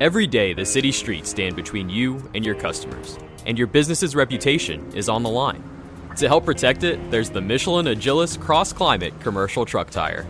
Every 0.00 0.28
day, 0.28 0.52
the 0.52 0.64
city 0.64 0.92
streets 0.92 1.30
stand 1.30 1.56
between 1.56 1.90
you 1.90 2.22
and 2.32 2.46
your 2.46 2.54
customers, 2.54 3.18
and 3.46 3.58
your 3.58 3.66
business's 3.66 4.14
reputation 4.14 4.92
is 4.94 5.08
on 5.08 5.24
the 5.24 5.28
line. 5.28 5.60
To 6.18 6.28
help 6.28 6.44
protect 6.44 6.84
it, 6.84 7.10
there's 7.10 7.30
the 7.30 7.40
Michelin 7.40 7.86
Agilis 7.86 8.38
Cross 8.38 8.74
Climate 8.74 9.12
Commercial 9.18 9.66
Truck 9.66 9.90
Tire. 9.90 10.24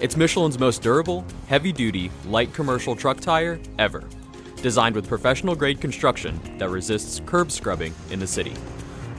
It's 0.00 0.16
Michelin's 0.16 0.58
most 0.58 0.82
durable, 0.82 1.24
heavy 1.46 1.70
duty, 1.70 2.10
light 2.26 2.52
commercial 2.52 2.96
truck 2.96 3.20
tire 3.20 3.60
ever. 3.78 4.02
Designed 4.62 4.96
with 4.96 5.06
professional 5.06 5.54
grade 5.54 5.80
construction 5.80 6.40
that 6.58 6.68
resists 6.68 7.22
curb 7.24 7.52
scrubbing 7.52 7.94
in 8.10 8.18
the 8.18 8.26
city. 8.26 8.54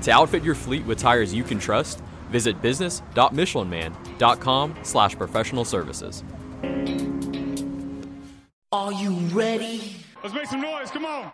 To 0.01 0.11
outfit 0.11 0.43
your 0.43 0.55
fleet 0.55 0.85
with 0.85 0.99
tires 0.99 1.33
you 1.33 1.43
can 1.43 1.57
trust, 1.57 2.01
visit 2.29 2.61
business.michelinman.com 2.61 4.75
slash 4.83 5.15
professional 5.15 5.63
services. 5.63 6.25
Are 8.71 8.93
you 8.93 9.13
ready? 9.33 9.95
Let's 10.21 10.35
make 10.35 10.45
some 10.45 10.61
noise. 10.61 10.91
Come 10.91 11.03
on. 11.03 11.31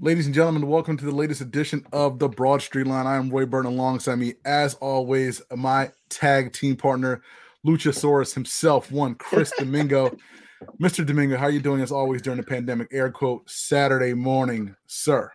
Ladies 0.00 0.24
and 0.24 0.34
gentlemen, 0.34 0.66
welcome 0.66 0.96
to 0.96 1.04
the 1.04 1.10
latest 1.14 1.42
edition 1.42 1.86
of 1.92 2.18
the 2.18 2.28
Broad 2.30 2.62
Street 2.62 2.86
Line. 2.86 3.06
I 3.06 3.16
am 3.16 3.28
Roy 3.28 3.44
Burton 3.44 3.70
alongside 3.70 4.14
me, 4.16 4.36
as 4.46 4.72
always, 4.76 5.42
my 5.54 5.90
tag 6.08 6.54
team 6.54 6.74
partner, 6.74 7.20
Luchasaurus 7.66 8.32
himself, 8.32 8.90
one 8.90 9.14
Chris 9.14 9.52
Domingo. 9.58 10.16
Mr. 10.80 11.04
Domingo, 11.06 11.36
how 11.36 11.46
are 11.46 11.50
you 11.50 11.60
doing 11.60 11.80
as 11.80 11.92
always 11.92 12.22
during 12.22 12.38
the 12.38 12.46
pandemic? 12.46 12.88
Air 12.92 13.10
quote 13.10 13.48
Saturday 13.48 14.14
morning, 14.14 14.74
sir. 14.86 15.30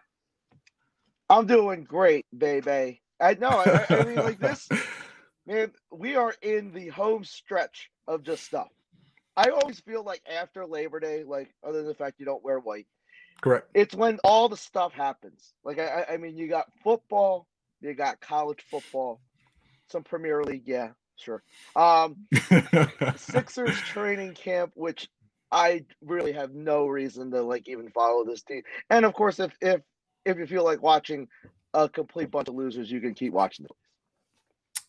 I'm 1.29 1.45
doing 1.45 1.83
great, 1.83 2.25
baby. 2.35 3.01
I 3.21 3.33
know. 3.35 3.49
I, 3.49 3.85
I 3.89 4.03
mean, 4.03 4.15
like 4.15 4.39
this, 4.39 4.67
man. 5.47 5.71
We 5.91 6.15
are 6.15 6.33
in 6.41 6.71
the 6.73 6.87
home 6.89 7.23
stretch 7.23 7.89
of 8.07 8.23
just 8.23 8.43
stuff. 8.43 8.69
I 9.37 9.49
always 9.49 9.79
feel 9.79 10.03
like 10.03 10.21
after 10.29 10.65
Labor 10.65 10.99
Day, 10.99 11.23
like 11.23 11.53
other 11.63 11.79
than 11.79 11.87
the 11.87 11.93
fact 11.93 12.19
you 12.19 12.25
don't 12.25 12.43
wear 12.43 12.59
white, 12.59 12.87
Correct. 13.41 13.69
it's 13.73 13.93
when 13.95 14.19
all 14.23 14.49
the 14.49 14.57
stuff 14.57 14.93
happens. 14.93 15.53
Like 15.63 15.79
I, 15.79 16.05
I- 16.09 16.13
I 16.13 16.17
mean, 16.17 16.35
you 16.37 16.47
got 16.47 16.67
football, 16.83 17.47
you 17.81 17.93
got 17.93 18.19
college 18.19 18.63
football, 18.69 19.21
some 19.91 20.03
Premier 20.03 20.43
League, 20.43 20.63
yeah, 20.65 20.89
sure. 21.17 21.43
Um, 21.75 22.27
Sixers 23.17 23.79
training 23.81 24.33
camp, 24.33 24.71
which 24.75 25.07
I 25.51 25.85
really 26.01 26.31
have 26.33 26.53
no 26.53 26.87
reason 26.87 27.31
to 27.31 27.41
like 27.41 27.67
even 27.67 27.89
follow 27.89 28.23
this 28.23 28.43
team. 28.43 28.61
And 28.89 29.05
of 29.05 29.13
course, 29.13 29.39
if 29.39 29.51
if 29.61 29.81
if 30.25 30.37
you 30.37 30.45
feel 30.45 30.63
like 30.63 30.81
watching 30.81 31.27
a 31.73 31.89
complete 31.89 32.31
bunch 32.31 32.47
of 32.47 32.55
losers, 32.55 32.91
you 32.91 33.01
can 33.01 33.13
keep 33.13 33.33
watching 33.33 33.63
them. 33.63 33.75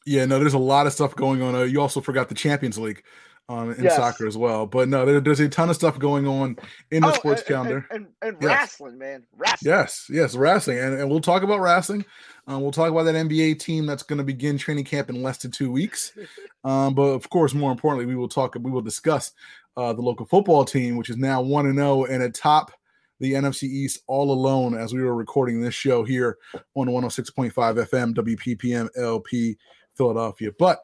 yeah, 0.07 0.25
no, 0.25 0.39
there's 0.39 0.55
a 0.55 0.59
lot 0.59 0.87
of 0.87 0.93
stuff 0.93 1.15
going 1.15 1.43
on. 1.43 1.55
Uh, 1.55 1.63
you 1.63 1.81
also 1.81 2.01
forgot 2.01 2.29
the 2.29 2.35
Champions 2.35 2.79
League 2.79 3.03
um, 3.51 3.73
in 3.73 3.83
Yes. 3.85 3.97
soccer 3.97 4.27
as 4.29 4.37
well. 4.37 4.65
But 4.67 4.89
no, 4.89 5.05
there, 5.05 5.21
there's 5.21 5.41
a 5.41 5.49
ton 5.49 5.69
of 5.71 5.77
stuff 5.77 5.99
going 5.99 6.27
on 6.27 6.57
in 6.93 7.03
the 7.03 7.09
Oh, 7.09 7.13
sports 7.13 7.41
and, 7.41 7.49
calendar. 7.49 7.87
and, 7.91 8.07
and, 8.23 8.35
and 8.35 8.37
Yes. 8.41 8.49
wrestling, 8.51 8.97
man, 8.99 9.25
wrestling. 9.37 9.73
Yes, 9.73 10.07
yes, 10.09 10.35
wrestling, 10.37 10.79
and, 10.79 10.95
and 11.01 11.11
we'll 11.11 11.21
talk 11.21 11.43
about 11.43 11.61
wrestling. 11.61 12.05
Um, 12.47 12.63
we'll 12.63 12.71
talk 12.71 12.91
about 12.91 13.03
that 13.05 13.15
NBA 13.17 13.59
team 13.59 13.87
that's 13.87 14.03
going 14.05 14.19
to 14.19 14.25
begin 14.25 14.57
training 14.57 14.85
camp 14.85 15.11
in 15.11 15.23
less 15.23 15.39
than 15.39 15.51
two 15.51 15.71
weeks. 15.71 16.13
Um, 16.63 16.95
but 16.95 17.05
of 17.05 17.31
course, 17.31 17.55
more 17.55 17.73
importantly, 17.73 18.05
we 18.05 18.17
will 18.17 18.29
talk. 18.29 18.55
We 18.55 18.71
will 18.71 18.83
discuss 18.83 19.33
uh, 19.79 19.95
the 19.95 20.03
local 20.03 20.27
football 20.27 20.63
team, 20.63 20.99
which 20.99 21.09
is 21.09 21.17
now 21.17 21.41
one 21.41 21.65
and 21.65 21.79
zero 21.79 22.05
and 22.05 22.23
atop 22.23 22.71
the 23.19 23.33
NFC 23.33 23.63
East 23.63 24.03
all 24.09 24.31
alone. 24.31 24.77
As 24.77 24.93
we 24.93 25.01
were 25.03 25.15
recording 25.15 25.63
this 25.63 25.73
show 25.75 26.05
here 26.05 26.37
on 26.75 26.87
106.5 26.89 27.51
FM 27.55 28.15
WPPM 28.15 28.91
LP 28.99 29.57
Philadelphia, 29.95 30.51
but. 30.59 30.81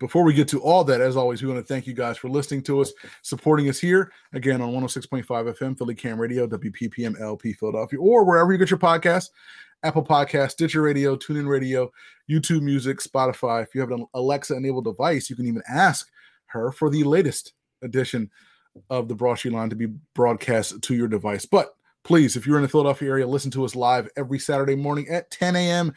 Before 0.00 0.24
we 0.24 0.32
get 0.32 0.48
to 0.48 0.60
all 0.62 0.82
that, 0.84 1.02
as 1.02 1.14
always, 1.14 1.42
we 1.42 1.48
want 1.48 1.60
to 1.60 1.74
thank 1.74 1.86
you 1.86 1.92
guys 1.92 2.16
for 2.16 2.28
listening 2.28 2.62
to 2.62 2.80
us, 2.80 2.92
supporting 3.20 3.68
us 3.68 3.78
here 3.78 4.10
again 4.32 4.62
on 4.62 4.72
106.5 4.72 5.24
FM, 5.26 5.76
Philly 5.76 5.94
Cam 5.94 6.18
Radio, 6.18 6.46
WPPM 6.46 7.20
LP 7.20 7.52
Philadelphia, 7.52 8.00
or 8.00 8.24
wherever 8.24 8.50
you 8.50 8.58
get 8.58 8.70
your 8.70 8.78
podcasts 8.78 9.28
Apple 9.82 10.04
Podcast, 10.04 10.52
Stitcher 10.52 10.82
Radio, 10.82 11.16
TuneIn 11.16 11.46
Radio, 11.46 11.90
YouTube 12.30 12.62
Music, 12.62 12.98
Spotify. 12.98 13.62
If 13.62 13.74
you 13.74 13.80
have 13.80 13.90
an 13.90 14.06
Alexa 14.14 14.54
enabled 14.54 14.84
device, 14.84 15.30
you 15.30 15.36
can 15.36 15.46
even 15.46 15.62
ask 15.68 16.10
her 16.46 16.72
for 16.72 16.90
the 16.90 17.04
latest 17.04 17.52
edition 17.82 18.30
of 18.88 19.08
the 19.08 19.14
Broad 19.14 19.36
Street 19.36 19.54
Line 19.54 19.70
to 19.70 19.76
be 19.76 19.88
broadcast 20.14 20.80
to 20.82 20.94
your 20.94 21.08
device. 21.08 21.46
But 21.46 21.74
please, 22.04 22.36
if 22.36 22.46
you're 22.46 22.56
in 22.56 22.62
the 22.62 22.68
Philadelphia 22.68 23.10
area, 23.10 23.26
listen 23.26 23.50
to 23.52 23.64
us 23.64 23.74
live 23.74 24.08
every 24.16 24.38
Saturday 24.38 24.76
morning 24.76 25.08
at 25.08 25.30
10 25.30 25.56
a.m. 25.56 25.94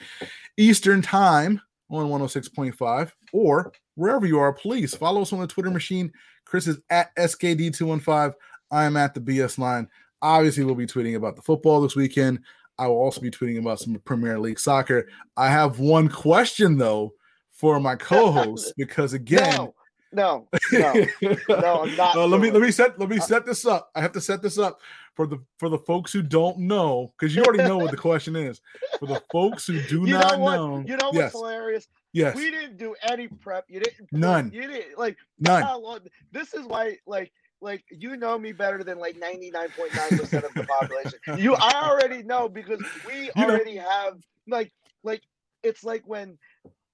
Eastern 0.58 1.02
Time 1.02 1.62
on 1.90 2.08
106.5 2.08 3.12
or 3.34 3.72
wherever 3.96 4.26
you 4.26 4.40
are, 4.40 4.54
please 4.54 4.96
follow 4.96 5.22
us 5.22 5.34
on 5.34 5.40
the 5.40 5.48
Twitter 5.48 5.72
machine. 5.72 6.12
Chris 6.46 6.68
is 6.68 6.80
at 6.90 7.16
SKD215. 7.16 8.34
I 8.72 8.86
am 8.86 8.98
at 8.98 9.14
the 9.14 9.22
BS 9.22 9.58
line. 9.58 9.88
Obviously, 10.22 10.64
we'll 10.64 10.76
be 10.76 10.88
tweeting 10.88 11.16
about 11.16 11.36
the 11.36 11.42
football 11.42 11.82
this 11.82 11.96
weekend. 11.96 12.40
I 12.80 12.88
will 12.88 12.98
also 12.98 13.22
be 13.22 13.30
tweeting 13.30 13.60
about 13.60 13.80
some 13.80 13.96
Premier 14.00 14.40
League 14.40 14.60
soccer. 14.60 15.08
I 15.38 15.50
have 15.50 15.80
one 15.80 16.10
question 16.10 16.78
though 16.78 17.14
for 17.52 17.80
my 17.80 17.96
co-host 17.96 18.74
because 18.78 19.14
again, 19.14 19.70
No, 20.12 20.48
no, 20.72 20.94
no, 21.22 21.38
no, 21.50 21.84
I'm 21.84 21.96
not. 21.96 22.16
Uh, 22.16 22.26
let 22.28 22.42
me 22.42 22.52
let 22.52 22.62
me 22.62 22.72
set 22.72 22.98
let 23.00 23.10
me 23.10 23.20
set 23.20 23.46
this 23.46 23.66
up. 23.66 23.92
I 23.96 24.02
have 24.02 24.12
to 24.14 24.22
set 24.22 24.42
this 24.42 24.58
up 24.58 24.80
for 25.14 25.28
the 25.28 25.38
for 25.58 25.70
the 25.70 25.78
folks 25.78 26.12
who 26.12 26.22
don't 26.24 26.58
know 26.60 27.14
because 27.18 27.36
you 27.36 27.44
already 27.44 27.64
know 27.64 27.78
what 27.78 27.92
the 27.92 27.98
question 28.10 28.36
is. 28.36 28.60
For 29.00 29.06
the 29.06 29.22
folks 29.32 29.68
who 29.68 29.82
do 29.84 30.02
You 30.08 30.14
not 30.14 30.40
know 30.40 30.78
know, 30.78 30.84
You 30.88 30.98
know 30.98 31.08
what's 31.08 31.18
yes, 31.18 31.32
hilarious? 31.34 31.88
Yes, 32.14 32.36
We 32.36 32.52
didn't 32.52 32.78
do 32.78 32.96
any 33.02 33.28
prep. 33.28 33.66
You 33.68 33.80
didn't. 33.80 34.08
None. 34.12 34.52
You 34.54 34.62
didn't 34.68 34.98
like. 34.98 35.18
none. 35.40 35.82
long- 35.82 36.00
This 36.32 36.54
is 36.54 36.66
why, 36.66 36.98
like, 37.08 37.32
like 37.60 37.84
you 37.90 38.16
know 38.18 38.38
me 38.38 38.52
better 38.52 38.84
than 38.84 39.00
like 39.00 39.18
ninety 39.18 39.50
nine 39.50 39.70
point 39.76 39.94
nine 39.96 40.10
percent 40.20 40.46
of 40.46 40.54
the 40.54 40.64
population. 40.66 41.20
You, 41.38 41.56
I 41.56 41.90
already 41.90 42.22
know 42.24 42.48
because 42.50 42.82
we 43.08 43.24
You 43.24 43.32
know- 43.36 43.46
already 43.46 43.78
have 43.78 44.18
like, 44.48 44.72
like 45.04 45.22
it's 45.64 45.84
like 45.84 46.04
when 46.06 46.38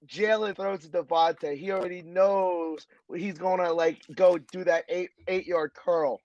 Jalen 0.07 0.56
throws 0.56 0.81
to 0.81 0.88
DeVonta, 0.90 1.57
he 1.57 1.72
already 1.72 2.01
knows 2.01 2.88
he's 3.13 3.38
gonna 3.38 3.74
like 3.74 4.01
go 4.16 4.38
do 4.38 4.63
that 4.63 4.86
eight 4.88 5.09
eight 5.28 5.46
yard 5.47 5.72
curl. 5.74 6.22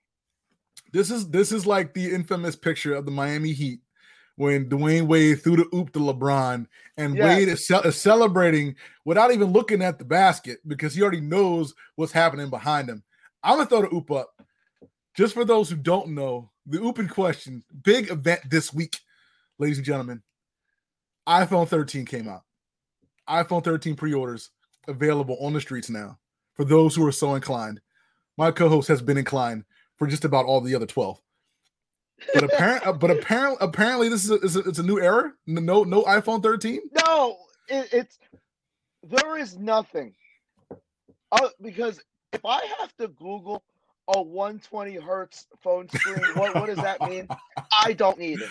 This 0.93 1.11
is 1.11 1.27
this 1.29 1.51
is 1.51 1.65
like 1.65 1.93
the 1.93 2.13
infamous 2.13 2.55
picture 2.55 2.93
of 2.95 3.05
the 3.05 3.11
Miami 3.11 3.51
Heat 3.51 3.81
when 4.37 4.69
Dwyane 4.69 5.07
Wade 5.07 5.41
threw 5.41 5.55
the 5.55 5.67
oop 5.75 5.91
to 5.93 5.99
LeBron, 5.99 6.67
and 6.97 7.15
Yes. 7.15 7.25
Wade 7.37 7.47
is, 7.47 7.67
ce- 7.67 7.85
is 7.85 7.95
celebrating 7.95 8.75
without 9.05 9.31
even 9.31 9.51
looking 9.51 9.81
at 9.81 9.97
the 9.97 10.05
basket 10.05 10.59
because 10.67 10.93
he 10.93 11.01
already 11.01 11.21
knows 11.21 11.73
what's 11.95 12.11
happening 12.11 12.49
behind 12.49 12.89
him. 12.89 13.03
I'm 13.43 13.57
gonna 13.57 13.69
throw 13.69 13.81
the 13.83 13.93
oop 13.93 14.11
up. 14.11 14.29
Just 15.15 15.33
for 15.33 15.45
those 15.45 15.69
who 15.69 15.77
don't 15.77 16.09
know, 16.09 16.51
the 16.65 16.79
oop 16.81 16.99
in 16.99 17.07
question, 17.07 17.63
big 17.83 18.11
event 18.11 18.41
this 18.49 18.73
week, 18.73 18.99
ladies 19.59 19.77
and 19.77 19.85
gentlemen. 19.85 20.21
iPhone 21.27 21.67
13 21.67 22.05
came 22.05 22.27
out. 22.27 22.43
iPhone 23.27 23.63
13 23.63 23.95
pre-orders 23.95 24.51
available 24.87 25.37
on 25.39 25.53
the 25.53 25.61
streets 25.61 25.89
now 25.89 26.19
for 26.53 26.63
those 26.65 26.95
who 26.95 27.05
are 27.07 27.11
so 27.11 27.35
inclined. 27.35 27.79
My 28.37 28.51
co-host 28.51 28.87
has 28.89 29.01
been 29.01 29.17
inclined 29.17 29.63
for 29.97 30.07
just 30.07 30.25
about 30.25 30.45
all 30.45 30.61
the 30.61 30.75
other 30.75 30.85
12. 30.85 31.19
But 32.33 32.43
apparent, 32.45 32.99
but 32.99 33.11
apparently, 33.11 33.57
apparently, 33.61 34.09
this 34.09 34.23
is 34.23 34.31
a, 34.31 34.35
is 34.35 34.55
a, 34.55 34.59
it's 34.59 34.79
a 34.79 34.83
new 34.83 34.99
era. 34.99 35.33
No, 35.45 35.83
no 35.83 36.03
iPhone 36.03 36.41
13. 36.41 36.79
No, 37.05 37.37
it, 37.67 37.89
it's 37.91 38.19
there 39.03 39.37
is 39.37 39.57
nothing. 39.57 40.13
Uh, 41.31 41.49
because 41.61 42.01
if 42.33 42.45
I 42.45 42.65
have 42.79 42.95
to 42.97 43.09
Google 43.09 43.63
a 44.15 44.21
120 44.21 44.95
hertz 44.95 45.47
phone 45.61 45.89
screen, 45.89 46.23
what 46.35 46.55
what 46.55 46.67
does 46.67 46.77
that 46.77 47.01
mean? 47.01 47.27
I 47.71 47.93
don't 47.93 48.17
need 48.17 48.41
it. 48.41 48.49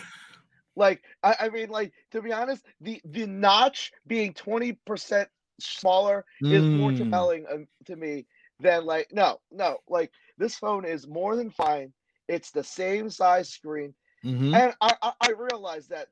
Like 0.76 1.02
I, 1.22 1.36
I 1.40 1.48
mean, 1.48 1.68
like 1.68 1.92
to 2.12 2.20
be 2.20 2.32
honest, 2.32 2.64
the 2.80 3.00
the 3.04 3.26
notch 3.26 3.92
being 4.06 4.34
20 4.34 4.72
percent 4.86 5.28
smaller 5.60 6.24
is 6.42 6.64
more 6.64 6.92
compelling 6.92 7.46
um, 7.52 7.66
to 7.86 7.96
me 7.96 8.26
than 8.60 8.84
like 8.84 9.08
no 9.12 9.38
no 9.52 9.78
like 9.88 10.10
this 10.36 10.56
phone 10.56 10.84
is 10.84 11.06
more 11.06 11.36
than 11.36 11.50
fine. 11.50 11.92
It's 12.28 12.50
the 12.50 12.64
same 12.64 13.10
size 13.10 13.50
screen. 13.50 13.94
Mhm. 14.24 14.54
And 14.54 14.74
I, 14.80 14.94
I, 15.02 15.12
I 15.20 15.30
realize 15.32 15.88
that 15.88 16.08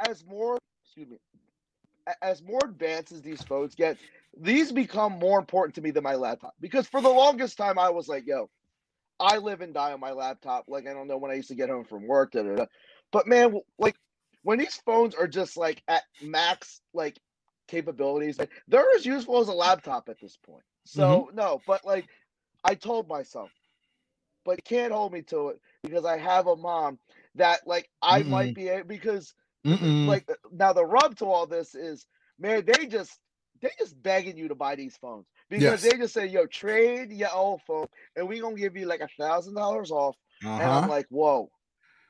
as 0.00 0.24
more, 0.26 0.58
excuse 0.84 1.08
me, 1.08 1.18
as 2.22 2.42
more 2.42 2.60
advanced 2.64 3.12
as 3.12 3.22
these 3.22 3.42
phones 3.42 3.74
get, 3.74 3.98
these 4.38 4.72
become 4.72 5.12
more 5.12 5.38
important 5.38 5.74
to 5.76 5.80
me 5.80 5.90
than 5.90 6.02
my 6.02 6.14
laptop. 6.14 6.54
Because 6.60 6.86
for 6.86 7.00
the 7.00 7.08
longest 7.08 7.56
time, 7.56 7.78
I 7.78 7.90
was 7.90 8.08
like, 8.08 8.26
yo, 8.26 8.50
I 9.18 9.38
live 9.38 9.60
and 9.60 9.74
die 9.74 9.92
on 9.92 10.00
my 10.00 10.12
laptop. 10.12 10.64
Like, 10.68 10.86
I 10.86 10.92
don't 10.92 11.08
know 11.08 11.18
when 11.18 11.30
I 11.30 11.34
used 11.34 11.48
to 11.48 11.54
get 11.54 11.68
home 11.68 11.84
from 11.84 12.06
work. 12.06 12.32
Da, 12.32 12.42
da, 12.42 12.56
da. 12.56 12.66
But 13.12 13.26
man, 13.26 13.60
like, 13.78 13.96
when 14.42 14.58
these 14.58 14.76
phones 14.86 15.14
are 15.14 15.28
just 15.28 15.56
like 15.56 15.82
at 15.88 16.02
max, 16.22 16.80
like, 16.94 17.18
capabilities, 17.68 18.38
like, 18.38 18.50
they're 18.68 18.84
as 18.96 19.04
useful 19.04 19.40
as 19.40 19.48
a 19.48 19.52
laptop 19.52 20.08
at 20.08 20.20
this 20.20 20.36
point. 20.36 20.64
So, 20.84 21.30
no, 21.34 21.60
but 21.66 21.84
like, 21.84 22.06
I 22.64 22.74
told 22.74 23.08
myself, 23.08 23.50
but 24.44 24.58
you 24.58 24.62
can't 24.64 24.92
hold 24.92 25.12
me 25.12 25.22
to 25.22 25.48
it 25.50 25.60
because 25.82 26.04
I 26.04 26.18
have 26.18 26.46
a 26.46 26.56
mom 26.56 26.98
that 27.36 27.60
like 27.66 27.88
I 28.02 28.22
Mm-mm. 28.22 28.24
might 28.24 28.54
be 28.54 28.68
able 28.68 28.88
because 28.88 29.34
Mm-mm. 29.66 30.06
like 30.06 30.28
now 30.52 30.72
the 30.72 30.84
rub 30.84 31.16
to 31.16 31.26
all 31.26 31.46
this 31.46 31.74
is 31.74 32.06
man 32.38 32.64
they 32.66 32.86
just 32.86 33.18
they 33.60 33.70
just 33.78 34.00
begging 34.02 34.36
you 34.36 34.48
to 34.48 34.54
buy 34.54 34.76
these 34.76 34.96
phones 34.96 35.26
because 35.50 35.80
Yes. 35.80 35.82
they 35.82 35.96
just 35.96 36.14
say 36.14 36.26
yo 36.26 36.46
trade 36.46 37.12
your 37.12 37.32
old 37.34 37.60
phone 37.62 37.86
and 38.16 38.28
we 38.28 38.40
gonna 38.40 38.56
give 38.56 38.76
you 38.76 38.86
like 38.86 39.00
a 39.00 39.08
thousand 39.22 39.54
dollars 39.54 39.90
off 39.90 40.16
and 40.58 40.72
uh-huh. 40.72 40.82
I'm 40.82 40.86
like 40.86 41.06
whoa 41.10 41.50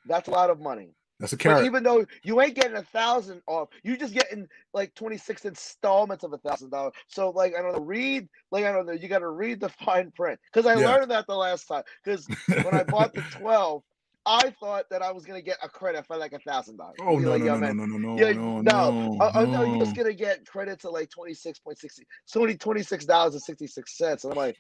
that's 0.07 0.29
a 0.29 0.33
lot 0.33 0.51
of 0.51 0.61
money 0.61 0.95
That's 1.21 1.35
a 1.35 1.37
but 1.45 1.59
even 1.61 1.83
though 1.83 2.07
you 2.23 2.41
ain't 2.41 2.55
getting 2.57 2.77
a 2.77 2.83
thousand 2.83 3.43
off 3.47 3.69
you 3.85 3.97
just 3.97 4.15
getting 4.15 4.49
like 4.75 4.95
26 4.95 5.45
installments 5.45 6.25
of 6.25 6.33
a 6.33 6.39
thousand 6.39 6.71
dollars. 6.71 6.95
So 7.09 7.31
like 7.31 7.55
I 7.57 7.63
don't 7.63 7.73
know 7.73 7.81
read 7.81 8.29
like 8.51 8.65
I 8.65 8.73
don't 8.73 8.87
know 8.87 8.93
you 8.93 9.09
got 9.09 9.21
to 9.21 9.29
read 9.29 9.61
the 9.61 9.69
fine 9.85 10.11
print. 10.13 10.41
Because 10.53 10.67
I 10.67 10.77
Yeah. 10.77 10.87
learned 10.87 11.11
that 11.11 11.27
the 11.27 11.37
last 11.37 11.67
time. 11.67 11.85
Because 12.05 12.31
when 12.63 12.75
I 12.75 12.85
bought 12.85 13.15
the 13.15 13.23
12 13.31 13.83
I 14.27 14.51
thought 14.61 14.85
that 14.91 15.03
I 15.03 15.13
was 15.13 15.25
gonna 15.25 15.43
get 15.43 15.59
a 15.63 15.69
credit 15.69 16.07
for 16.07 16.17
like 16.17 16.33
a 16.33 16.39
thousand 16.41 16.77
dollars. 16.77 16.97
Oh 16.99 17.19
no, 17.19 17.31
like, 17.31 17.41
no, 17.41 17.57
no, 17.57 17.73
no, 17.73 17.73
no, 17.73 17.87
no, 17.87 17.99
no, 17.99 18.17
yeah, 18.17 18.33
no, 18.33 18.61
no, 18.61 18.93
no, 19.19 19.31
oh, 19.35 19.47
no, 19.47 19.63
you're 19.63 19.79
just 19.79 19.97
gonna 19.97 20.13
get 20.13 20.47
credits 20.47 20.85
of 20.85 20.93
like 20.93 21.11
twenty 21.11 21.35
six 21.35 21.59
point 21.59 21.79
sixty, 21.79 22.07
so 22.27 22.41
only 22.41 22.57
twenty 22.57 22.83
six 22.83 23.07
dollars 23.07 23.35
and 23.35 23.43
sixty 23.43 23.67
six 23.67 23.97
cents. 23.97 24.25
And 24.25 24.33
I'm 24.33 24.37
like, 24.37 24.57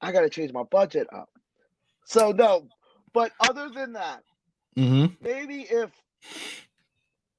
I 0.00 0.12
gotta 0.12 0.28
change 0.28 0.52
my 0.52 0.64
budget 0.64 1.06
up. 1.14 1.28
So 2.04 2.32
no, 2.32 2.68
but 3.14 3.32
other 3.40 3.70
than 3.70 3.92
that, 3.94 4.24
Mhm. 4.76 5.16
maybe 5.20 5.62
if 5.62 5.90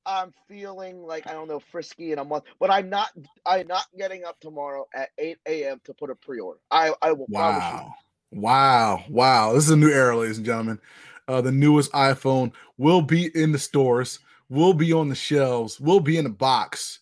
I'm 0.06 0.34
feeling 0.48 1.04
like 1.04 1.28
I 1.28 1.34
don't 1.34 1.48
know 1.48 1.60
frisky 1.60 2.12
in 2.12 2.20
a 2.20 2.26
month, 2.26 2.46
but 2.60 2.72
I'm 2.72 2.90
not. 2.90 3.10
I'm 3.46 3.68
not 3.68 3.86
getting 3.98 4.24
up 4.24 4.40
tomorrow 4.40 4.88
at 4.96 5.10
eight 5.18 5.38
a.m. 5.48 5.80
to 5.86 5.94
put 5.94 6.10
a 6.10 6.16
pre-order. 6.16 6.60
I 6.72 6.94
I 7.02 7.12
will. 7.12 7.28
Wow. 7.30 7.94
Wow. 8.32 9.04
Wow. 9.10 9.54
This 9.54 9.66
is 9.66 9.72
a 9.72 9.78
new 9.78 9.90
era, 9.90 10.18
ladies 10.18 10.38
and 10.38 10.46
gentlemen. 10.46 10.80
Uh, 11.28 11.42
the 11.42 11.52
newest 11.52 11.92
iPhone 11.92 12.52
will 12.78 13.02
be 13.02 13.28
in 13.36 13.52
the 13.52 13.60
stores, 13.60 14.20
will 14.50 14.74
be 14.74 14.92
on 14.92 15.08
the 15.08 15.16
shelves, 15.16 15.80
will 15.80 16.00
be 16.00 16.18
in 16.18 16.26
a 16.26 16.30
box. 16.30 17.00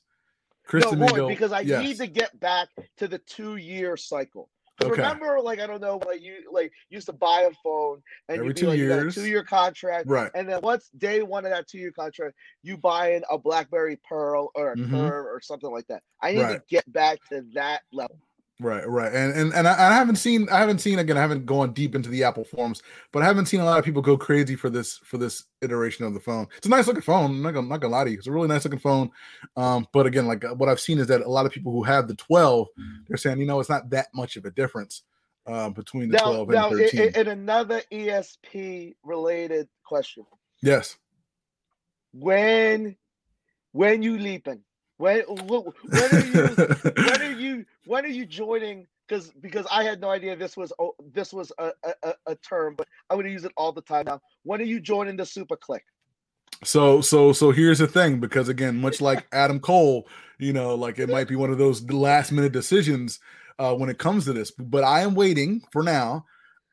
Chris 0.66 0.92
no, 0.92 1.08
Roy, 1.08 1.28
because 1.28 1.52
I 1.52 1.62
yes. 1.62 1.84
need 1.84 1.98
to 1.98 2.08
get 2.08 2.38
back 2.40 2.68
to 2.98 3.08
the 3.08 3.18
two-year 3.18 3.98
cycle. 3.98 4.50
Okay. 4.82 4.92
Remember, 4.92 5.40
like 5.42 5.60
I 5.60 5.68
don't 5.68 5.82
know, 5.82 6.00
like 6.06 6.22
you 6.22 6.50
like 6.52 6.72
used 6.90 7.08
to 7.08 7.14
buy 7.14 7.42
a 7.42 7.52
phone 7.64 8.02
and 8.30 8.40
Every 8.40 8.54
two 8.54 8.68
like, 8.68 8.76
a 8.76 8.78
years. 8.78 9.16
two-year 9.16 9.44
contract, 9.44 10.08
Right. 10.08 10.32
and 10.36 10.48
then 10.48 10.62
once 10.62 10.90
day 10.98 11.22
one 11.22 11.46
of 11.46 11.52
that 11.52 11.68
two-year 11.68 11.92
contract? 11.92 12.36
You 12.64 12.78
buying 12.78 13.24
a 13.30 13.38
BlackBerry 13.38 13.98
Pearl 14.08 14.52
or 14.56 14.74
a 14.74 14.76
Mhm. 14.76 14.90
Curve 14.90 15.26
or 15.26 15.42
something 15.42 15.72
like 15.72 15.88
that. 15.88 16.04
I 16.22 16.32
need 16.32 16.40
to 16.48 16.64
get 16.70 16.92
back 16.92 17.20
to 17.30 17.42
that 17.54 17.82
level. 17.92 18.18
Right, 18.62 18.86
right, 18.90 19.14
and 19.14 19.34
and 19.34 19.54
and 19.54 19.66
I, 19.66 19.92
I 19.92 19.94
haven't 19.94 20.18
seen, 20.18 20.50
I 20.50 20.60
haven't 20.60 20.80
seen 20.80 21.00
again, 21.00 21.18
I 21.18 21.22
haven't 21.22 21.46
gone 21.46 21.72
deep 21.72 21.96
into 21.96 22.10
the 22.10 22.26
Apple 22.26 22.44
forums, 22.44 22.82
but 23.14 23.24
I 23.24 23.26
haven't 23.26 23.46
seen 23.46 23.62
a 23.62 23.66
lot 23.66 23.80
of 23.80 23.86
people 23.86 24.02
go 24.02 24.18
crazy 24.18 24.58
for 24.58 24.70
this 24.70 24.98
for 24.98 25.18
this 25.18 25.46
iteration 25.62 26.06
of 26.06 26.14
the 26.14 26.20
phone. 26.20 26.46
It's 26.58 26.68
a 26.68 26.70
nice 26.70 26.86
looking 26.86 27.02
phone. 27.02 27.32
I'm 27.32 27.42
not 27.42 27.54
gonna, 27.54 27.68
not 27.68 27.80
gonna 27.80 27.94
lie 27.94 28.04
to 28.04 28.12
you, 28.12 28.18
it's 28.18 28.28
a 28.28 28.32
really 28.34 28.50
nice 28.50 28.66
looking 28.66 28.82
phone. 28.82 29.12
Um, 29.56 29.88
but 29.94 30.06
again, 30.06 30.28
like 30.28 30.44
uh, 30.44 30.56
what 30.56 30.68
I've 30.68 30.82
seen 30.82 31.00
is 31.00 31.08
that 31.08 31.22
a 31.22 31.30
lot 31.30 31.46
of 31.46 31.54
people 31.54 31.72
who 31.72 31.84
have 31.84 32.10
the 32.10 32.16
12, 32.16 32.68
they're 33.08 33.16
saying, 33.16 33.40
you 33.40 33.46
know, 33.46 33.62
it's 33.62 33.70
not 33.70 33.90
that 33.92 34.08
much 34.14 34.36
of 34.36 34.44
a 34.44 34.52
difference 34.52 35.04
uh, 35.48 35.70
between 35.70 36.10
the 36.10 36.18
Now, 36.18 36.24
12 36.24 36.50
and 36.50 36.56
now, 36.56 36.70
the 36.70 36.84
in, 36.84 37.14
13. 37.14 37.22
in 37.22 37.28
another 37.30 37.82
ESP 37.94 38.96
related 39.04 39.70
question, 39.86 40.26
yes, 40.62 40.98
when 42.12 42.98
when 43.72 44.04
you 44.04 44.18
leaping? 44.18 44.64
When 45.00 45.22
when 45.22 45.64
are 46.14 46.20
you 46.20 46.56
when 46.96 47.22
are 47.22 47.32
you 47.32 47.66
when 47.86 48.06
are 48.06 48.10
you 48.10 48.26
joining 48.26 48.86
because 49.08 49.32
because 49.42 49.66
i 49.72 49.82
had 49.84 50.02
no 50.02 50.10
idea 50.10 50.36
this 50.36 50.56
was 50.56 50.72
oh, 50.78 50.94
this 51.14 51.34
was 51.34 51.52
a, 51.58 51.72
a, 52.04 52.14
a- 52.28 52.36
term 52.36 52.76
but 52.78 52.88
i'm 53.10 53.16
going 53.16 53.26
to 53.26 53.32
use 53.32 53.46
it 53.46 53.52
all 53.58 53.72
the 53.72 53.82
time 53.82 54.04
now 54.06 54.20
when 54.44 54.62
are 54.62 54.66
you 54.66 54.80
joining 54.80 55.16
the 55.16 55.26
super 55.26 55.56
click 55.56 55.86
So 56.66 57.00
so 57.00 57.32
so 57.32 57.52
here's 57.52 57.80
the 57.80 57.88
thing 57.88 58.20
because 58.20 58.50
again, 58.50 58.82
much 58.82 59.00
like 59.00 59.26
Adam 59.32 59.62
Cole, 59.62 60.08
you 60.38 60.52
know, 60.52 60.76
like 60.76 61.00
it 61.00 61.08
might 61.10 61.30
be 61.30 61.36
one 61.38 61.52
of 61.52 61.58
those 61.58 61.82
last 61.90 62.34
minute 62.34 62.52
decisions 62.52 63.20
uh, 63.58 63.74
when 63.74 63.90
it 63.90 63.98
comes 63.98 64.26
to 64.26 64.34
this. 64.34 64.52
But 64.52 64.84
I 64.84 65.00
am 65.02 65.16
waiting 65.16 65.62
for 65.72 65.84
now. 65.84 66.26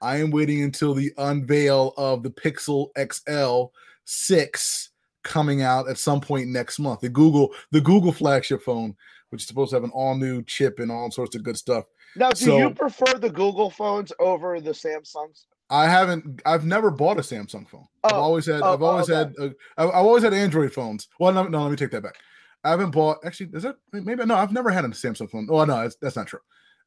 I 0.03 0.17
am 0.17 0.33
waiting 0.33 0.63
until 0.63 0.93
the 0.93 1.13
unveil 1.19 1.95
of 1.97 2.25
the 2.25 2.31
Pixel 2.31 2.89
XL 2.99 3.71
six 4.05 4.91
coming 5.27 5.61
out 5.63 5.89
at 5.89 5.99
some 5.99 6.21
point 6.21 6.49
next 6.49 6.79
month. 6.79 7.01
The 7.01 7.09
Google 7.11 7.53
the 7.73 7.81
Google 7.83 8.13
flagship 8.13 8.63
phone, 8.63 8.95
which 9.31 9.43
is 9.43 9.49
supposed 9.49 9.71
to 9.71 9.77
have 9.77 9.85
an 9.85 9.91
all 9.91 10.17
new 10.17 10.43
chip 10.43 10.79
and 10.79 10.91
all 10.91 11.11
sorts 11.11 11.37
of 11.37 11.43
good 11.43 11.57
stuff. 11.59 11.85
now 12.17 12.31
do 12.31 12.45
So- 12.45 12.57
you 12.59 12.71
prefer 12.71 13.19
the 13.19 13.29
google 13.31 13.71
phones 13.71 14.13
over 14.19 14.61
the 14.61 14.71
samsungs 14.71 15.45
I 15.69 15.89
haven't. 15.89 16.41
I've 16.47 16.65
never 16.65 16.93
bought 16.93 17.19
a 17.19 17.23
Samsung 17.23 17.69
phone. 17.69 17.89
I've 18.05 18.13
Oh, 18.13 18.21
always 18.21 18.47
had. 18.47 18.63
oh, 18.63 18.73
I've 18.75 18.83
always 18.83 19.11
okay. 19.11 19.19
had. 19.19 19.35
Uh, 19.37 19.51
I've, 19.77 19.89
I've 19.89 20.07
always 20.07 20.23
had 20.23 20.33
Android 20.33 20.73
phones. 20.73 21.09
Well, 21.19 21.33
no, 21.33 21.43
no. 21.49 21.61
Let 21.63 21.73
me 21.73 21.77
take 21.77 21.91
that 21.91 22.05
back. 22.05 22.15
I 22.63 22.71
haven't 22.71 22.93
bought. 22.93 23.19
Actually, 23.25 23.51
is 23.53 23.65
that 23.65 23.75
maybe? 23.93 24.25
No, 24.25 24.37
I've 24.37 24.53
never 24.53 24.71
had 24.71 24.85
a 24.85 24.89
Samsung 24.91 25.29
phone. 25.29 25.49
Oh 25.51 25.65
no, 25.65 25.83
that's, 25.83 25.97
that's 26.01 26.15
not 26.15 26.29
true. 26.29 26.39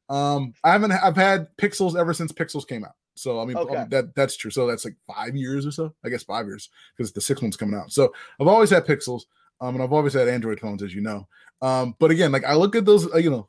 Um, 0.08 0.54
I 0.64 0.72
haven't. 0.72 0.92
I've 0.92 1.14
had 1.14 1.48
Pixels 1.58 1.94
ever 1.94 2.14
since 2.14 2.32
Pixels 2.32 2.66
came 2.66 2.82
out. 2.84 2.92
So 3.14 3.40
I 3.40 3.44
mean, 3.44 3.56
Okay. 3.56 3.84
that 3.90 4.14
that's 4.14 4.36
true. 4.36 4.50
So 4.50 4.66
that's 4.66 4.84
like 4.84 4.96
five 5.06 5.36
years 5.36 5.66
or 5.66 5.70
so. 5.70 5.94
I 6.04 6.08
guess 6.08 6.22
five 6.22 6.46
years 6.46 6.70
because 6.96 7.12
the 7.12 7.20
six 7.20 7.42
one's 7.42 7.56
coming 7.56 7.78
out. 7.78 7.92
So 7.92 8.12
I've 8.40 8.48
always 8.48 8.70
had 8.70 8.86
Pixels. 8.86 9.22
Um, 9.62 9.74
and 9.74 9.84
I've 9.84 9.92
always 9.92 10.14
had 10.14 10.26
Android 10.26 10.58
phones, 10.58 10.82
as 10.82 10.94
you 10.94 11.02
know. 11.02 11.28
Um, 11.60 11.94
but 11.98 12.10
again, 12.10 12.32
like 12.32 12.44
I 12.46 12.54
look 12.54 12.74
at 12.74 12.86
those, 12.86 13.12
uh, 13.12 13.18
you 13.18 13.28
know, 13.28 13.46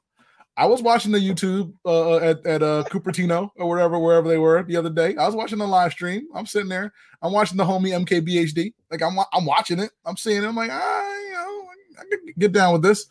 I 0.57 0.65
was 0.65 0.81
watching 0.81 1.13
the 1.13 1.19
YouTube 1.19 1.73
uh, 1.85 2.17
at 2.17 2.45
at 2.45 2.61
uh, 2.61 2.83
Cupertino 2.89 3.49
or 3.55 3.69
wherever 3.69 3.97
wherever 3.97 4.27
they 4.27 4.37
were 4.37 4.61
the 4.63 4.75
other 4.75 4.89
day. 4.89 5.15
I 5.15 5.25
was 5.25 5.35
watching 5.35 5.59
the 5.59 5.67
live 5.67 5.93
stream. 5.93 6.27
I'm 6.35 6.45
sitting 6.45 6.67
there. 6.67 6.91
I'm 7.21 7.31
watching 7.31 7.55
the 7.57 7.63
homie 7.63 7.97
MKBHD. 8.05 8.73
Like 8.91 9.01
I'm 9.01 9.17
I'm 9.31 9.45
watching 9.45 9.79
it. 9.79 9.91
I'm 10.05 10.17
seeing 10.17 10.43
it. 10.43 10.47
I'm 10.47 10.55
like, 10.55 10.71
ah, 10.71 11.17
you 11.17 11.31
know, 11.31 11.65
I 11.97 12.03
can 12.09 12.33
get 12.37 12.51
down 12.51 12.73
with 12.73 12.81
this. 12.81 13.05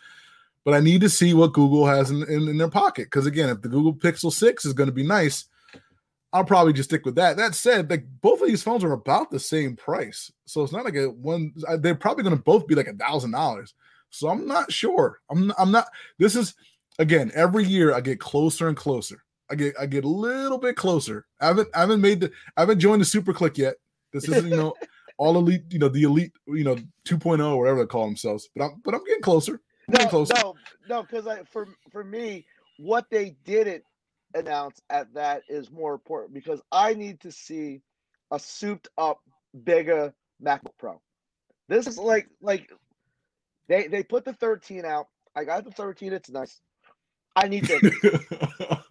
But 0.63 0.75
I 0.75 0.81
need 0.81 1.01
to 1.01 1.09
see 1.09 1.33
what 1.33 1.55
Google 1.55 1.87
has 1.87 2.11
in, 2.11 2.23
in, 2.25 2.47
in 2.47 2.59
their 2.59 2.69
pocket. 2.69 3.05
Because 3.05 3.25
again, 3.25 3.49
if 3.49 3.63
the 3.63 3.69
Google 3.71 3.95
Pixel 3.95 4.31
6 4.31 4.67
is 4.67 4.75
going 4.75 4.89
to 4.89 4.95
be 4.95 5.03
nice, 5.03 5.47
I'll 6.33 6.45
probably 6.45 6.73
just 6.73 6.91
stick 6.91 7.05
with 7.05 7.17
that. 7.17 7.37
That 7.37 7.55
said, 7.55 7.91
like 7.91 8.05
both 8.21 8.41
of 8.41 8.47
these 8.49 8.63
phones 8.63 8.85
are 8.85 8.93
about 8.93 9.31
the 9.31 9.41
same 9.41 9.75
price. 9.77 10.31
So 10.47 10.63
it's 10.63 10.73
not 10.73 10.85
like 10.85 10.95
a 10.95 11.11
one, 11.11 11.53
they're 11.79 11.95
probably 11.95 12.23
going 12.23 12.37
to 12.37 12.43
both 12.43 12.67
be 12.67 12.75
like 12.75 12.87
a 12.87 12.95
thousand 12.95 13.33
dollars. 13.33 13.75
So 14.11 14.29
I'm 14.29 14.47
not 14.47 14.71
sure. 14.71 15.21
I'm 15.31 15.53
I'm 15.59 15.71
not 15.71 15.87
this 16.19 16.37
is 16.37 16.55
again 16.99 17.31
every 17.35 17.65
year 17.65 17.95
I 17.95 18.01
get 18.01 18.21
closer 18.21 18.69
and 18.69 18.77
closer. 18.77 19.23
I 19.51 19.57
get 19.57 19.75
I 19.81 19.87
get 19.87 20.05
a 20.05 20.09
little 20.09 20.59
bit 20.59 20.77
closer. 20.77 21.27
I 21.41 21.47
haven't 21.47 21.69
I 21.75 21.81
haven't 21.81 22.01
made 22.01 22.21
the 22.21 22.33
I 22.57 22.63
haven't 22.63 22.81
joined 22.81 23.01
the 23.01 23.07
super 23.07 23.33
click 23.33 23.59
yet. 23.59 23.77
This 24.13 24.29
isn't, 24.29 24.49
you 24.49 24.57
know, 24.57 24.75
all 25.19 25.37
elite, 25.37 25.65
you 25.71 25.79
know, 25.79 25.89
the 25.89 26.03
elite, 26.03 26.33
you 26.47 26.65
know, 26.65 26.77
2.0 27.07 27.45
or 27.45 27.59
whatever 27.59 27.81
they 27.81 27.87
call 27.87 28.07
themselves. 28.07 28.49
But 28.55 28.65
I'm 28.67 28.81
but 28.85 28.95
I'm 28.95 29.05
getting 29.05 29.23
closer. 29.23 29.61
I'm 29.89 29.93
getting 29.93 30.07
no 30.07 30.11
closer. 30.11 30.35
no 30.37 30.55
no 30.89 31.03
because 31.03 31.27
i 31.27 31.43
for 31.45 31.69
for 31.91 32.05
me 32.05 32.47
what 32.79 33.07
they 33.11 33.37
didn't 33.45 33.85
announce 34.35 34.81
at 34.91 35.13
that 35.15 35.43
is 35.49 35.71
more 35.71 35.93
important 35.93 36.33
because 36.33 36.61
i 36.71 36.95
need 36.95 37.21
to 37.21 37.33
see 37.33 37.81
a 38.31 38.39
souped 38.39 38.89
up 38.97 39.21
bigger 39.65 40.15
macbook 40.43 40.77
pro. 40.79 41.01
This 41.69 41.87
is 41.87 41.99
like 41.99 42.29
like 42.41 42.71
they 43.69 43.87
they 43.87 44.03
put 44.03 44.25
the 44.25 44.33
13 44.33 44.85
out. 44.85 45.09
I 45.37 45.45
got 45.45 45.65
the 45.65 45.71
13 45.71 46.13
it's 46.13 46.31
nice. 46.31 46.61
I 47.37 47.49
need 47.49 47.69
bigger 47.69 47.91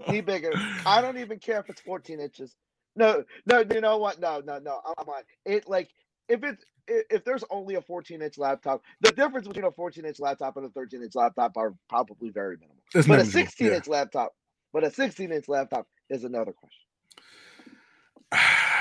need 0.10 0.26
bigger. 0.26 0.52
I 0.86 1.02
don't 1.02 1.18
even 1.18 1.40
care 1.40 1.60
if 1.60 1.70
it's 1.70 1.82
14 1.82 2.20
inches. 2.20 2.56
No 2.96 3.24
no 3.46 3.64
you 3.72 3.82
know 3.82 3.98
what? 3.98 4.20
No 4.20 4.42
no 4.46 4.60
no. 4.60 4.80
I'm 4.98 5.08
on 5.10 5.24
it 5.46 5.68
like 5.68 5.90
if 6.28 6.44
it's 6.44 6.64
if 6.88 7.24
there's 7.24 7.44
only 7.52 7.76
a 7.76 7.82
14 7.82 8.20
inch 8.22 8.40
laptop 8.40 8.82
the 9.02 9.12
difference 9.12 9.48
between 9.48 9.66
a 9.66 9.72
14 9.72 10.06
inch 10.06 10.20
laptop 10.20 10.58
and 10.58 10.66
a 10.66 10.70
13 10.70 11.04
inch 11.04 11.14
laptop 11.14 11.56
are 11.56 11.76
probably 11.88 12.30
very 12.30 12.56
minimal. 12.56 12.82
It's 12.96 13.08
but 13.08 13.16
a 13.16 13.24
negligible, 13.24 13.46
16 13.46 13.68
yeah. 13.68 13.74
inch 13.76 13.88
laptop 13.88 14.34
but 14.74 14.84
a 14.84 14.92
16 14.92 15.32
inch 15.32 15.48
laptop 15.48 15.88
is 16.10 16.24
another 16.24 16.54
question 16.54 16.86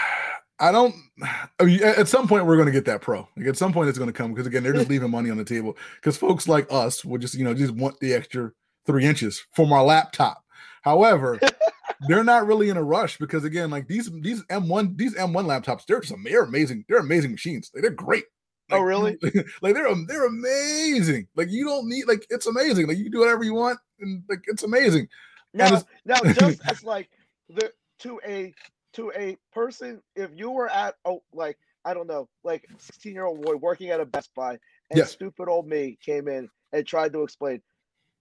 I 0.61 0.73
don't. 0.73 0.95
Oh, 1.23 1.47
I 1.61 1.65
mean, 1.65 1.83
at 1.83 2.09
some 2.09 2.27
point 2.27 2.45
we're 2.45 2.57
going 2.57 2.67
to 2.67 2.73
get 2.73 2.85
that 2.87 3.01
pro. 3.01 3.29
Like 3.37 3.47
at 3.47 3.57
some 3.57 3.73
point 3.73 3.89
it's 3.89 3.99
going 3.99 4.11
to 4.11 4.13
come 4.13 4.33
because 4.33 4.47
again 4.47 4.63
they're 4.63 4.73
just 4.73 4.89
leaving 4.91 5.11
money 5.11 5.31
on 5.31 5.37
the 5.37 5.45
table 5.45 5.77
because 5.97 6.17
folks 6.17 6.49
like 6.49 6.67
us 6.71 7.05
will 7.05 7.19
just 7.19 7.35
you 7.35 7.45
know 7.45 7.55
just 7.55 7.75
want 7.75 7.99
the 8.01 8.13
extra 8.13 8.51
three 8.87 9.05
inches 9.05 9.45
from 9.53 9.73
our 9.73 9.85
laptop. 9.85 10.43
However, 10.83 11.39
they're 12.09 12.25
not 12.25 12.47
really 12.47 12.71
in 12.71 12.77
a 12.77 12.83
rush 12.83 13.19
because 13.19 13.45
again 13.45 13.71
like 13.71 13.87
these 13.87 14.11
these 14.21 14.43
M1 14.45 14.97
these 14.97 15.15
M1 15.15 15.45
laptops 15.45 15.87
they're 15.87 16.03
am- 16.13 16.25
they're 16.25 16.45
amazing 16.45 16.85
they're 16.89 16.99
amazing 16.99 17.31
machines 17.31 17.71
like, 17.75 17.83
they're 17.83 17.91
great. 17.91 18.25
Oh, 18.71 18.81
really? 18.81 19.17
like 19.63 19.75
they're 19.75 19.95
they're 20.07 20.27
amazing. 20.27 21.27
Like 21.37 21.49
you 21.51 21.65
don't 21.65 21.89
need 21.89 22.07
like 22.07 22.27
it's 22.31 22.47
amazing. 22.47 22.87
Like 22.87 22.99
you 22.99 23.05
can 23.05 23.13
do 23.13 23.21
whatever 23.21 23.45
you 23.45 23.55
want 23.55 23.79
and 24.01 24.23
like 24.29 24.43
it's 24.47 24.63
amazing. 24.63 25.09
Now 25.55 25.83
now 26.05 26.17
just 26.23 26.61
as 26.69 26.85
like 26.95 27.09
the 27.49 27.73
to 28.01 28.21
a 28.27 28.55
to 28.95 29.13
a 29.17 29.37
person 29.53 30.01
if 30.17 30.31
you 30.35 30.51
were 30.51 30.69
at 30.71 30.95
oh 31.05 31.23
like 31.33 31.59
i 31.85 31.93
don't 31.95 32.07
know 32.07 32.29
like 32.45 32.67
16 32.79 33.13
year 33.13 33.25
old 33.25 33.43
boy 33.43 33.55
working 33.57 33.91
at 33.91 34.01
a 34.01 34.05
best 34.07 34.35
buy 34.35 34.53
and 34.91 34.99
Yes. 34.99 35.11
stupid 35.13 35.49
old 35.49 35.67
me 35.69 35.99
came 36.05 36.27
in 36.29 36.49
and 36.73 36.87
tried 36.87 37.13
to 37.13 37.23
explain 37.23 37.61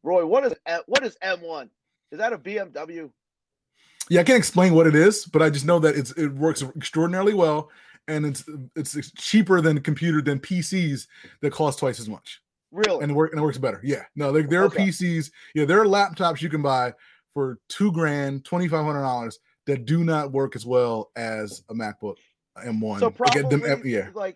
roy 0.03 0.25
what 0.25 0.45
is 0.45 0.53
M- 0.65 0.81
what 0.87 1.03
is 1.03 1.17
m1 1.23 1.69
is 2.11 2.17
that 2.19 2.33
a 2.33 2.37
bmw 2.37 3.09
Yeah, 4.09 4.21
I 4.21 4.23
can't 4.23 4.37
explain 4.37 4.73
what 4.73 4.87
it 4.87 4.95
is, 4.95 5.25
but 5.25 5.41
I 5.41 5.49
just 5.49 5.65
know 5.65 5.79
that 5.79 5.95
it's 5.95 6.11
it 6.11 6.29
works 6.33 6.61
extraordinarily 6.63 7.33
well, 7.33 7.69
and 8.07 8.25
it's 8.25 8.45
it's 8.75 9.11
cheaper 9.13 9.59
than 9.61 9.79
computer 9.81 10.21
than 10.21 10.39
PCs 10.39 11.07
that 11.41 11.51
cost 11.51 11.79
twice 11.79 11.99
as 11.99 12.07
much. 12.07 12.41
Really? 12.71 13.01
And 13.03 13.11
it 13.11 13.15
work 13.15 13.31
and 13.31 13.39
it 13.39 13.43
works 13.43 13.57
better. 13.57 13.81
Yeah. 13.83 14.03
No, 14.15 14.31
there, 14.31 14.43
there 14.43 14.61
are 14.61 14.65
Okay. 14.65 14.87
PCs. 14.87 15.31
Yeah, 15.55 15.65
there 15.65 15.81
are 15.81 15.85
laptops 15.85 16.41
you 16.41 16.49
can 16.49 16.61
buy 16.61 16.93
for 17.37 17.59
two 17.69 17.91
grand, 17.91 18.43
twenty 18.45 18.67
five 18.67 18.83
hundred 18.83 19.01
dollars 19.03 19.37
that 19.67 19.85
do 19.85 20.03
not 20.03 20.31
work 20.31 20.55
as 20.55 20.65
well 20.65 21.11
as 21.15 21.61
a 21.69 21.73
MacBook 21.75 22.15
M1. 22.65 22.99
So 22.99 23.11
probably 23.11 23.43
them- 23.43 23.81
yeah. 23.85 24.09
like 24.15 24.35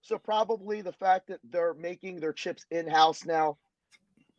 so 0.00 0.18
probably 0.18 0.82
the 0.82 0.90
fact 0.90 1.28
that 1.28 1.38
they're 1.48 1.74
making 1.74 2.18
their 2.18 2.32
chips 2.32 2.66
in 2.72 2.88
house 2.88 3.24
now 3.24 3.58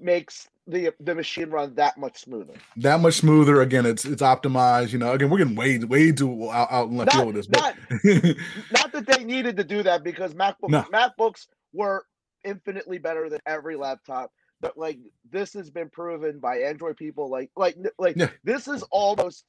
makes 0.02 0.50
the 0.68 0.92
the 1.00 1.16
machine 1.16 1.50
run 1.50 1.74
that 1.76 1.98
much 1.98 2.20
smoother. 2.20 2.56
that 2.76 3.00
much 3.00 3.14
smoother. 3.14 3.62
Again, 3.62 3.86
it's 3.86 4.04
it's 4.04 4.22
optimized. 4.22 4.92
You 4.92 5.00
know, 5.00 5.14
again, 5.14 5.30
we're 5.30 5.38
getting 5.38 5.56
way 5.56 5.78
way 5.80 6.12
too 6.12 6.52
out, 6.52 6.68
out 6.74 6.90
in 6.90 6.98
left 6.98 7.14
Not- 7.16 7.24
field 7.24 7.36
with 7.36 7.36
this, 7.38 7.48
but 7.48 7.76
Not 8.74 8.92
that 8.92 9.06
they 9.08 9.24
needed 9.24 9.56
to 9.56 9.64
do 9.64 9.82
that 9.84 10.04
because 10.04 10.34
MacBook 10.34 10.68
No. 10.72 10.84
MacBooks 10.92 11.48
were 11.72 12.04
infinitely 12.44 12.98
better 12.98 13.30
than 13.30 13.40
every 13.46 13.78
laptop. 13.78 14.30
But 14.64 14.78
like 14.78 14.98
this 15.30 15.52
has 15.54 15.70
been 15.70 15.90
proven 15.90 16.40
by 16.40 16.60
Android 16.60 16.96
people. 16.96 17.30
Like 17.30 17.52
like 17.58 17.76
like 18.00 18.16
this 18.46 18.68
is 18.70 18.82
almost 18.92 19.44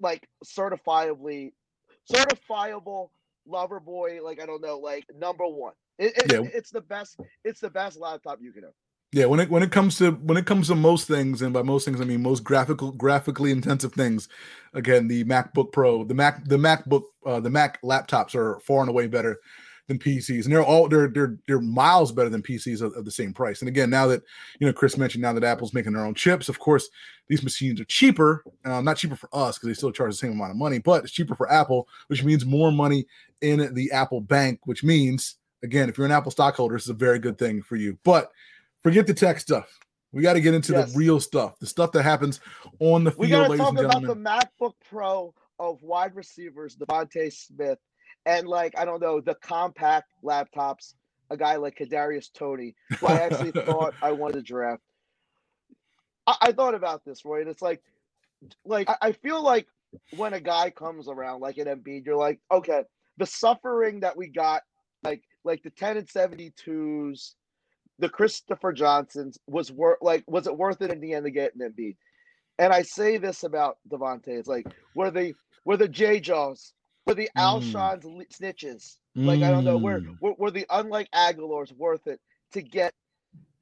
like 0.00 0.26
certifiably 0.46 1.52
certifiable 2.10 3.10
lover 3.46 3.80
boy. 3.80 4.20
Like 4.22 4.40
I 4.40 4.46
don't 4.46 4.62
know, 4.62 4.78
like 4.78 5.04
number 5.18 5.46
one. 5.46 5.72
It, 5.98 6.16
it- 6.16 6.32
Yeah. 6.32 6.48
it's 6.54 6.70
the 6.70 6.80
best. 6.80 7.18
It's 7.44 7.60
the 7.60 7.70
best 7.70 7.98
laptop 7.98 8.38
you 8.40 8.52
can 8.52 8.62
have. 8.62 8.72
yeah, 9.12 9.24
when 9.26 9.40
it 9.40 9.50
when 9.50 9.64
it 9.64 9.72
comes 9.72 9.98
to 9.98 10.12
when 10.12 10.38
it 10.38 10.46
comes 10.46 10.68
to 10.68 10.76
most 10.76 11.08
things, 11.08 11.42
and 11.42 11.52
by 11.52 11.62
most 11.62 11.84
things 11.84 12.00
I 12.00 12.04
mean 12.04 12.22
most 12.22 12.44
graphical 12.44 12.92
graphically 12.92 13.50
intensive 13.50 13.92
things, 13.92 14.28
again, 14.74 15.08
the 15.08 15.24
MacBook 15.24 15.72
Pro, 15.72 16.04
the 16.04 16.14
Mac 16.14 16.44
the 16.48 16.56
MacBook 16.56 17.02
uh, 17.26 17.40
the 17.40 17.50
Mac 17.50 17.82
laptops 17.82 18.36
are 18.36 18.60
far 18.60 18.80
and 18.82 18.88
away 18.88 19.08
better 19.08 19.40
than 19.90 19.98
PCs, 19.98 20.44
and 20.44 20.52
they're 20.52 20.64
all 20.64 20.88
they're 20.88 21.08
they're 21.08 21.36
they're 21.46 21.60
miles 21.60 22.12
better 22.12 22.30
than 22.30 22.42
PCs 22.42 22.80
of, 22.80 22.94
of 22.94 23.04
the 23.04 23.10
same 23.10 23.34
price. 23.34 23.60
And 23.60 23.68
again, 23.68 23.90
now 23.90 24.06
that 24.06 24.22
you 24.58 24.66
know 24.66 24.72
Chris 24.72 24.96
mentioned, 24.96 25.20
now 25.20 25.32
that 25.32 25.44
Apple's 25.44 25.74
making 25.74 25.92
their 25.92 26.04
own 26.06 26.14
chips, 26.14 26.48
of 26.48 26.58
course, 26.58 26.88
these 27.28 27.42
machines 27.42 27.80
are 27.80 27.84
cheaper. 27.84 28.44
Uh, 28.64 28.80
not 28.80 28.96
cheaper 28.96 29.16
for 29.16 29.28
us 29.32 29.58
because 29.58 29.66
they 29.68 29.74
still 29.74 29.92
charge 29.92 30.12
the 30.12 30.16
same 30.16 30.32
amount 30.32 30.52
of 30.52 30.56
money, 30.56 30.78
but 30.78 31.02
it's 31.04 31.12
cheaper 31.12 31.34
for 31.34 31.50
Apple, 31.52 31.88
which 32.06 32.24
means 32.24 32.46
more 32.46 32.72
money 32.72 33.04
in 33.42 33.74
the 33.74 33.90
Apple 33.92 34.20
bank, 34.20 34.60
which 34.64 34.82
means 34.84 35.36
again, 35.62 35.88
if 35.88 35.98
you're 35.98 36.06
an 36.06 36.12
Apple 36.12 36.30
stockholder, 36.30 36.76
this 36.76 36.84
is 36.84 36.90
a 36.90 36.94
very 36.94 37.18
good 37.18 37.36
thing 37.36 37.60
for 37.60 37.76
you. 37.76 37.98
But 38.04 38.30
forget 38.82 39.06
the 39.06 39.14
tech 39.14 39.40
stuff. 39.40 39.78
We 40.12 40.22
got 40.22 40.32
to 40.32 40.40
get 40.40 40.54
into 40.54 40.72
Yes. 40.72 40.92
the 40.92 40.98
real 40.98 41.20
stuff, 41.20 41.58
the 41.58 41.66
stuff 41.66 41.92
that 41.92 42.02
happens 42.02 42.40
on 42.80 43.04
the 43.04 43.10
field. 43.10 43.20
We 43.20 43.28
gotta 43.28 43.50
ladies 43.50 43.64
talk 43.64 43.78
about 43.78 44.02
the. 44.02 44.16
MacBook 44.16 44.72
Pro 44.88 45.34
of 45.60 45.82
wide 45.82 46.16
receivers, 46.16 46.76
DeVonta 46.76 47.32
Smith, 47.32 47.78
and 48.26 48.46
like 48.46 48.74
I 48.78 48.84
don't 48.84 49.00
know 49.00 49.20
the 49.20 49.34
compact 49.34 50.12
laptops. 50.24 50.94
A 51.32 51.36
guy 51.36 51.56
like 51.56 51.78
Kadarius 51.78 52.32
Toney, 52.32 52.74
who 52.98 53.06
I 53.06 53.20
actually 53.20 53.52
thought 53.64 53.94
I 54.02 54.10
wanted 54.12 54.34
to 54.34 54.42
draft. 54.42 54.82
I, 56.26 56.36
I 56.40 56.52
thought 56.52 56.74
about 56.74 57.04
this, 57.04 57.24
Roy, 57.24 57.40
and 57.40 57.48
it's 57.48 57.62
like, 57.62 57.80
like 58.64 58.90
I, 58.90 58.96
I 59.00 59.12
feel 59.12 59.40
like 59.40 59.68
when 60.16 60.34
a 60.34 60.40
guy 60.40 60.70
comes 60.70 61.08
around 61.08 61.40
like 61.40 61.58
an 61.58 61.66
Embiid, 61.66 62.04
you're 62.04 62.16
like, 62.16 62.40
okay, 62.50 62.82
the 63.16 63.26
suffering 63.26 64.00
that 64.00 64.16
we 64.16 64.28
got, 64.28 64.62
like 65.04 65.22
like 65.44 65.62
the 65.62 65.70
ten 65.70 65.96
and 65.96 66.08
seventy 66.08 66.52
twos, 66.56 67.36
the 68.00 68.08
Christopher 68.08 68.72
Johnsons 68.72 69.38
was 69.46 69.70
worth 69.70 69.98
like 70.02 70.24
was 70.26 70.46
it 70.46 70.56
worth 70.56 70.82
it 70.82 70.90
in 70.90 71.00
the 71.00 71.14
end 71.14 71.24
to 71.26 71.30
get 71.30 71.54
an 71.54 71.60
Embiid? 71.60 71.96
And 72.58 72.72
I 72.72 72.82
say 72.82 73.16
this 73.18 73.44
about 73.44 73.78
DeVonta, 73.88 74.28
it's 74.28 74.48
like 74.48 74.66
were 74.94 75.10
the 75.10 75.34
were 75.64 75.76
the 75.76 75.88
J 75.88 76.20
Jaws, 76.20 76.74
were 77.06 77.14
the 77.14 77.30
Mm. 77.36 77.42
Alshon's 77.42 78.04
li- 78.04 78.26
snitches, 78.26 78.96
like 79.14 79.42
I 79.42 79.50
don't 79.50 79.64
know, 79.64 79.78
were, 79.78 80.00
Mm. 80.00 80.20
were 80.20 80.34
were 80.34 80.50
the 80.50 80.66
unlike 80.70 81.10
Agholor's 81.12 81.72
worth 81.72 82.06
it 82.06 82.20
to 82.52 82.62
get? 82.62 82.94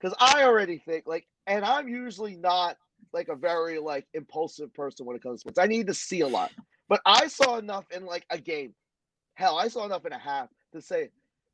Because 0.00 0.16
I 0.20 0.44
already 0.44 0.78
think 0.78 1.06
like, 1.06 1.26
and 1.46 1.64
I'm 1.64 1.88
usually 1.88 2.36
not 2.36 2.76
like 3.12 3.28
a 3.28 3.36
very 3.36 3.78
like 3.78 4.06
impulsive 4.14 4.72
person 4.74 5.06
when 5.06 5.16
it 5.16 5.22
comes 5.22 5.36
to 5.36 5.40
sports. 5.40 5.58
I 5.58 5.66
need 5.66 5.86
to 5.86 5.94
see 5.94 6.20
a 6.20 6.28
lot, 6.28 6.52
but 6.88 7.00
I 7.06 7.28
saw 7.28 7.58
enough 7.58 7.90
in 7.90 8.04
like 8.04 8.26
a 8.30 8.38
game. 8.38 8.74
Hell, 9.34 9.56
I 9.58 9.68
saw 9.68 9.84
enough 9.86 10.04
in 10.04 10.12
a 10.12 10.18
half 10.18 10.48
to 10.72 10.82
say 10.82 11.10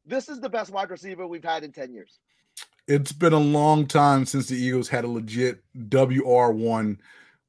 this 0.06 0.28
is 0.28 0.40
the 0.40 0.48
best 0.50 0.70
wide 0.70 0.90
receiver 0.90 1.26
we've 1.26 1.44
had 1.44 1.64
in 1.64 1.72
ten 1.72 1.92
years. 1.92 2.18
It's 2.86 3.12
been 3.12 3.32
a 3.32 3.38
long 3.38 3.86
time 3.86 4.26
since 4.26 4.48
the 4.48 4.56
Eagles 4.56 4.88
had 4.88 5.04
a 5.04 5.08
legit 5.08 5.62
WR1 5.74 6.98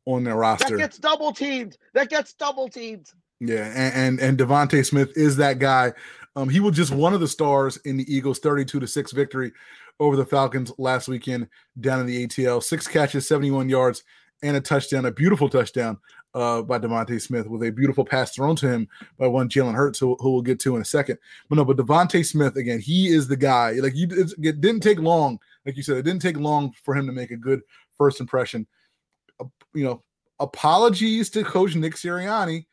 on 0.06 0.24
their 0.24 0.36
roster. 0.36 0.70
That 0.70 0.78
gets 0.78 0.98
double 0.98 1.34
teamed. 1.34 1.78
That 1.94 2.10
gets 2.10 2.34
double 2.34 2.70
teamed. 2.70 3.10
Yeah, 3.40 3.72
and 3.76 4.20
and, 4.20 4.20
and 4.20 4.38
DeVonta 4.38 4.86
Smith 4.86 5.12
is 5.16 5.36
that 5.38 5.60
guy. 5.60 5.94
Um, 6.36 6.50
he 6.50 6.60
was 6.60 6.76
just 6.76 6.92
one 6.92 7.14
of 7.14 7.22
the 7.22 7.28
stars 7.28 7.78
in 7.86 7.98
the 7.98 8.14
Eagles' 8.14 8.40
32 8.40 8.80
to 8.82 8.88
6 8.88 9.12
victory 9.14 9.54
over 10.00 10.16
the 10.16 10.26
Falcons 10.26 10.72
last 10.78 11.08
weekend 11.08 11.48
down 11.80 12.00
in 12.02 12.06
the 12.06 12.28
ATL. 12.28 12.62
Six 12.62 12.88
catches, 12.88 13.28
71 13.28 13.70
yards, 13.70 14.04
and 14.44 14.58
a 14.58 14.62
touchdown, 14.62 15.06
a 15.06 15.12
beautiful 15.12 15.48
touchdown 15.48 15.98
uh, 16.34 16.62
by 16.62 16.78
DeVonta 16.78 17.20
Smith 17.22 17.48
with 17.48 17.64
a 17.64 17.72
beautiful 17.72 18.04
pass 18.04 18.36
thrown 18.36 18.56
to 18.58 18.68
him 18.68 18.88
by 19.18 19.28
one 19.28 19.48
Jalen 19.48 19.74
Hurts, 19.74 19.98
who, 19.98 20.18
who 20.20 20.34
we'll 20.34 20.42
get 20.42 20.60
to 20.62 20.76
in 20.76 20.82
a 20.82 20.86
second. 20.86 21.18
But 21.50 21.56
no, 21.56 21.66
but 21.66 21.78
DeVonta 21.78 22.26
Smith 22.26 22.58
again, 22.58 22.80
he 22.80 23.08
is 23.08 23.28
the 23.28 23.38
guy. 23.38 23.72
Like 23.72 23.96
you, 23.96 24.08
it 24.12 24.62
didn't 24.62 24.82
take 24.82 25.00
long, 25.00 25.40
like 25.66 25.78
you 25.78 25.84
said, 25.84 25.98
it 25.98 26.04
didn't 26.04 26.22
take 26.22 26.38
long 26.38 26.74
for 26.84 26.94
him 26.94 27.08
to 27.08 27.14
make 27.14 27.32
a 27.32 27.38
good 27.38 27.62
first 27.98 28.20
impression. 28.20 28.68
Uh, 29.40 29.46
you 29.74 29.86
know, 29.86 30.04
apologies 30.40 31.30
to 31.30 31.44
Coach 31.46 31.76
Nick 31.76 31.96
Sirianni 31.96 32.66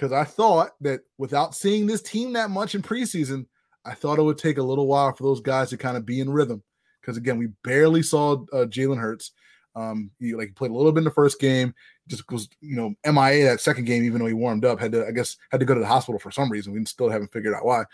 because 0.00 0.12
I 0.12 0.24
thought 0.24 0.70
that 0.80 1.00
without 1.18 1.54
seeing 1.54 1.86
this 1.86 2.00
team 2.00 2.32
that 2.32 2.48
much 2.48 2.74
in 2.74 2.80
preseason, 2.80 3.44
I 3.84 3.92
thought 3.92 4.18
it 4.18 4.22
would 4.22 4.38
take 4.38 4.56
a 4.56 4.62
little 4.62 4.86
while 4.86 5.12
for 5.12 5.24
those 5.24 5.42
guys 5.42 5.68
to 5.70 5.76
kind 5.76 5.94
of 5.94 6.06
be 6.06 6.20
in 6.20 6.30
rhythm. 6.30 6.62
Because 7.00 7.18
again, 7.18 7.36
we 7.36 7.48
barely 7.64 8.02
saw 8.02 8.32
uh, 8.52 8.64
Jalen 8.64 8.98
Hurts. 8.98 9.32
Um, 9.76 10.10
he 10.18 10.34
like 10.34 10.54
played 10.54 10.70
a 10.70 10.74
little 10.74 10.90
bit 10.90 11.00
in 11.00 11.04
the 11.04 11.10
first 11.10 11.38
game, 11.38 11.74
just 12.08 12.24
was 12.30 12.48
you 12.62 12.76
know 12.76 12.94
MIA 13.04 13.44
that 13.44 13.60
second 13.60 13.84
game, 13.84 14.02
even 14.02 14.20
though 14.20 14.26
he 14.26 14.32
warmed 14.32 14.64
up, 14.64 14.80
had 14.80 14.92
to 14.92 15.06
I 15.06 15.10
guess 15.10 15.36
had 15.50 15.60
to 15.60 15.66
go 15.66 15.74
to 15.74 15.80
the 15.80 15.86
hospital 15.86 16.18
for 16.18 16.30
some 16.30 16.50
reason. 16.50 16.72
We 16.72 16.82
still 16.86 17.10
haven't 17.10 17.32
figured 17.32 17.54
out 17.54 17.66
why. 17.66 17.84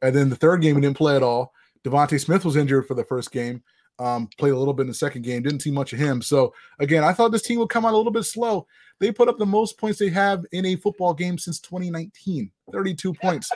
And 0.00 0.16
then 0.16 0.30
the 0.30 0.36
third 0.36 0.62
game, 0.62 0.76
he 0.76 0.80
didn't 0.80 0.96
play 0.96 1.14
at 1.14 1.22
all. 1.22 1.52
DeVonta 1.84 2.18
Smith 2.18 2.44
was 2.44 2.56
injured 2.56 2.86
for 2.86 2.94
the 2.94 3.04
first 3.04 3.32
game. 3.32 3.62
Um, 4.00 4.30
played 4.38 4.54
a 4.54 4.58
little 4.58 4.72
bit 4.72 4.82
in 4.82 4.88
the 4.88 4.94
second 4.94 5.22
game, 5.22 5.42
didn't 5.42 5.60
see 5.60 5.70
much 5.70 5.92
of 5.92 5.98
him. 5.98 6.22
So 6.22 6.54
again, 6.78 7.04
I 7.04 7.12
thought 7.12 7.32
this 7.32 7.42
team 7.42 7.58
would 7.58 7.68
come 7.68 7.84
out 7.84 7.92
a 7.92 7.96
little 7.98 8.10
bit 8.10 8.24
slow. 8.24 8.66
They 8.98 9.12
put 9.12 9.28
up 9.28 9.36
the 9.36 9.44
most 9.44 9.76
points 9.76 9.98
they 9.98 10.08
have 10.08 10.44
in 10.52 10.64
a 10.64 10.76
football 10.76 11.12
game 11.12 11.36
since 11.36 11.60
2019, 11.60 12.50
32 12.72 13.12
points. 13.14 13.50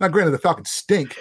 Now, 0.00 0.08
granted, 0.08 0.30
the 0.30 0.38
Falcons 0.38 0.70
stink, 0.70 1.16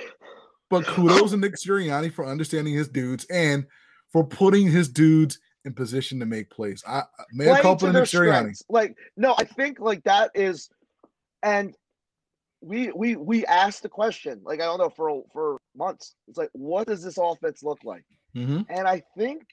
but 0.69 0.85
kudos 0.85 1.31
to 1.31 1.37
Nick 1.37 1.55
Sirianni 1.55 2.13
for 2.13 2.25
understanding 2.25 2.73
his 2.73 2.87
dudes 2.87 3.25
and 3.25 3.67
for 4.09 4.25
putting 4.25 4.67
his 4.67 4.87
dudes 4.87 5.39
in 5.65 5.73
position 5.73 6.19
to 6.19 6.25
make 6.25 6.49
plays. 6.49 6.83
I 6.87 7.03
may 7.31 7.45
have 7.45 7.51
playing 7.51 7.63
called 7.63 7.79
to 7.79 7.93
Nick 7.93 8.05
Sirianni. 8.05 8.61
Like, 8.69 8.95
no, 9.17 9.35
I 9.37 9.43
think 9.43 9.79
like 9.79 10.03
that 10.05 10.31
is, 10.33 10.69
and 11.43 11.75
we 12.61 12.91
we 12.93 13.15
we 13.15 13.45
asked 13.45 13.83
the 13.83 13.89
question. 13.89 14.41
Like, 14.43 14.61
I 14.61 14.65
don't 14.65 14.79
know 14.79 14.89
for 14.89 15.23
for 15.31 15.57
months. 15.75 16.15
It's 16.27 16.37
like, 16.37 16.49
what 16.53 16.87
does 16.87 17.03
this 17.03 17.17
offense 17.17 17.63
look 17.63 17.83
like? 17.83 18.05
Mhm. 18.35 18.65
And 18.69 18.87
I 18.87 19.03
think 19.17 19.43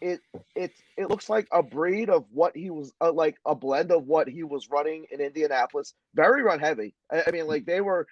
it 0.00 0.20
it 0.56 0.72
it 0.96 1.08
looks 1.08 1.30
like 1.30 1.46
a 1.52 1.62
breed 1.62 2.10
of 2.10 2.24
what 2.32 2.56
he 2.56 2.70
was 2.70 2.92
uh, 3.00 3.12
like 3.12 3.36
a 3.46 3.54
blend 3.54 3.92
of 3.92 4.06
what 4.06 4.28
he 4.28 4.42
was 4.42 4.68
running 4.70 5.06
in 5.10 5.20
Indianapolis. 5.20 5.94
Very 6.14 6.42
run 6.42 6.58
heavy. 6.58 6.94
I, 7.10 7.24
I 7.26 7.30
mean, 7.30 7.46
like 7.46 7.64
they 7.64 7.80
were. 7.80 8.06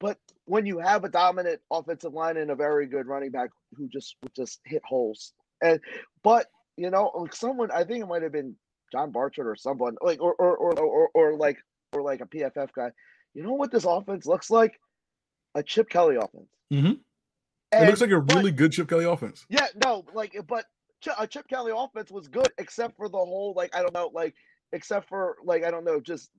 But 0.00 0.18
when 0.44 0.66
you 0.66 0.78
have 0.78 1.04
a 1.04 1.08
dominant 1.08 1.60
offensive 1.70 2.12
line 2.12 2.36
and 2.36 2.50
a 2.50 2.56
very 2.56 2.86
good 2.86 3.06
running 3.06 3.30
back 3.30 3.50
who 3.74 3.88
just 3.88 4.16
would 4.22 4.34
just 4.34 4.60
hit 4.64 4.82
holes, 4.84 5.32
and 5.62 5.80
but 6.22 6.48
you 6.76 6.90
know, 6.90 7.12
like 7.14 7.34
someone 7.34 7.70
I 7.70 7.84
think 7.84 8.02
it 8.02 8.08
might 8.08 8.22
have 8.22 8.32
been 8.32 8.56
John 8.90 9.12
Barchard 9.12 9.46
or 9.46 9.56
someone 9.56 9.96
like 10.02 10.20
or 10.20 10.34
or 10.34 10.56
or 10.56 10.78
or, 10.78 11.10
or 11.14 11.36
like 11.36 11.58
or 11.92 12.02
like 12.02 12.20
a 12.20 12.26
PFF 12.26 12.72
guy. 12.74 12.90
You 13.34 13.44
know 13.44 13.52
what 13.52 13.70
this 13.70 13.84
offense 13.84 14.26
looks 14.26 14.50
like? 14.50 14.78
A 15.54 15.62
Chip 15.62 15.88
Kelly 15.88 16.16
offense. 16.16 16.50
Mhm. 17.78 17.82
It 17.82 17.86
looks 17.88 18.00
like 18.00 18.10
a 18.10 18.20
but- 18.20 18.34
really 18.36 18.52
good 18.52 18.72
Chip 18.72 18.88
Kelly 18.88 19.04
offense. 19.04 19.44
yeah, 19.48 19.66
no, 19.84 20.04
like, 20.14 20.36
but 20.46 20.66
a 21.18 21.26
Chip 21.26 21.46
Kelly 21.48 21.72
offense 21.74 22.10
was 22.10 22.28
good, 22.28 22.48
except 22.58 22.96
for 22.96 23.08
the 23.08 23.18
whole, 23.18 23.52
like, 23.56 23.74
I 23.76 23.82
don't 23.82 23.92
know, 23.94 24.10
like, 24.14 24.34
except 24.72 25.08
for, 25.08 25.36
like, 25.44 25.62
I 25.64 25.70
don't 25.70 25.84
know, 25.84 26.00
just 26.00 26.30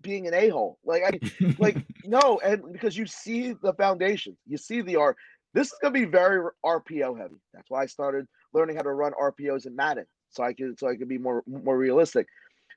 being 0.00 0.26
an 0.26 0.34
a 0.34 0.48
hole. 0.48 0.78
Like, 0.84 1.02
I, 1.04 1.10
like, 1.58 1.76
no, 2.04 2.40
and 2.42 2.72
because 2.72 2.96
you 2.96 3.06
see 3.06 3.52
the 3.52 3.74
foundation, 3.74 4.36
you 4.46 4.56
see 4.56 4.80
the 4.80 4.96
R. 4.96 5.16
This 5.54 5.68
is 5.68 5.78
gonna 5.82 5.92
be 5.92 6.06
very 6.06 6.48
RPO 6.64 7.14
heavy. 7.18 7.36
That's 7.52 7.68
why 7.70 7.82
I 7.82 7.86
started 7.86 8.26
learning 8.54 8.76
how 8.76 8.82
to 8.82 8.92
run 8.92 9.12
RPOs 9.12 9.66
in 9.66 9.76
Madden, 9.76 10.06
so 10.30 10.42
I 10.42 10.54
could, 10.54 10.78
so 10.78 10.88
I 10.88 10.96
could 10.96 11.08
be 11.08 11.18
more, 11.18 11.42
more 11.46 11.76
realistic. 11.76 12.26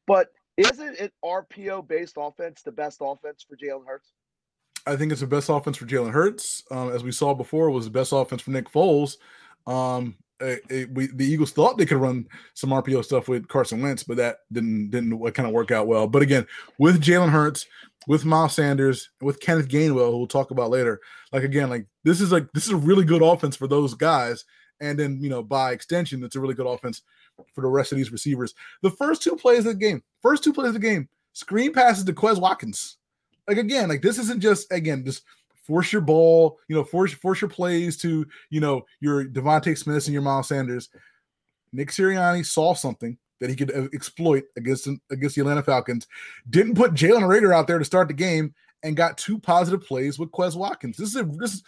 But 0.08 0.27
isn't 0.58 1.00
an 1.00 1.10
RPO 1.24 1.88
based 1.88 2.15
offense 2.18 2.62
the 2.62 2.72
best 2.74 2.98
offense 3.01 3.46
for 3.48 3.56
Jalen 3.58 3.88
Hurts? 3.88 4.12
I 4.88 4.96
think 4.96 5.12
it's 5.12 5.22
the 5.22 5.27
best 5.27 5.50
offense 5.50 5.77
for 5.77 5.86
Jalen 5.86 6.12
Hurts. 6.12 6.63
Um, 6.72 6.92
as 6.92 7.04
we 7.04 7.12
saw 7.12 7.34
before, 7.34 7.68
it 7.68 7.72
was 7.74 7.86
the 7.86 7.92
best 7.92 8.12
offense 8.13 8.42
for 8.42 8.51
Nick 8.51 8.72
Foles. 8.72 9.18
Um, 9.65 10.15
it, 10.39 10.62
it- 10.70 10.92
we, 10.94 11.08
the 11.08 11.25
Eagles 11.25 11.51
thought 11.51 11.77
they 11.77 11.86
could 11.86 11.98
run 11.98 12.27
some 12.54 12.70
RPO 12.72 13.04
stuff 13.06 13.27
with 13.27 13.48
Carson 13.48 13.82
Wentz, 13.82 14.04
but 14.04 14.18
that 14.18 14.38
didn't 14.51 14.89
didn't 14.92 15.20
kind 15.34 15.48
of 15.48 15.54
work 15.54 15.72
out 15.72 15.88
well. 15.88 16.08
But 16.08 16.22
again, 16.22 16.46
with 16.77 17.01
Jalen 17.01 17.30
Hurts, 17.30 17.65
with 18.08 18.25
Miles 18.25 18.54
Sanders, 18.54 19.10
with 19.22 19.39
Kenneth 19.39 19.68
Gainwell, 19.70 20.12
who 20.12 20.18
we'll 20.18 20.27
talk 20.27 20.51
about 20.51 20.70
later. 20.70 21.00
Like 21.32 21.44
again, 21.44 21.70
like 21.70 21.88
this 22.04 22.22
is 22.22 22.32
like 22.32 22.51
this 22.54 22.65
is 22.65 22.72
a 22.72 22.77
really 22.77 23.06
good 23.06 23.24
offense 23.24 23.56
for 23.56 23.68
those 23.68 23.94
guys, 23.94 24.46
and 24.80 25.00
then 25.00 25.20
you 25.22 25.30
know 25.30 25.42
by 25.42 25.72
extension, 25.72 26.24
it's 26.24 26.36
a 26.36 26.39
really 26.39 26.54
good 26.54 26.68
offense 26.68 27.01
for 27.54 27.62
the 27.62 27.68
rest 27.68 27.92
of 27.92 27.98
these 27.98 28.12
receivers. 28.12 28.54
The 28.82 28.92
first 28.92 29.24
two 29.24 29.36
plays 29.36 29.60
of 29.60 29.65
the 29.65 29.74
game, 29.75 30.04
first 30.22 30.44
two 30.44 30.54
plays 30.54 30.68
of 30.68 30.74
the 30.74 30.80
game, 30.80 31.10
screen 31.34 31.74
passes 31.74 32.04
to 32.06 32.13
Quez 32.13 32.39
Watkins. 32.39 32.98
Like 33.48 33.58
again, 33.58 33.90
like 33.90 34.02
this 34.02 34.18
isn't 34.20 34.42
just 34.42 34.72
again 34.72 35.06
just 35.06 35.24
force 35.66 35.92
your 35.92 36.02
ball, 36.02 36.60
you 36.68 36.75
know, 36.75 36.84
force 36.84 37.14
force 37.14 37.42
your 37.42 37.50
plays 37.50 37.98
to 37.98 38.25
you 38.50 38.60
know 38.60 38.86
your 39.00 39.25
DeVonta 39.25 39.78
Smiths 39.78 40.08
and 40.08 40.14
your 40.14 40.24
Miles 40.24 40.48
Sanders. 40.48 40.90
Nick 41.74 41.90
Sirianni 41.90 42.46
saw 42.46 42.74
something 42.74 43.18
that 43.40 43.50
he 43.50 43.56
could 43.56 43.75
uh, 43.75 43.88
exploit 43.94 44.46
against 44.56 44.88
against 45.12 45.36
the 45.36 45.42
Atlanta 45.42 45.64
Falcons. 45.64 46.08
Didn't 46.50 46.75
put 46.75 46.94
Jalen 46.94 47.24
Reagor 47.24 47.54
out 47.54 47.68
there 47.68 47.80
to 47.80 47.86
start 47.86 48.08
the 48.08 48.14
game 48.14 48.54
and 48.84 48.96
got 48.96 49.18
two 49.18 49.40
positive 49.40 49.86
plays 49.86 50.18
with 50.18 50.32
Quez 50.32 50.56
Watkins. 50.56 50.98
This 50.98 51.10
is 51.10 51.16
a, 51.16 51.24
this 51.24 51.56
is 51.56 51.64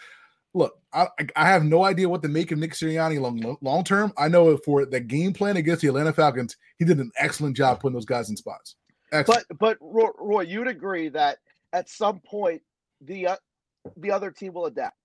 look. 0.54 0.80
I 0.92 1.08
I 1.36 1.46
have 1.46 1.64
no 1.64 1.84
idea 1.84 2.08
what 2.08 2.22
to 2.22 2.28
make 2.28 2.52
of 2.52 2.58
Nick 2.58 2.72
Sirianni 2.72 3.20
long 3.20 3.56
long 3.60 3.84
term. 3.84 4.12
I 4.16 4.28
know 4.28 4.56
for 4.58 4.86
the 4.86 5.00
game 5.00 5.32
plan 5.32 5.56
against 5.56 5.82
the 5.82 5.88
Atlanta 5.88 6.12
Falcons, 6.12 6.56
he 6.78 6.84
did 6.84 6.98
an 6.98 7.10
excellent 7.18 7.56
job 7.56 7.80
putting 7.80 7.94
those 7.94 8.04
guys 8.04 8.30
in 8.30 8.36
spots. 8.36 8.76
Excellent. 9.12 9.46
But 9.48 9.58
but 9.58 9.78
Roy, 9.80 10.08
Roy, 10.18 10.40
you'd 10.42 10.68
agree 10.68 11.08
that 11.10 11.38
at 11.72 11.88
some 11.88 12.20
point 12.20 12.62
the 13.00 13.28
uh, 13.28 13.36
the 13.96 14.10
other 14.10 14.30
team 14.30 14.54
will 14.54 14.66
adapt, 14.66 14.96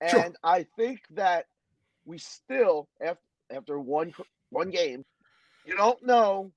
and 0.00 0.10
sure. 0.10 0.32
I 0.42 0.66
think 0.76 1.00
that 1.10 1.46
we 2.04 2.18
still 2.18 2.88
after 3.00 3.20
after 3.50 3.78
one 3.78 4.14
one 4.50 4.70
game 4.70 5.04
you 5.64 5.76
don't 5.76 6.04
know 6.04 6.52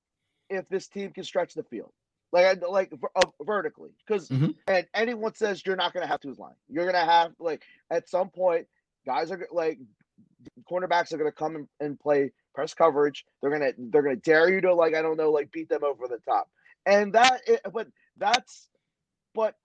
if 0.50 0.68
this 0.70 0.88
team 0.88 1.12
can 1.12 1.24
stretch 1.24 1.54
the 1.54 1.64
field. 1.64 1.92
Like 2.32 2.62
like 2.68 2.92
uh, 3.16 3.22
vertically. 3.42 3.92
Because 4.06 4.30
mm-hmm. 4.30 4.52
and 4.68 4.86
anyone 4.94 5.34
says 5.34 5.64
you're 5.66 5.78
not 5.78 5.94
going 5.94 6.06
to 6.06 6.12
have 6.12 6.20
to 6.22 6.34
line. 6.34 6.56
You're 6.70 6.84
going 6.84 7.06
to 7.06 7.12
have 7.12 7.32
like 7.40 7.64
at 7.90 8.10
some 8.10 8.30
point 8.30 8.68
guys 9.06 9.32
are 9.32 9.48
like 9.52 9.80
cornerbacks 10.70 11.14
are 11.14 11.18
going 11.18 11.32
to 11.32 11.36
come 11.36 11.56
and, 11.56 11.68
and 11.80 12.00
play 12.00 12.32
press 12.54 12.74
coverage. 12.74 13.26
They're 13.42 13.50
going 13.50 13.62
to 13.62 13.74
they're 13.78 14.04
going 14.04 14.16
to 14.16 14.22
dare 14.22 14.50
you 14.50 14.62
to 14.62 14.74
like 14.74 14.94
i 14.94 15.02
don't 15.02 15.18
know 15.18 15.32
like 15.32 15.52
beat 15.52 15.70
them 15.70 15.84
over 15.84 16.08
the 16.08 16.20
top. 16.20 16.50
And 16.86 17.14
that 17.14 17.42
but 17.74 17.88
that's 18.18 18.68
but 19.38 19.56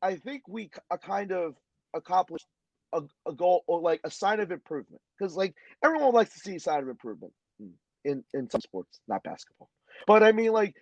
i 0.00 0.14
think 0.14 0.42
we 0.48 0.70
a 0.90 0.96
kind 0.96 1.32
of 1.32 1.54
accomplished 1.94 2.46
a, 2.94 3.02
a 3.28 3.32
goal 3.32 3.62
or 3.66 3.80
like 3.80 4.00
a 4.04 4.10
sign 4.10 4.40
of 4.40 4.50
improvement 4.50 5.02
because 5.18 5.36
like 5.36 5.54
everyone 5.84 6.14
likes 6.14 6.32
to 6.32 6.40
see 6.40 6.56
a 6.56 6.60
sign 6.60 6.82
of 6.82 6.88
improvement 6.88 7.32
in 8.06 8.24
in 8.32 8.48
some 8.48 8.60
sports, 8.60 9.00
not 9.08 9.22
basketball. 9.22 9.68
But 10.06 10.22
I 10.22 10.32
mean, 10.32 10.52
like, 10.52 10.76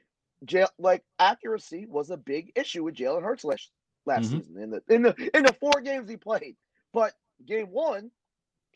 jail, 0.45 0.69
like 0.79 1.03
accuracy 1.19 1.87
was 1.89 2.11
a 2.11 2.17
big 2.17 2.53
issue 2.55 2.85
with 2.85 2.95
Jalen 2.95 3.23
Hurts 3.23 3.45
last 3.45 3.71
last 4.07 4.27
mm-hmm. 4.27 4.41
season 4.41 4.63
in 4.63 4.71
the 4.71 4.83
in 4.89 5.03
the 5.03 5.31
in 5.37 5.43
the 5.45 5.55
four 5.55 5.81
games 5.83 6.09
he 6.09 6.17
played. 6.17 6.57
But 6.93 7.13
game 7.45 7.67
one, 7.71 8.11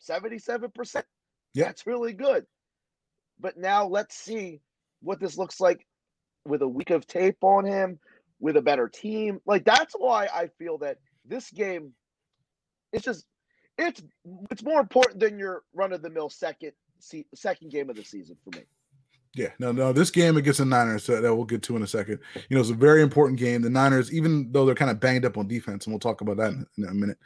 77%. 0.07 1.03
Yeah. 1.53 1.65
That's 1.65 1.87
really 1.87 2.13
good. 2.13 2.45
But 3.39 3.57
now 3.57 3.87
let's 3.87 4.15
see 4.15 4.59
what 5.01 5.21
this 5.21 5.37
looks 5.37 5.61
like 5.61 5.85
with 6.45 6.61
a 6.61 6.67
week 6.67 6.89
of 6.89 7.07
tape 7.07 7.41
on 7.41 7.65
him, 7.65 7.99
with 8.39 8.57
a 8.57 8.61
better 8.61 8.87
team. 8.87 9.39
Like 9.45 9.65
that's 9.65 9.93
why 9.93 10.27
I 10.33 10.47
feel 10.59 10.77
that 10.79 10.97
this 11.25 11.49
game 11.51 11.93
it's 12.91 13.05
just 13.05 13.25
it's 13.77 14.01
it's 14.51 14.63
more 14.63 14.79
important 14.79 15.19
than 15.19 15.39
your 15.39 15.63
run 15.73 15.93
of 15.93 16.01
the 16.01 16.09
mill 16.09 16.29
second 16.29 16.73
se- 16.99 17.27
second 17.35 17.71
game 17.71 17.89
of 17.89 17.95
the 17.95 18.03
season 18.03 18.37
for 18.43 18.57
me. 18.57 18.65
Yeah, 19.35 19.49
no, 19.59 19.71
no. 19.71 19.93
This 19.93 20.09
game 20.09 20.37
against 20.37 20.57
the 20.57 20.65
Niners 20.65 21.05
that, 21.05 21.21
that 21.21 21.35
we'll 21.35 21.45
get 21.45 21.61
to 21.63 21.75
in 21.75 21.83
a 21.83 21.87
second. 21.87 22.19
You 22.49 22.55
know, 22.55 22.61
it's 22.61 22.71
a 22.71 22.75
very 22.75 23.03
important 23.03 23.39
game. 23.39 23.61
The 23.61 23.69
Niners, 23.69 24.11
even 24.11 24.51
though 24.51 24.65
they're 24.65 24.73
kind 24.73 24.89
of 24.89 24.99
banged 24.99 25.23
up 25.23 25.37
on 25.37 25.47
defense, 25.47 25.85
and 25.85 25.93
we'll 25.93 25.99
talk 25.99 26.21
about 26.21 26.37
that 26.37 26.51
in, 26.51 26.65
in 26.77 26.85
a 26.85 26.93
minute. 26.93 27.17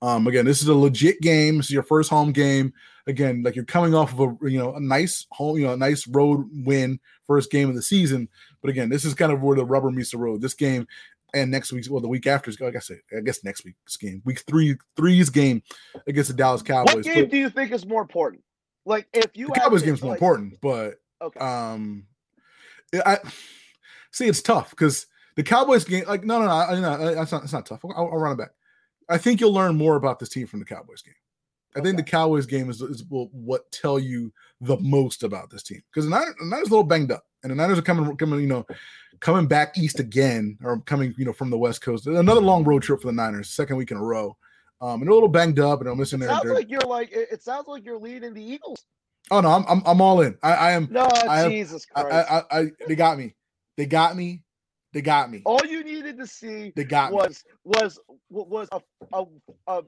Um, 0.00 0.26
again, 0.26 0.46
this 0.46 0.62
is 0.62 0.68
a 0.68 0.74
legit 0.74 1.20
game. 1.20 1.58
This 1.58 1.66
is 1.66 1.72
your 1.72 1.82
first 1.82 2.08
home 2.08 2.32
game. 2.32 2.72
Again, 3.06 3.42
like 3.42 3.56
you're 3.56 3.66
coming 3.66 3.94
off 3.94 4.12
of 4.12 4.20
a 4.20 4.50
you 4.50 4.58
know 4.58 4.74
a 4.74 4.80
nice 4.80 5.26
home, 5.32 5.58
you 5.58 5.66
know, 5.66 5.74
a 5.74 5.76
nice 5.76 6.06
road 6.06 6.48
win, 6.64 6.98
first 7.26 7.50
game 7.50 7.68
of 7.68 7.74
the 7.74 7.82
season. 7.82 8.28
But 8.62 8.70
again, 8.70 8.88
this 8.88 9.04
is 9.04 9.14
kind 9.14 9.32
of 9.32 9.42
where 9.42 9.56
the 9.56 9.64
rubber 9.64 9.90
meets 9.90 10.12
the 10.12 10.18
road. 10.18 10.40
This 10.40 10.54
game 10.54 10.86
and 11.34 11.50
next 11.50 11.72
week's 11.72 11.88
well, 11.88 12.00
the 12.00 12.08
week 12.08 12.26
after 12.26 12.50
is 12.50 12.60
like 12.60 12.76
I 12.76 12.80
said, 12.80 13.00
I 13.16 13.20
guess 13.20 13.44
next 13.44 13.64
week's 13.64 13.96
game, 13.96 14.22
week 14.24 14.40
three, 14.46 14.76
three's 14.96 15.30
game 15.30 15.62
against 16.06 16.30
the 16.30 16.36
Dallas 16.36 16.62
Cowboys. 16.62 16.94
What 16.94 17.04
game 17.04 17.24
but, 17.24 17.30
do 17.30 17.36
you 17.36 17.50
think 17.50 17.72
is 17.72 17.86
more 17.86 18.02
important? 18.02 18.42
Like 18.86 19.06
if 19.12 19.36
you 19.36 19.48
the 19.48 19.52
Cowboys 19.52 19.82
game's 19.82 20.02
more 20.02 20.14
important, 20.14 20.54
but 20.60 20.99
okay. 21.20 21.40
um, 21.40 22.06
I 22.94 23.18
see 24.10 24.26
it's 24.26 24.42
tough 24.42 24.70
because 24.70 25.06
the 25.36 25.42
Cowboys 25.42 25.84
game, 25.84 26.04
like 26.06 26.24
no, 26.24 26.40
no, 26.40 26.46
no, 26.46 26.80
no, 26.80 27.14
that's 27.14 27.32
not, 27.32 27.44
it's 27.44 27.52
not 27.52 27.66
tough. 27.66 27.84
I'll, 27.84 27.92
I'll, 27.96 28.18
run 28.18 28.32
it 28.32 28.38
back. 28.38 28.50
I 29.08 29.18
think 29.18 29.40
you'll 29.40 29.52
learn 29.52 29.76
more 29.76 29.96
about 29.96 30.18
this 30.18 30.28
team 30.28 30.46
from 30.46 30.58
the 30.58 30.66
Cowboys 30.66 31.02
game. 31.02 31.14
I 31.74 31.78
okay. 31.78 31.86
think 31.86 31.98
the 31.98 32.02
Cowboys 32.02 32.46
game 32.46 32.68
is, 32.68 32.82
is 32.82 33.04
will 33.04 33.28
what 33.32 33.70
tell 33.70 33.98
you 33.98 34.32
the 34.60 34.76
most 34.78 35.22
about 35.22 35.50
this 35.50 35.62
team 35.62 35.82
because 35.90 36.04
the 36.04 36.10
Niners, 36.10 36.34
the 36.40 36.46
Niners 36.46 36.68
a 36.68 36.70
little 36.70 36.84
banged 36.84 37.12
up, 37.12 37.24
and 37.42 37.50
the 37.50 37.56
Niners 37.56 37.78
are 37.78 37.82
coming, 37.82 38.16
coming, 38.16 38.40
you 38.40 38.46
know, 38.46 38.66
coming 39.20 39.46
back 39.46 39.78
east 39.78 40.00
again, 40.00 40.58
or 40.62 40.80
coming, 40.80 41.14
you 41.16 41.24
know, 41.24 41.32
from 41.32 41.50
the 41.50 41.58
West 41.58 41.80
Coast. 41.80 42.06
Another 42.06 42.40
long 42.40 42.64
road 42.64 42.82
trip 42.82 43.00
for 43.00 43.06
the 43.06 43.12
Niners, 43.12 43.50
second 43.50 43.76
week 43.76 43.90
in 43.90 43.96
a 43.96 44.02
row. 44.02 44.36
Um, 44.82 44.94
and 44.94 45.02
they're 45.02 45.10
a 45.10 45.14
little 45.14 45.28
banged 45.28 45.60
up, 45.60 45.80
and 45.80 45.90
I'm 45.90 45.98
missing. 45.98 46.22
It 46.22 46.28
sounds 46.28 46.42
their, 46.42 46.54
like 46.54 46.70
you're 46.70 46.80
like 46.80 47.10
it 47.12 47.42
sounds 47.42 47.68
like 47.68 47.84
you're 47.84 47.98
leading 47.98 48.32
the 48.32 48.42
Eagles. 48.42 48.84
Oh 49.30 49.40
no, 49.40 49.48
I'm 49.48 49.64
I'm, 49.68 49.82
I'm 49.86 50.00
all 50.00 50.20
in. 50.22 50.36
I, 50.42 50.52
I 50.52 50.70
am. 50.72 50.88
No, 50.90 51.08
I 51.28 51.48
Jesus 51.48 51.86
Christ! 51.86 52.08
I, 52.12 52.38
I, 52.50 52.60
I, 52.60 52.70
they 52.86 52.96
got 52.96 53.18
me. 53.18 53.34
They 53.76 53.86
got 53.86 54.16
me. 54.16 54.42
They 54.92 55.02
got 55.02 55.30
me. 55.30 55.42
All 55.44 55.64
you 55.64 55.84
needed 55.84 56.18
to 56.18 56.26
see 56.26 56.72
they 56.74 56.84
got 56.84 57.12
was 57.12 57.44
me. 57.64 57.72
was 57.80 57.98
was 58.28 58.68
a 58.72 58.80
a, 59.12 59.26
a 59.68 59.82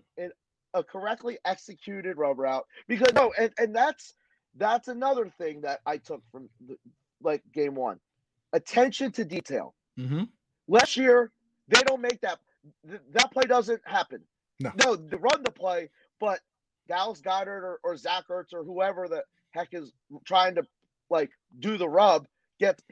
a 0.75 0.83
correctly 0.85 1.39
executed 1.45 2.17
rub 2.17 2.39
route 2.39 2.65
because 2.89 3.13
no, 3.15 3.33
and, 3.39 3.53
and 3.59 3.75
that's 3.75 4.15
that's 4.57 4.89
another 4.89 5.29
thing 5.39 5.61
that 5.63 5.81
I 5.87 5.97
took 5.97 6.23
from 6.31 6.49
the, 6.67 6.77
like 7.21 7.43
game 7.53 7.75
one, 7.75 7.99
attention 8.53 9.11
to 9.13 9.25
detail. 9.25 9.75
Mm-hmm. 9.99 10.25
Last 10.69 10.97
year 10.97 11.33
they 11.69 11.81
don't 11.83 12.01
make 12.01 12.21
that 12.21 12.39
that 13.13 13.33
play 13.33 13.45
doesn't 13.45 13.83
happen. 13.85 14.21
No, 14.61 14.73
no, 14.85 14.97
they 14.97 15.17
run 15.17 15.43
the 15.43 15.51
play, 15.51 15.91
but 16.21 16.41
Dallas 16.89 17.21
Goedert 17.21 17.63
or, 17.63 17.81
or 17.85 17.97
Zach 17.97 18.25
Ertz 18.31 18.53
or 18.53 18.65
whoever 18.65 19.09
the 19.09 19.23
heck 19.53 19.69
is 19.73 19.93
trying 20.25 20.55
to 20.57 20.67
like 21.11 21.31
do 21.59 21.77
the 21.77 21.89
rub 21.89 22.27
gets 22.59 22.83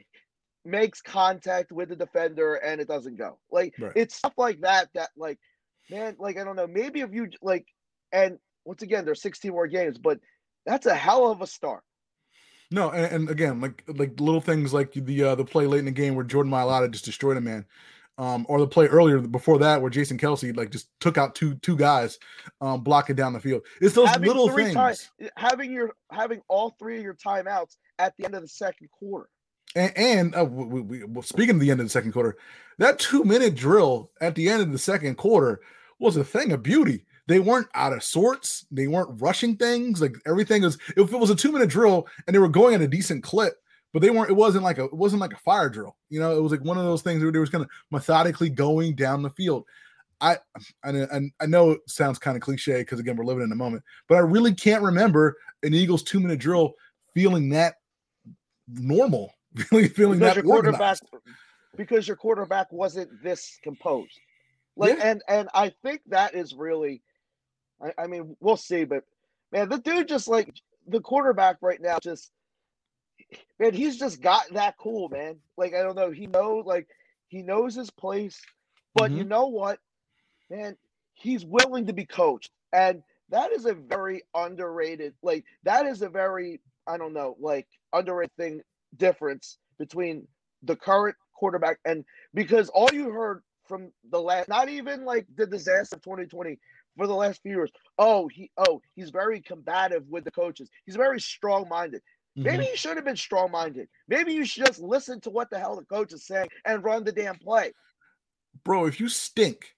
makes 0.63 1.01
contact 1.01 1.71
with 1.71 1.89
the 1.89 1.95
defender 1.95 2.55
and 2.55 2.79
it 2.79 2.87
doesn't 2.87 3.17
go. 3.17 3.39
Like 3.51 3.73
right. 3.79 3.91
it's 3.95 4.15
stuff 4.15 4.33
like 4.37 4.61
that 4.61 4.89
that 4.93 5.09
like 5.17 5.39
man, 5.89 6.15
like 6.19 6.37
I 6.37 6.43
don't 6.43 6.55
know, 6.55 6.67
maybe 6.67 7.01
if 7.01 7.11
you 7.13 7.29
like 7.41 7.65
and 8.11 8.37
once 8.65 8.81
again 8.81 9.05
there's 9.05 9.21
16 9.21 9.51
more 9.51 9.67
games, 9.67 9.97
but 9.97 10.19
that's 10.65 10.85
a 10.85 10.95
hell 10.95 11.31
of 11.31 11.41
a 11.41 11.47
start. 11.47 11.83
No, 12.73 12.89
and, 12.91 13.13
and 13.13 13.29
again, 13.29 13.59
like 13.59 13.83
like 13.87 14.19
little 14.19 14.39
things 14.39 14.73
like 14.73 14.93
the 14.93 15.23
uh 15.23 15.35
the 15.35 15.43
play 15.43 15.65
late 15.65 15.79
in 15.79 15.85
the 15.85 15.91
game 15.91 16.15
where 16.15 16.23
Jordan 16.23 16.51
Mailata 16.51 16.89
just 16.89 17.05
destroyed 17.05 17.37
a 17.37 17.41
man 17.41 17.65
um, 18.21 18.45
or 18.47 18.59
the 18.59 18.67
play 18.67 18.85
earlier 18.85 19.17
before 19.19 19.57
that 19.57 19.81
where 19.81 19.89
Jason 19.89 20.15
Kelce 20.15 20.55
like 20.55 20.69
just 20.69 20.89
took 20.99 21.17
out 21.17 21.33
two 21.33 21.55
two 21.55 21.75
guys, 21.75 22.19
um, 22.61 22.81
blocking 22.81 23.15
down 23.15 23.33
the 23.33 23.39
field. 23.39 23.63
It's 23.81 23.95
those 23.95 24.09
having 24.09 24.27
little 24.27 24.47
things. 24.49 24.75
Time, 24.75 24.95
having 25.35 25.73
your 25.73 25.95
having 26.11 26.39
all 26.47 26.75
three 26.77 26.97
of 26.97 27.03
your 27.03 27.15
timeouts 27.15 27.77
at 27.97 28.15
the 28.17 28.25
end 28.25 28.35
of 28.35 28.43
the 28.43 28.47
second 28.47 28.89
quarter. 28.91 29.27
And, 29.75 29.97
and 29.97 30.35
uh, 30.35 30.45
we, 30.45 30.81
we, 30.81 31.03
well, 31.03 31.23
speaking 31.23 31.55
of 31.55 31.61
the 31.61 31.71
end 31.71 31.79
of 31.79 31.87
the 31.87 31.89
second 31.89 32.11
quarter, 32.11 32.37
that 32.77 32.99
two 32.99 33.23
minute 33.23 33.55
drill 33.55 34.11
at 34.21 34.35
the 34.35 34.49
end 34.49 34.61
of 34.61 34.71
the 34.71 34.77
second 34.77 35.15
quarter 35.15 35.59
was 35.99 36.15
a 36.15 36.23
thing 36.23 36.51
of 36.51 36.61
beauty. 36.61 37.05
They 37.27 37.39
weren't 37.39 37.69
out 37.73 37.93
of 37.93 38.03
sorts. 38.03 38.67
They 38.69 38.87
weren't 38.87 39.19
rushing 39.19 39.55
things. 39.55 39.99
Like 39.99 40.15
everything 40.27 40.61
was. 40.61 40.77
If 40.95 41.11
it 41.11 41.19
was 41.19 41.31
a 41.31 41.35
two 41.35 41.51
minute 41.51 41.69
drill 41.69 42.05
and 42.27 42.35
they 42.35 42.39
were 42.39 42.49
going 42.49 42.75
at 42.75 42.81
a 42.81 42.87
decent 42.87 43.23
clip, 43.23 43.55
but 43.93 44.01
they 44.01 44.09
weren't 44.09 44.29
it 44.29 44.35
wasn't 44.35 44.63
like 44.63 44.77
a 44.77 44.85
it 44.85 44.93
wasn't 44.93 45.21
like 45.21 45.33
a 45.33 45.37
fire 45.37 45.69
drill 45.69 45.95
you 46.09 46.19
know 46.19 46.35
it 46.35 46.41
was 46.41 46.51
like 46.51 46.63
one 46.63 46.77
of 46.77 46.85
those 46.85 47.01
things 47.01 47.21
where 47.21 47.31
they 47.31 47.39
was 47.39 47.49
kind 47.49 47.63
of 47.63 47.69
methodically 47.91 48.49
going 48.49 48.95
down 48.95 49.21
the 49.21 49.29
field 49.29 49.65
I, 50.21 50.37
and 50.83 51.31
I 51.41 51.45
know 51.47 51.71
it 51.71 51.81
sounds 51.87 52.19
kind 52.19 52.37
of 52.37 52.43
cliche 52.43 52.79
because 52.81 52.99
again 52.99 53.15
we're 53.15 53.25
living 53.25 53.43
in 53.43 53.49
the 53.49 53.55
moment, 53.55 53.83
but 54.07 54.15
I 54.15 54.19
really 54.19 54.53
can't 54.53 54.83
remember 54.83 55.35
an 55.63 55.73
Eagles 55.73 56.03
two 56.03 56.19
minute 56.19 56.39
drill 56.39 56.75
feeling 57.13 57.49
that 57.49 57.75
normal, 58.67 59.33
feeling 59.57 59.89
feeling 59.89 60.19
because 60.19 60.35
that 60.35 60.43
your 60.43 60.53
quarterback 60.53 60.99
because 61.75 62.07
your 62.07 62.17
quarterback 62.17 62.71
wasn't 62.71 63.09
this 63.23 63.57
composed. 63.63 64.19
Like 64.75 64.97
yeah. 64.97 65.07
and 65.07 65.23
and 65.27 65.49
I 65.55 65.73
think 65.83 66.01
that 66.07 66.35
is 66.35 66.53
really, 66.53 67.01
I, 67.83 68.03
I 68.03 68.07
mean 68.07 68.35
we'll 68.39 68.57
see, 68.57 68.83
but 68.83 69.03
man, 69.51 69.69
the 69.69 69.79
dude 69.79 70.07
just 70.07 70.27
like 70.27 70.53
the 70.87 71.01
quarterback 71.01 71.57
right 71.61 71.81
now 71.81 71.97
just 71.99 72.31
man, 73.59 73.73
he's 73.73 73.97
just 73.97 74.21
got 74.21 74.43
that 74.53 74.75
cool, 74.77 75.09
man. 75.09 75.37
Like 75.57 75.73
I 75.73 75.83
don't 75.83 75.95
know, 75.95 76.11
he 76.11 76.27
knows 76.27 76.65
like 76.65 76.87
he 77.27 77.41
knows 77.41 77.75
his 77.75 77.89
place, 77.89 78.39
but 78.95 79.09
mm-hmm. 79.09 79.19
you 79.19 79.23
know 79.23 79.47
what, 79.47 79.79
man, 80.49 80.75
he's 81.13 81.45
willing 81.45 81.87
to 81.87 81.93
be 81.93 82.05
coached, 82.05 82.51
and 82.73 83.01
that 83.29 83.51
is 83.51 83.65
a 83.65 83.73
very 83.73 84.23
underrated. 84.35 85.13
Like 85.21 85.45
that 85.63 85.85
is 85.85 86.01
a 86.01 86.09
very 86.09 86.61
I 86.87 86.97
don't 86.97 87.13
know, 87.13 87.35
like 87.39 87.67
underrated 87.93 88.35
thing 88.37 88.61
difference 88.97 89.57
between 89.77 90.27
the 90.63 90.75
current 90.75 91.15
quarterback 91.35 91.79
and 91.85 92.05
because 92.33 92.69
all 92.69 92.89
you 92.93 93.09
heard 93.09 93.41
from 93.65 93.91
the 94.11 94.19
last, 94.19 94.49
not 94.49 94.69
even 94.69 95.05
like 95.05 95.25
the 95.37 95.47
disaster 95.47 95.95
of 95.95 96.01
2020 96.01 96.59
for 96.97 97.07
the 97.07 97.15
last 97.15 97.41
few 97.41 97.53
years. 97.53 97.71
Oh, 97.97 98.27
he 98.27 98.51
oh 98.57 98.81
he's 98.95 99.09
very 99.09 99.41
combative 99.41 100.03
with 100.09 100.23
the 100.23 100.31
coaches. 100.31 100.69
He's 100.85 100.95
very 100.95 101.19
strong 101.19 101.67
minded. 101.69 102.01
Maybe 102.35 102.63
Mhm. 102.63 102.71
you 102.71 102.77
should 102.77 102.95
have 102.95 103.05
been 103.05 103.17
strong 103.17 103.51
minded. 103.51 103.89
Maybe 104.07 104.33
you 104.33 104.45
should 104.45 104.65
just 104.65 104.79
listen 104.79 105.19
to 105.21 105.29
what 105.29 105.49
the 105.49 105.59
hell 105.59 105.75
the 105.75 105.85
coach 105.85 106.13
is 106.13 106.25
saying 106.25 106.47
and 106.65 106.83
run 106.83 107.03
the 107.03 107.11
damn 107.11 107.37
play. 107.37 107.73
bro, 108.63 108.85
if 108.85 108.99
you 108.99 109.09
stink 109.09 109.75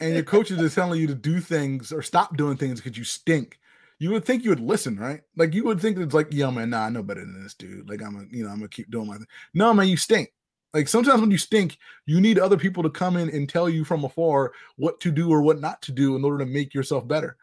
and 0.00 0.14
your 0.14 0.22
coaches 0.24 0.60
are 0.60 0.68
telling 0.68 1.00
you 1.00 1.06
to 1.06 1.14
do 1.14 1.40
things 1.40 1.92
or 1.92 2.02
stop 2.02 2.36
doing 2.36 2.56
things 2.56 2.80
because 2.80 2.98
you 2.98 3.04
stink, 3.04 3.58
you 3.98 4.10
would 4.10 4.24
think 4.24 4.44
you 4.44 4.50
would 4.50 4.60
listen, 4.60 4.98
right? 4.98 5.22
Like 5.36 5.54
you 5.54 5.64
would 5.64 5.80
think 5.80 5.96
it's 5.96 6.12
like, 6.12 6.32
yo, 6.32 6.50
man, 6.50 6.70
nah, 6.70 6.84
I 6.84 6.90
know 6.90 7.02
better 7.02 7.20
than 7.20 7.42
this 7.42 7.54
dude. 7.54 7.88
Like 7.88 8.02
I'm 8.02 8.14
gonna, 8.14 8.26
you 8.30 8.44
know, 8.44 8.50
I'm 8.50 8.56
gonna 8.58 8.68
keep 8.68 8.90
doing 8.90 9.06
my 9.06 9.16
thing. 9.16 9.26
No, 9.54 9.72
man, 9.72 9.88
you 9.88 9.96
stink. 9.96 10.32
Like 10.74 10.88
sometimes 10.88 11.20
when 11.22 11.30
you 11.30 11.38
stink, 11.38 11.78
you 12.04 12.20
need 12.20 12.38
other 12.38 12.58
people 12.58 12.82
to 12.82 12.90
come 12.90 13.16
in 13.16 13.30
and 13.30 13.48
tell 13.48 13.70
you 13.70 13.84
from 13.84 14.04
afar 14.04 14.52
what 14.76 15.00
to 15.00 15.10
do 15.10 15.30
or 15.30 15.40
what 15.40 15.60
not 15.60 15.80
to 15.82 15.92
do 15.92 16.16
in 16.16 16.24
order 16.24 16.44
to 16.44 16.50
make 16.50 16.74
yourself 16.74 17.08
better. 17.08 17.38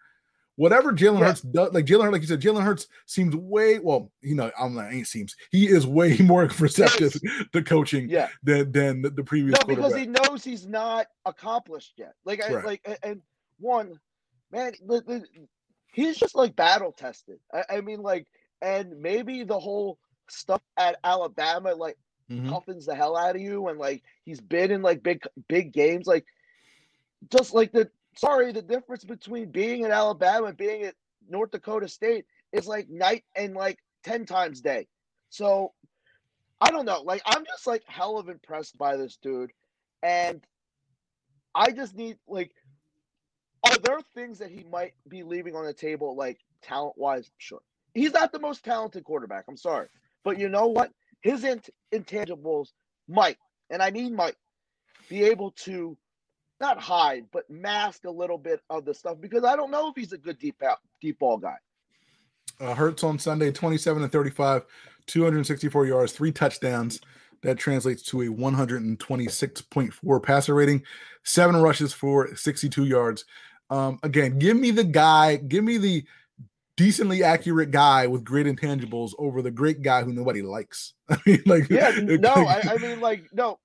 Whatever 0.56 0.94
Jalen 0.94 1.20
Yeah. 1.20 1.26
Hurts 1.28 1.42
does, 1.42 1.74
like 1.74 1.86
Jalen 1.86 2.12
like 2.12 2.22
you 2.22 2.28
said, 2.28 2.42
Jalen 2.42 2.64
Hurts 2.64 2.88
seems 3.08 3.36
way 3.36 3.80
well. 3.80 4.12
You 4.22 4.36
know, 4.36 4.52
I'm 4.60 4.76
not 4.76 4.94
ain't 4.94 5.08
seems 5.08 5.36
he 5.52 5.68
is 5.68 5.88
way 5.88 6.18
more 6.20 6.46
receptive 6.60 7.14
to 7.54 7.64
coaching 7.64 8.08
Yeah. 8.10 8.30
than 8.44 8.72
than 8.72 9.02
the, 9.02 9.10
the 9.10 9.24
previous. 9.24 9.58
No, 9.62 9.76
because 9.76 9.96
he 9.96 10.06
knows 10.06 10.44
he's 10.44 10.68
not 10.68 11.08
accomplished 11.26 11.94
yet. 11.98 12.14
Like, 12.24 12.44
I, 12.44 12.54
Right. 12.54 12.66
like, 12.66 13.00
and 13.04 13.22
one, 13.60 14.00
man, 14.52 14.74
he's 15.94 16.18
just 16.18 16.36
like 16.36 16.56
battle 16.56 16.92
tested. 16.92 17.40
I, 17.54 17.78
I 17.78 17.82
mean, 17.82 18.02
like, 18.02 18.28
and 18.62 19.00
maybe 19.02 19.44
the 19.44 19.60
whole 19.60 19.98
stuff 20.30 20.62
at 20.78 20.98
Alabama, 21.04 21.74
like, 21.74 21.98
Mhm. 22.32 22.48
toughens 22.48 22.86
the 22.86 22.96
hell 22.96 23.18
out 23.18 23.36
of 23.36 23.42
you, 23.42 23.68
and 23.68 23.78
like 23.80 24.02
he's 24.24 24.40
been 24.40 24.72
in 24.72 24.82
like 24.82 25.04
big, 25.04 25.24
big 25.50 25.74
games, 25.74 26.08
like, 26.08 26.26
just 27.32 27.54
like 27.54 27.72
the 27.72 27.90
sorry, 28.16 28.52
the 28.52 28.62
difference 28.62 29.04
between 29.04 29.52
being 29.52 29.84
at 29.86 29.92
Alabama 29.92 30.48
and 30.48 30.58
being 30.58 30.84
at 30.84 30.96
North 31.30 31.52
Dakota 31.52 31.88
State 31.88 32.26
is 32.52 32.68
like 32.68 32.90
night 32.90 33.24
and 33.36 33.54
like 33.54 33.80
ten 34.04 34.26
times 34.26 34.62
day. 34.62 34.88
So 35.30 35.74
I 36.62 36.72
don't 36.72 36.86
know. 36.86 37.02
Like 37.02 37.22
I'm 37.26 37.46
just 37.46 37.68
like 37.68 37.84
hell 37.88 38.18
of 38.18 38.30
impressed 38.30 38.78
by 38.78 38.98
this 38.98 39.18
dude. 39.22 39.52
And 40.02 40.42
I 41.56 41.72
just 41.72 41.96
need 41.96 42.18
like 42.28 42.52
are 43.70 43.78
there 43.78 44.00
things 44.14 44.40
that 44.40 44.50
he 44.52 44.66
might 44.72 44.94
be 45.08 45.24
leaving 45.24 45.56
on 45.56 45.66
the 45.66 45.74
table 45.74 46.16
like 46.16 46.40
talent 46.62 46.96
wise? 46.98 47.32
Sure. 47.38 47.62
He's 47.94 48.14
not 48.14 48.32
the 48.32 48.40
most 48.40 48.64
talented 48.64 49.04
quarterback. 49.04 49.46
I'm 49.48 49.58
sorry. 49.58 49.88
But 50.24 50.40
you 50.40 50.50
know 50.50 50.68
what? 50.68 50.92
His 51.22 51.44
int- 51.44 51.70
intangibles 51.94 52.70
might, 53.08 53.38
and 53.70 53.82
I 53.82 53.92
mean 53.92 54.16
might, 54.16 54.36
be 55.10 55.24
able 55.24 55.52
to 55.52 55.98
not 56.64 56.80
hide, 56.80 57.26
but 57.34 57.50
mask 57.50 58.06
a 58.06 58.10
little 58.10 58.38
bit 58.38 58.62
of 58.70 58.86
the 58.86 58.94
stuff 58.94 59.18
because 59.20 59.44
I 59.44 59.58
don't 59.58 59.70
know 59.70 59.90
if 59.90 59.96
he's 59.98 60.14
a 60.14 60.18
good 60.18 60.40
deep 60.40 60.64
out, 60.64 60.78
deep 61.02 61.20
ball 61.20 61.38
guy. 61.38 61.58
Uh, 62.62 62.74
Hurts 62.74 63.04
on 63.04 63.20
Sunday, 63.20 63.52
27 63.52 64.02
and 64.02 64.10
35, 64.12 64.64
264 65.08 65.86
yards, 65.86 66.14
three 66.14 66.32
touchdowns. 66.32 67.02
That 67.42 67.58
translates 67.58 68.02
to 68.04 68.22
a 68.22 68.28
126.4 68.28 70.24
passer 70.24 70.56
rating, 70.56 70.84
seven 71.24 71.58
rushes 71.58 71.92
for 71.92 72.34
62 72.34 72.86
yards. 72.86 73.26
Um, 73.70 74.00
again, 74.02 74.40
give 74.40 74.56
me 74.56 74.72
the 74.72 74.86
guy, 74.86 75.36
give 75.36 75.66
me 75.66 75.78
the 75.78 76.06
decently 76.78 77.24
accurate 77.24 77.72
guy 77.72 78.08
with 78.08 78.24
great 78.24 78.46
intangibles 78.46 79.12
over 79.20 79.42
the 79.42 79.52
great 79.52 79.82
guy 79.82 80.04
who 80.04 80.14
nobody 80.14 80.42
likes. 80.42 80.94
I 81.10 81.18
mean, 81.26 81.44
like, 81.46 81.70
Yeah, 81.70 81.92
no, 81.98 82.30
I, 82.34 82.62
I 82.72 82.78
mean, 82.78 83.02
like, 83.02 83.26
no, 83.34 83.60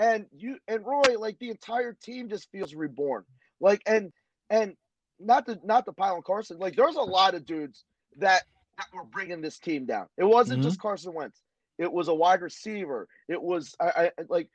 and 0.00 0.26
you 0.32 0.58
and 0.66 0.84
Roy, 0.84 1.18
like, 1.18 1.38
the 1.38 1.50
entire 1.50 1.92
team 1.92 2.30
just 2.30 2.50
feels 2.50 2.74
reborn. 2.74 3.24
Like, 3.60 3.82
and 3.86 4.12
and 4.50 4.76
not 5.20 5.46
the 5.46 5.60
not 5.62 5.86
the 5.86 5.92
pile 5.92 6.16
on 6.16 6.22
Carson. 6.22 6.58
Like, 6.58 6.74
there's 6.76 6.96
a 6.96 7.02
lot 7.02 7.34
of 7.34 7.46
dudes 7.46 7.84
that 8.18 8.42
that 8.78 8.88
were 8.94 9.04
bringing 9.04 9.42
this 9.42 9.58
team 9.60 9.86
down. 9.86 10.08
It 10.18 10.24
wasn't 10.24 10.60
Mhm. 10.60 10.64
just 10.64 10.80
Carson 10.80 11.14
Wentz. 11.14 11.42
It 11.78 11.92
was 11.92 12.08
a 12.08 12.14
wide 12.14 12.42
receiver. 12.42 13.08
It 13.28 13.42
was 13.42 13.74
I, 13.80 14.10
I 14.18 14.22
like 14.28 14.48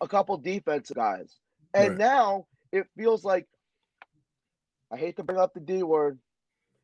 a 0.00 0.08
couple 0.08 0.38
defensive 0.38 0.96
guys, 0.96 1.36
and 1.74 1.90
Right. 1.90 1.98
now 1.98 2.46
it 2.72 2.86
feels 2.96 3.24
like 3.24 3.48
I 4.92 4.96
hate 4.96 5.16
to 5.16 5.24
bring 5.24 5.38
up 5.38 5.54
the 5.54 5.60
D 5.60 5.82
word. 5.82 6.20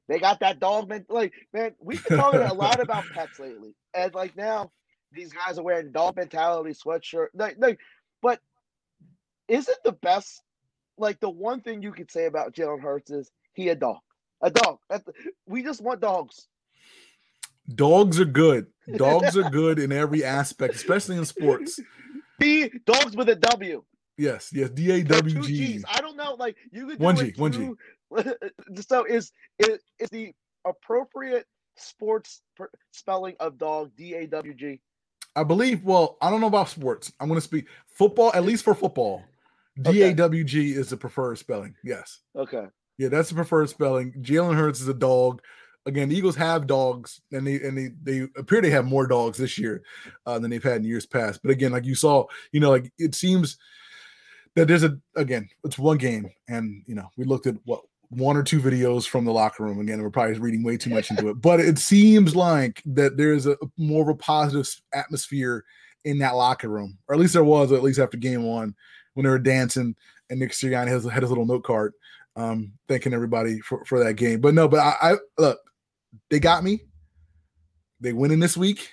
They 0.09 0.19
got 0.19 0.41
that 0.41 0.61
dog 0.61 0.89
man. 0.89 1.07
Like, 1.09 1.33
man, 1.53 1.77
we've 1.81 2.03
been 2.03 2.13
talking 2.13 2.41
a 2.43 2.53
lot 2.53 2.81
about 2.81 3.09
pets 3.11 3.39
lately, 3.39 3.75
and 3.95 4.15
like 4.15 4.37
now 4.37 4.73
these 5.15 5.33
guys 5.33 5.59
are 5.59 5.63
wearing 5.63 5.93
dog 5.93 6.17
mentality 6.17 6.71
sweatshirt. 6.71 7.29
Like, 7.35 7.57
like, 7.59 7.79
but 8.23 8.41
isn't 9.49 9.79
the 9.85 9.93
best 9.93 10.43
like 10.99 11.21
the 11.21 11.31
one 11.31 11.61
thing 11.61 11.83
you 11.83 11.93
could 11.93 12.11
say 12.11 12.27
about 12.27 12.55
Jalen 12.55 12.81
Hurts 12.81 13.11
is 13.11 13.31
he 13.53 13.69
a 13.69 13.75
dog, 13.75 13.99
a 14.41 14.51
dog. 14.51 14.79
We 15.47 15.63
just 15.63 15.81
want 15.81 16.01
dogs. 16.01 16.49
dogs 17.75 18.21
are 18.21 18.25
good. 18.25 18.67
Dogs 18.97 19.37
are 19.37 19.51
good 19.51 19.79
in 19.79 19.93
every 19.93 20.25
aspect, 20.25 20.75
especially 20.75 21.17
in 21.17 21.25
sports. 21.25 21.81
Be 22.39 22.71
dogs 22.85 23.17
with 23.17 23.29
a 23.29 23.37
W. 23.37 23.85
Yes, 24.17 24.51
yes, 24.53 24.71
D 24.71 24.91
A 24.91 25.03
W 25.03 25.41
Gs. 25.41 25.85
I 25.89 26.01
don't 26.01 26.17
know. 26.17 26.35
Like 26.35 26.57
you 26.73 26.87
could 26.89 26.99
do 26.99 27.05
One 27.05 27.19
it 27.19 27.35
G, 27.35 27.41
one 27.41 27.53
G. 27.53 27.71
So 28.89 29.05
is 29.05 29.33
is 29.59 29.79
is 29.99 30.11
the 30.11 30.33
appropriate 30.65 31.47
sports 31.77 32.43
spelling 32.93 33.35
of 33.41 33.59
dog 33.59 33.93
D 33.97 34.15
A 34.15 34.27
W 34.27 34.55
G? 34.55 34.81
I 35.37 35.45
believe. 35.45 35.85
Well, 35.85 36.17
I 36.21 36.31
don't 36.31 36.41
know 36.41 36.47
about 36.47 36.69
sports. 36.69 37.13
I'm 37.21 37.29
going 37.29 37.39
to 37.39 37.45
speak 37.45 37.67
football, 37.87 38.33
at 38.35 38.45
least 38.45 38.65
for 38.65 38.75
football. 38.75 39.23
D 39.83 39.91
A 39.91 39.93
W 39.93 39.95
G 39.95 40.01
Okay. 40.01 40.11
A 40.11 40.15
W 40.15 40.45
G 40.45 40.73
is 40.73 40.91
the 40.91 40.97
preferred 40.97 41.39
spelling. 41.39 41.75
Yes. 41.83 42.21
Okay. 42.37 42.67
Yeah, 42.99 43.09
that's 43.09 43.29
the 43.29 43.35
preferred 43.35 43.69
spelling. 43.69 44.13
Jalen 44.21 44.55
Hurts 44.55 44.81
is 44.81 44.89
a 44.89 44.95
dog. 44.95 45.43
Again, 45.87 46.09
the 46.09 46.17
Eagles 46.17 46.37
have 46.37 46.67
dogs, 46.67 47.21
and 47.33 47.47
they 47.47 47.57
and 47.57 47.77
they 47.77 47.91
they 48.03 48.29
appear 48.37 48.61
to 48.61 48.71
have 48.71 48.87
more 48.87 49.07
dogs 49.07 49.37
this 49.37 49.59
year 49.59 49.83
uh, 50.27 50.39
than 50.39 50.51
they've 50.51 50.63
had 50.63 50.77
in 50.77 50.85
years 50.85 51.07
past. 51.07 51.41
But 51.43 51.51
again, 51.51 51.73
like 51.73 51.85
you 51.85 51.95
saw, 51.95 52.27
you 52.53 52.61
know, 52.61 52.71
like 52.71 52.93
it 52.99 53.15
seems 53.15 53.59
that 54.55 54.69
there's 54.69 54.85
a 54.85 54.99
again, 55.17 55.49
it's 55.65 55.79
one 55.79 55.99
game, 55.99 56.31
and 56.49 56.83
you 56.87 56.95
know, 56.95 57.11
we 57.17 57.25
looked 57.25 57.47
at 57.47 57.57
what 57.65 57.83
one 58.11 58.37
or 58.37 58.43
two 58.43 58.61
videos 58.61 59.07
from 59.07 59.25
the 59.25 59.33
locker 59.33 59.65
room. 59.65 59.81
Again, 59.81 60.03
we're 60.03 60.11
probably 60.11 60.39
reading 60.39 60.63
way 60.63 60.77
too 60.77 60.91
much 60.91 61.11
into 61.11 61.29
it, 61.29 61.41
but 61.41 61.61
it 61.61 61.79
seems 61.79 62.37
like 62.37 62.83
that 62.87 63.17
there's 63.17 63.47
a 63.47 63.57
more 63.77 64.03
of 64.03 64.09
a 64.09 64.15
positive 64.15 64.69
atmosphere 64.93 65.65
in 66.05 66.19
that 66.19 66.37
locker 66.37 66.69
room, 66.69 66.99
or 67.09 67.15
at 67.15 67.21
least 67.21 67.33
there 67.33 67.45
was, 67.45 67.73
at 67.73 67.83
least 67.83 67.99
after 67.99 68.17
game 68.17 68.45
one 68.45 68.75
when 69.15 69.25
they 69.25 69.31
were 69.31 69.39
dancing, 69.39 69.95
and 70.31 70.41
Nick 70.41 70.53
Sirianni 70.53 70.89
has 70.89 71.05
had 71.05 71.23
his 71.23 71.31
little 71.31 71.47
note 71.47 71.65
card 71.65 71.93
um 72.37 72.73
thanking 72.89 73.15
everybody 73.15 73.61
for, 73.61 73.85
for 73.85 74.03
that 74.03 74.15
game. 74.15 74.41
But 74.41 74.55
no 74.55 74.67
but 74.69 74.81
I, 74.81 74.97
I 75.01 75.15
look 75.39 75.61
they 76.31 76.41
got 76.41 76.65
me. 76.65 76.81
They 78.01 78.13
winning 78.13 78.41
this 78.41 78.57
week. 78.57 78.93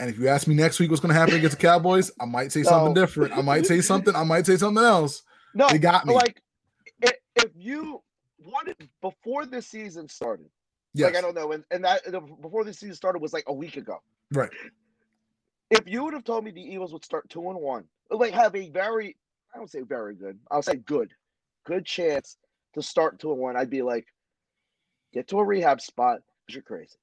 And 0.00 0.10
if 0.10 0.18
you 0.18 0.28
ask 0.28 0.48
me 0.48 0.54
next 0.54 0.80
week 0.80 0.90
what's 0.90 1.00
going 1.00 1.14
to 1.14 1.18
happen 1.18 1.36
against 1.36 1.56
the 1.56 1.62
cowboys 1.62 2.10
i 2.20 2.24
might 2.24 2.50
say 2.50 2.64
something 2.64 2.94
different. 2.94 3.32
I 3.36 3.42
might 3.42 3.66
say 3.66 3.80
something 3.80 4.16
i 4.16 4.24
might 4.24 4.46
say 4.46 4.56
something 4.56 4.82
else. 4.82 5.22
No, 5.54 5.68
They 5.68 5.78
got 5.78 6.06
me. 6.06 6.14
Like 6.14 6.42
if, 7.36 7.50
you 7.56 8.02
wanted 8.44 8.76
before 9.00 9.46
this 9.46 9.66
season 9.66 10.08
started, 10.08 10.46
yes 10.94 11.06
like 11.06 11.16
I 11.16 11.20
don't 11.20 11.34
know, 11.34 11.52
and, 11.52 11.64
and 11.70 11.84
that 11.84 12.04
the- 12.10 12.20
before 12.20 12.64
the 12.64 12.72
season 12.72 12.94
started 12.94 13.20
was 13.22 13.32
like 13.32 13.44
a 13.46 13.52
week 13.52 13.76
ago. 13.76 13.98
right 14.32 14.50
If 15.70 15.86
you 15.86 16.04
would 16.04 16.14
have 16.14 16.24
told 16.24 16.44
me 16.44 16.50
the 16.50 16.60
Eagles 16.62 16.92
would 16.92 17.04
start 17.04 17.28
two 17.30 17.48
and 17.50 17.58
one, 17.60 17.84
like 18.10 18.34
have 18.34 18.54
a 18.56 18.68
very, 18.70 19.16
I 19.54 19.58
don't 19.58 19.70
say 19.70 19.80
very 19.82 20.14
good, 20.14 20.38
I'll 20.50 20.62
say 20.62 20.74
good, 20.76 21.10
good 21.64 21.86
chance 21.86 22.36
to 22.74 22.82
start 22.82 23.18
two 23.18 23.30
and 23.32 23.40
one, 23.40 23.56
I'd 23.56 23.70
be 23.70 23.82
like, 23.82 24.06
get 25.12 25.28
to 25.28 25.38
a 25.38 25.44
rehab 25.44 25.80
spot 25.80 26.20
because 26.46 26.54
you're 26.56 26.62
crazy. 26.62 26.96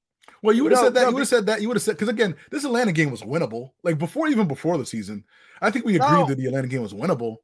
well 0.43 0.55
you 0.55 0.63
would 0.63 0.71
have 0.71 0.81
No, 0.81 0.85
said 0.87 0.93
that 0.95 1.01
no, 1.03 1.09
you 1.09 1.13
would 1.15 1.21
have 1.21 1.27
said 1.27 1.45
that 1.45 1.61
you 1.61 1.67
would 1.69 1.77
have 1.77 1.83
said 1.83 1.95
because 1.95 2.09
again 2.09 2.35
this 2.51 2.65
atlanta 2.65 2.91
game 2.91 3.09
was 3.11 3.21
winnable 3.21 3.71
like 3.83 3.97
before 3.97 4.27
even 4.27 4.47
before 4.47 4.77
the 4.77 4.85
season 4.85 5.23
i 5.61 5.69
think 5.71 5.85
we 5.85 5.95
agreed 5.95 6.09
No. 6.09 6.25
that 6.27 6.37
the 6.37 6.45
atlanta 6.47 6.67
game 6.67 6.81
was 6.81 6.93
winnable 6.93 7.37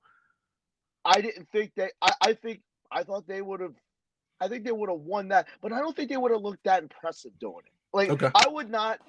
I 1.08 1.22
didn't 1.22 1.48
think 1.52 1.72
that. 1.76 1.92
I, 2.02 2.12
I 2.22 2.34
think 2.34 2.62
I 2.92 3.04
thought 3.04 3.28
they 3.28 3.42
would 3.42 3.62
have. 3.62 3.76
I 4.40 4.48
think 4.48 4.64
they 4.66 4.72
would 4.72 4.90
have 4.90 5.00
won 5.00 5.30
that, 5.30 5.48
but 5.62 5.72
I 5.74 5.80
don't 5.80 5.96
think 5.96 6.10
they 6.10 6.18
would 6.18 6.32
have 6.32 6.42
looked 6.42 6.64
that 6.66 6.84
impressive 6.84 7.32
doing 7.40 7.64
it. 7.66 7.74
Like 7.94 8.14
Okay. 8.14 8.32
I 8.34 8.48
would 8.48 8.70
not 8.70 9.00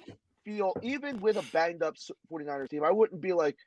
feel 0.45 0.77
even 0.81 1.19
with 1.19 1.37
a 1.37 1.43
banged 1.43 1.83
up 1.83 1.95
s- 1.97 2.11
49ers 2.29 2.69
team, 2.69 2.83
I 2.83 2.91
wouldn't 2.91 3.21
be 3.21 3.33
like, 3.33 3.57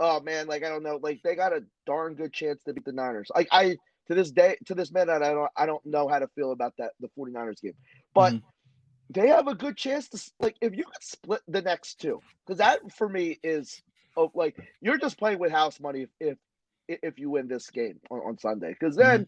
oh 0.00 0.20
man, 0.20 0.46
like 0.46 0.64
I 0.64 0.68
don't 0.68 0.82
know, 0.82 0.98
like 1.02 1.20
they 1.22 1.34
got 1.36 1.52
a 1.52 1.64
darn 1.86 2.14
good 2.14 2.32
chance 2.32 2.62
to 2.64 2.72
beat 2.74 2.84
the 2.84 2.92
Niners. 2.92 3.30
Like 3.34 3.48
I 3.52 3.76
to 4.08 4.14
this 4.14 4.30
day, 4.30 4.56
to 4.66 4.74
this 4.74 4.92
minute, 4.92 5.22
I 5.22 5.32
don't 5.32 5.50
I 5.56 5.66
don't 5.66 5.84
know 5.86 6.08
how 6.08 6.18
to 6.18 6.28
feel 6.28 6.52
about 6.52 6.74
that 6.78 6.92
the 7.00 7.08
49ers 7.16 7.60
game. 7.62 7.74
But 8.14 8.34
Mhm. 8.34 8.54
they 9.10 9.28
have 9.28 9.46
a 9.48 9.54
good 9.54 9.76
chance 9.76 10.08
to 10.10 10.30
like 10.40 10.56
if 10.60 10.74
you 10.74 10.84
could 10.84 11.02
split 11.02 11.42
the 11.48 11.62
next 11.62 12.00
two, 12.00 12.22
because 12.46 12.58
that 12.58 12.80
for 12.96 13.08
me 13.08 13.38
is 13.42 13.82
oh, 14.16 14.30
like 14.34 14.56
you're 14.80 14.98
just 14.98 15.18
playing 15.18 15.38
with 15.38 15.52
house 15.52 15.80
money 15.80 16.06
if 16.20 16.38
if, 16.88 16.98
if 17.02 17.18
you 17.18 17.30
win 17.30 17.48
this 17.48 17.70
game 17.70 18.00
on, 18.10 18.18
on 18.20 18.38
Sunday. 18.38 18.74
Because 18.78 18.96
then, 18.96 19.26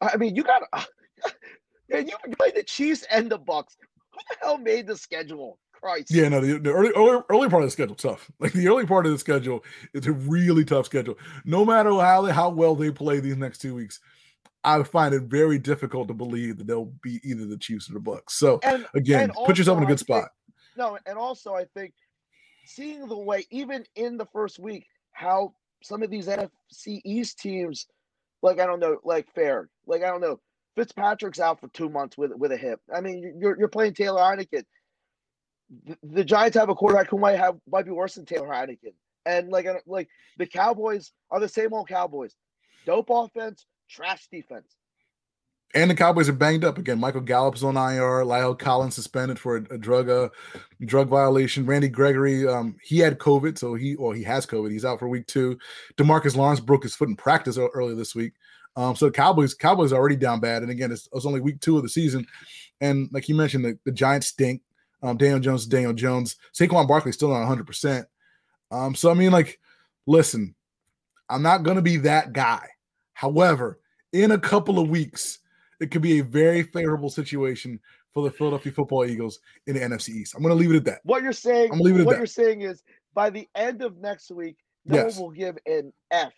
I 0.00 0.16
mean, 0.16 0.34
you 0.36 0.42
got 0.42 0.62
and 1.92 2.08
you 2.08 2.16
play 2.38 2.50
the 2.54 2.62
Chiefs 2.62 3.04
and 3.10 3.30
the 3.30 3.38
Bucks. 3.38 3.76
Who 4.12 4.20
the 4.30 4.36
hell 4.42 4.58
made 4.58 4.86
the 4.86 4.96
schedule? 4.96 5.58
Christ. 5.72 6.10
Yeah, 6.10 6.28
no, 6.28 6.42
the, 6.42 6.58
the 6.58 6.70
early, 6.72 6.90
early 6.94 7.22
early 7.30 7.48
part 7.48 7.62
of 7.62 7.66
the 7.66 7.70
schedule 7.70 7.94
tough. 7.96 8.30
Like 8.38 8.52
the 8.52 8.68
early 8.68 8.84
part 8.84 9.06
of 9.06 9.12
the 9.12 9.18
schedule, 9.18 9.64
it's 9.94 10.06
a 10.06 10.12
really 10.12 10.62
tough 10.64 10.84
schedule. 10.86 11.16
No 11.46 11.64
matter 11.64 11.90
how 11.92 12.24
how 12.26 12.50
well 12.50 12.74
they 12.74 12.90
play 12.90 13.20
these 13.20 13.38
next 13.38 13.58
two 13.58 13.74
weeks, 13.74 13.98
I 14.62 14.82
find 14.82 15.14
it 15.14 15.22
very 15.22 15.58
difficult 15.58 16.08
to 16.08 16.14
believe 16.14 16.58
that 16.58 16.66
they'll 16.66 16.92
be 17.02 17.18
either 17.24 17.46
the 17.46 17.56
Chiefs 17.56 17.88
or 17.88 17.94
the 17.94 18.00
Bucks. 18.00 18.34
So 18.34 18.60
And 18.62 18.86
again, 18.94 19.30
and 19.30 19.32
put 19.46 19.56
yourself 19.56 19.78
in 19.78 19.84
a 19.84 19.86
good 19.86 19.94
I 19.94 19.96
think- 19.96 20.00
spot. 20.24 20.28
No, 20.76 20.98
and 21.06 21.16
also 21.18 21.54
I 21.54 21.64
think 21.74 21.94
seeing 22.66 23.08
the 23.08 23.18
way, 23.18 23.46
even 23.50 23.84
in 23.96 24.18
the 24.18 24.26
first 24.26 24.58
week, 24.58 24.84
how 25.12 25.54
some 25.82 26.02
of 26.02 26.10
these 26.10 26.26
NFC 26.26 27.00
East 27.04 27.38
teams, 27.38 27.86
like 28.42 28.60
I 28.60 28.66
don't 28.66 28.80
know, 28.80 28.98
like 29.04 29.32
fair. 29.34 29.68
Like 29.86 30.02
I 30.02 30.08
don't 30.08 30.20
know, 30.20 30.40
Fitzpatrick's 30.76 31.40
out 31.40 31.60
for 31.60 31.68
two 31.68 31.88
months 31.88 32.16
with 32.16 32.32
with 32.34 32.52
a 32.52 32.56
hip. 32.56 32.80
I 32.94 33.00
mean, 33.00 33.38
you're 33.40 33.58
you're 33.58 33.68
playing 33.68 33.94
Taylor 33.94 34.20
Heinicke. 34.20 34.64
The, 35.86 35.96
the 36.02 36.24
Giants 36.24 36.56
have 36.56 36.68
a 36.68 36.74
quarterback 36.74 37.08
who 37.08 37.18
might 37.18 37.38
have 37.38 37.56
might 37.70 37.84
be 37.84 37.92
worse 37.92 38.14
than 38.14 38.24
Taylor 38.24 38.48
Heinicke, 38.48 38.94
and 39.26 39.50
like 39.50 39.66
like 39.86 40.08
the 40.38 40.46
Cowboys 40.46 41.12
are 41.30 41.40
the 41.40 41.48
same 41.48 41.72
old 41.72 41.88
Cowboys. 41.88 42.34
Dope 42.86 43.10
offense, 43.10 43.66
trash 43.88 44.26
defense. 44.30 44.74
And 45.74 45.88
the 45.88 45.94
Cowboys 45.94 46.28
are 46.28 46.32
banged 46.32 46.64
up 46.64 46.78
again. 46.78 46.98
Michael 46.98 47.20
Gallup's 47.20 47.62
on 47.62 47.76
IR. 47.76 48.24
La'el 48.24 48.58
Collins 48.58 48.96
suspended 48.96 49.38
for 49.38 49.58
a, 49.58 49.74
a 49.74 49.78
drug 49.78 50.08
uh, 50.08 50.28
drug 50.84 51.08
violation. 51.08 51.64
Randy 51.64 51.88
Gregory, 51.88 52.46
um, 52.48 52.76
he 52.82 52.98
had 52.98 53.18
COVID, 53.18 53.56
so 53.56 53.74
he 53.74 53.94
or 53.94 54.12
he 54.14 54.24
has 54.24 54.46
COVID. 54.46 54.72
He's 54.72 54.84
out 54.84 54.98
for 54.98 55.08
week 55.08 55.28
two. 55.28 55.56
Demarcus 55.96 56.36
Lawrence 56.36 56.58
broke 56.58 56.82
his 56.82 56.96
foot 56.96 57.08
in 57.08 57.14
practice 57.14 57.56
earlier 57.56 57.94
this 57.94 58.16
week. 58.16 58.32
Um, 58.74 58.96
so 58.96 59.06
the 59.06 59.12
Cowboys 59.12 59.54
Cowboys 59.54 59.92
are 59.92 59.96
already 59.96 60.16
down 60.16 60.40
bad. 60.40 60.62
And 60.62 60.72
again, 60.72 60.90
it's, 60.90 61.08
it's 61.12 61.26
only 61.26 61.40
week 61.40 61.60
two 61.60 61.76
of 61.76 61.84
the 61.84 61.88
season. 61.88 62.26
And 62.80 63.08
like 63.12 63.28
you 63.28 63.34
mentioned, 63.34 63.64
the, 63.64 63.78
the 63.84 63.92
Giants 63.92 64.28
stink. 64.28 64.62
Um, 65.02 65.16
Daniel 65.16 65.40
Jones, 65.40 65.66
Daniel 65.66 65.92
Jones. 65.92 66.36
Saquon 66.52 66.86
Barkley 66.86 67.12
still 67.12 67.30
not 67.30 67.38
100. 67.40 67.66
percent 67.66 68.06
Um, 68.70 68.94
so 68.94 69.10
I 69.10 69.14
mean, 69.14 69.30
like, 69.30 69.60
listen, 70.06 70.54
I'm 71.28 71.42
not 71.42 71.62
gonna 71.62 71.82
be 71.82 71.98
that 71.98 72.32
guy. 72.32 72.68
However, 73.14 73.78
in 74.12 74.32
a 74.32 74.38
couple 74.38 74.78
of 74.78 74.88
weeks, 74.88 75.38
it 75.80 75.90
could 75.90 76.02
be 76.02 76.18
a 76.20 76.24
very 76.24 76.62
favorable 76.62 77.10
situation 77.10 77.80
for 78.12 78.22
the 78.24 78.30
Philadelphia 78.30 78.72
Football 78.72 79.06
Eagles 79.06 79.40
in 79.66 79.74
the 79.74 79.80
NFC 79.80 80.10
East. 80.10 80.34
I'm 80.34 80.42
going 80.42 80.50
to 80.54 80.60
leave 80.60 80.72
it 80.72 80.76
at 80.76 80.84
that. 80.84 81.00
What 81.04 81.22
you're 81.22 81.32
saying, 81.32 81.70
I'm 81.72 81.78
gonna 81.78 81.84
leave 81.84 81.96
it 81.96 82.00
at 82.00 82.06
what 82.06 82.12
that. 82.12 82.18
you're 82.18 82.26
saying 82.26 82.62
is 82.62 82.82
by 83.14 83.30
the 83.30 83.48
end 83.54 83.82
of 83.82 83.96
next 83.98 84.30
week, 84.30 84.56
no 84.84 84.96
Yes. 84.96 85.16
one 85.16 85.24
will 85.28 85.30
give 85.36 85.58
an 85.66 85.92
F 86.10 86.32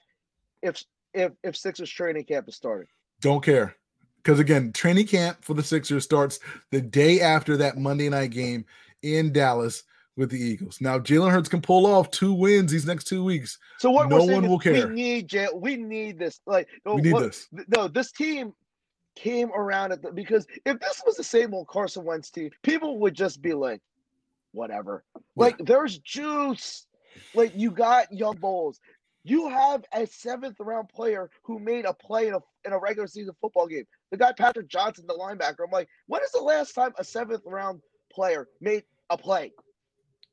if 0.62 0.82
if 1.14 1.32
if 1.42 1.56
Sixers 1.56 1.90
training 1.90 2.24
camp 2.24 2.48
is 2.48 2.56
starting. 2.56 2.88
Don't 3.20 3.42
care. 3.44 3.74
Because 4.16 4.38
again, 4.38 4.72
training 4.72 5.06
camp 5.06 5.38
for 5.44 5.54
the 5.54 5.62
Sixers 5.62 6.04
starts 6.04 6.38
the 6.70 6.80
day 6.80 7.20
after 7.20 7.56
that 7.58 7.76
Monday 7.78 8.08
night 8.08 8.30
game 8.30 8.64
in 9.02 9.32
Dallas 9.32 9.82
with 10.16 10.30
the 10.30 10.38
Eagles. 10.38 10.80
Now, 10.80 10.98
Jalen 10.98 11.30
Hurts 11.32 11.48
can 11.48 11.60
pull 11.62 11.86
off 11.86 12.10
two 12.10 12.32
wins 12.34 12.70
these 12.70 12.86
next 12.86 13.04
two 13.04 13.24
weeks. 13.24 13.58
So 13.78 13.90
what 13.90 14.08
No 14.08 14.16
we're 14.16 14.20
saying 14.26 14.32
one 14.34 14.44
is 14.44 14.50
will 14.50 14.58
care. 14.58 14.86
we 14.88 14.94
need 14.94 15.28
Jay, 15.28 15.48
we 15.54 15.76
need 15.76 16.18
this. 16.18 16.40
Like 16.46 16.68
no, 16.84 16.94
We 16.96 17.02
need 17.02 17.12
what- 17.14 17.22
this. 17.24 17.48
th- 17.54 17.66
no, 17.74 17.88
this 17.88 18.12
team 18.12 18.52
came 19.14 19.50
around 19.52 19.92
at 19.92 20.02
the 20.02 20.12
because 20.12 20.46
if 20.64 20.78
this 20.80 21.02
was 21.06 21.16
the 21.16 21.24
same 21.24 21.54
old 21.54 21.68
Carson 21.68 22.04
Wentz 22.04 22.30
team, 22.30 22.50
people 22.62 22.98
would 23.00 23.14
just 23.14 23.42
be 23.42 23.52
like, 23.52 23.80
whatever. 24.52 25.04
Like 25.36 25.58
there's 25.58 25.98
juice. 25.98 26.86
Like 27.34 27.52
you 27.54 27.70
got 27.70 28.12
young 28.12 28.36
bulls. 28.36 28.80
You 29.24 29.48
have 29.48 29.84
a 29.92 30.06
seventh 30.06 30.58
round 30.58 30.88
player 30.88 31.30
who 31.42 31.58
made 31.58 31.84
a 31.84 31.92
play 31.92 32.28
in 32.28 32.34
a 32.34 32.40
in 32.64 32.72
a 32.72 32.78
regular 32.78 33.06
season 33.06 33.34
football 33.40 33.66
game. 33.66 33.84
The 34.10 34.16
guy 34.16 34.32
Patrick 34.32 34.68
Johnson, 34.68 35.06
the 35.06 35.14
linebacker. 35.14 35.64
I'm 35.64 35.70
like, 35.70 35.88
when 36.06 36.22
is 36.22 36.32
the 36.32 36.42
last 36.42 36.72
time 36.72 36.92
a 36.98 37.04
seventh 37.04 37.42
round 37.44 37.80
player 38.12 38.48
made 38.60 38.84
a 39.10 39.18
play? 39.18 39.52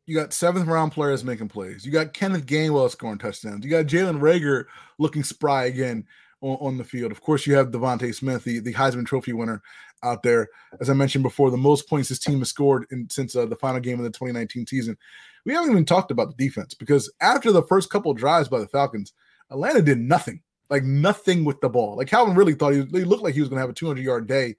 You 0.05 0.15
got 0.15 0.33
seventh 0.33 0.65
round 0.65 0.91
players 0.91 1.23
making 1.23 1.49
plays. 1.49 1.85
You 1.85 1.91
got 1.91 2.13
Kenneth 2.13 2.47
Gainwell 2.47 2.89
scoring 2.89 3.19
touchdowns. 3.19 3.63
You 3.63 3.69
got 3.69 3.85
Jalen 3.85 4.19
Reagor 4.19 4.65
looking 4.97 5.23
spry 5.23 5.65
again 5.65 6.05
on, 6.41 6.57
on 6.59 6.77
the 6.77 6.83
field. 6.83 7.11
Of 7.11 7.21
course, 7.21 7.45
you 7.45 7.55
have 7.55 7.71
DeVonta 7.71 8.13
Smith, 8.13 8.43
the, 8.43 8.59
the 8.59 8.73
Heisman 8.73 9.05
Trophy 9.05 9.33
winner 9.33 9.61
out 10.03 10.23
there. 10.23 10.49
As 10.79 10.89
I 10.89 10.93
mentioned 10.93 11.23
before, 11.23 11.51
the 11.51 11.57
most 11.57 11.87
points 11.87 12.09
his 12.09 12.19
team 12.19 12.39
has 12.39 12.49
scored 12.49 12.85
in, 12.91 13.09
since 13.09 13.35
uh, 13.35 13.45
the 13.45 13.55
final 13.55 13.79
game 13.79 13.99
of 13.99 14.03
the 14.03 14.11
2019 14.11 14.67
season. 14.67 14.97
We 15.45 15.53
haven't 15.53 15.71
even 15.71 15.85
talked 15.85 16.11
about 16.11 16.35
the 16.35 16.43
defense 16.43 16.73
because 16.73 17.11
after 17.21 17.51
the 17.51 17.63
first 17.63 17.89
couple 17.89 18.13
drives 18.13 18.49
by 18.49 18.59
the 18.59 18.67
Falcons, 18.67 19.13
Atlanta 19.51 19.81
did 19.81 19.99
nothing, 19.99 20.41
like 20.69 20.83
nothing 20.83 21.45
with 21.45 21.59
the 21.61 21.69
ball. 21.69 21.95
Like 21.95 22.07
Calvin 22.07 22.35
really 22.35 22.53
thought 22.53 22.73
he, 22.73 22.81
was, 22.81 22.91
he 22.91 23.03
looked 23.03 23.23
like 23.23 23.33
he 23.33 23.39
was 23.39 23.49
going 23.49 23.57
to 23.57 23.61
have 23.61 23.69
a 23.69 23.73
200 23.73 24.03
yard 24.03 24.27
day. 24.27 24.55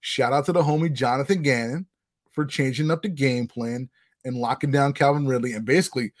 Shout 0.00 0.32
out 0.32 0.44
to 0.46 0.52
the 0.52 0.62
homie 0.62 0.92
Jonathan 0.92 1.42
Gannon 1.42 1.86
for 2.30 2.44
changing 2.44 2.90
up 2.90 3.02
the 3.02 3.08
game 3.08 3.48
plan 3.48 3.88
and 4.24 4.36
locking 4.36 4.70
down 4.70 4.92
Calvin 4.92 5.26
Ridley 5.26 5.54
and 5.54 5.64
basically, 5.64 6.12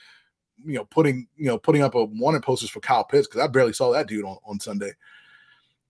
you 0.64 0.74
know, 0.74 0.84
putting 0.84 1.26
you 1.36 1.46
know 1.46 1.58
putting 1.58 1.82
up 1.82 1.94
a 1.94 2.04
wanted 2.04 2.42
posters 2.42 2.70
for 2.70 2.80
Kyle 2.80 3.04
Pitts 3.04 3.26
because 3.26 3.40
I 3.40 3.46
barely 3.46 3.72
saw 3.72 3.92
that 3.92 4.08
dude 4.08 4.24
on, 4.24 4.36
on 4.44 4.60
Sunday. 4.60 4.92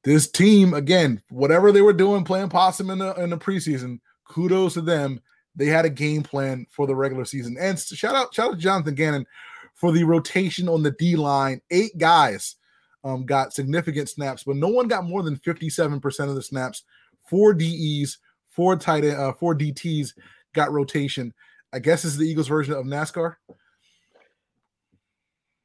This 0.05 0.31
team 0.31 0.75
again, 0.75 1.23
whatever 1.31 1.73
they 1.73 1.83
were 1.83 1.93
doing, 1.93 2.25
playing 2.25 2.49
possum 2.49 2.91
in 2.91 2.99
the 2.99 3.15
in 3.15 3.31
the 3.31 3.39
preseason, 3.39 4.01
kudos 4.29 4.75
to 4.75 4.81
them. 4.81 5.21
They 5.57 5.67
had 5.67 5.85
a 5.85 5.91
game 5.91 6.23
plan 6.23 6.67
for 6.71 6.87
the 6.87 6.95
regular 6.95 7.25
season. 7.25 7.57
And 7.59 7.79
shout 7.79 8.15
out 8.15 8.33
shout 8.33 8.51
out 8.51 8.55
to 8.55 8.59
Jonathan 8.59 8.95
Gannon 8.95 9.27
for 9.75 9.93
the 9.93 10.05
rotation 10.05 10.69
on 10.69 10.83
the 10.83 10.93
D 10.93 11.17
line. 11.17 11.61
Eight 11.71 11.99
guys 11.99 12.57
um, 13.05 13.27
got 13.27 13.53
significant 13.53 14.09
snaps, 14.09 14.45
but 14.45 14.57
no 14.57 14.69
one 14.69 14.89
got 14.89 15.05
more 15.05 15.23
than 15.23 15.37
fifty 15.37 15.69
seven 15.69 16.01
percent 16.01 16.31
of 16.31 16.37
the 16.37 16.43
snaps. 16.43 16.85
Four 17.29 17.55
DEs, 17.55 18.19
four 18.49 18.77
tight 18.77 19.05
uh, 19.05 19.33
four 19.33 19.57
DTs 19.57 20.15
got 20.55 20.73
rotation. 20.73 21.35
I 21.73 21.81
guess 21.81 22.03
this 22.03 22.13
is 22.13 22.19
the 22.19 22.29
Eagles 22.29 22.49
version 22.49 22.75
of 22.75 22.87
NASCAR. 22.87 23.35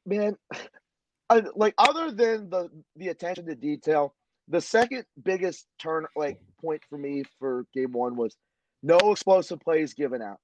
Man 0.06 0.36
I, 1.30 1.42
like 1.56 1.74
other 1.78 2.10
than 2.10 2.50
the 2.50 2.68
the 2.96 3.08
attention 3.08 3.46
to 3.46 3.54
detail 3.54 4.14
the 4.48 4.60
second 4.60 5.06
biggest 5.22 5.66
turn 5.78 6.06
like 6.16 6.38
point 6.60 6.82
for 6.88 6.98
me 6.98 7.24
for 7.38 7.64
game 7.74 7.92
one 7.92 8.14
was 8.16 8.36
no 8.82 8.98
explosive 8.98 9.60
plays 9.60 9.94
given 9.94 10.20
out 10.20 10.38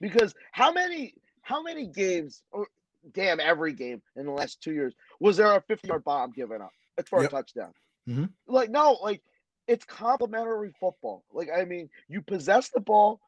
because 0.00 0.34
how 0.52 0.72
many 0.72 1.14
how 1.42 1.62
many 1.62 1.86
games 1.86 2.42
or 2.50 2.66
damn 3.14 3.38
every 3.38 3.72
game 3.72 4.02
in 4.16 4.26
the 4.26 4.32
last 4.32 4.60
two 4.60 4.72
years 4.72 4.94
was 5.20 5.36
there 5.36 5.54
a 5.54 5.60
50 5.62 5.88
yard 5.88 6.02
bomb 6.04 6.32
given 6.32 6.60
up 6.60 6.72
it's 6.98 7.08
for 7.08 7.22
Yep. 7.22 7.30
a 7.30 7.34
touchdown 7.36 7.72
Mhm. 8.08 8.30
like 8.48 8.70
no 8.70 8.98
like 9.02 9.22
it's 9.68 9.84
complementary 9.84 10.72
football 10.80 11.24
like 11.32 11.48
i 11.56 11.64
mean 11.64 11.88
you 12.08 12.20
possess 12.20 12.68
the 12.70 12.80
ball 12.80 13.20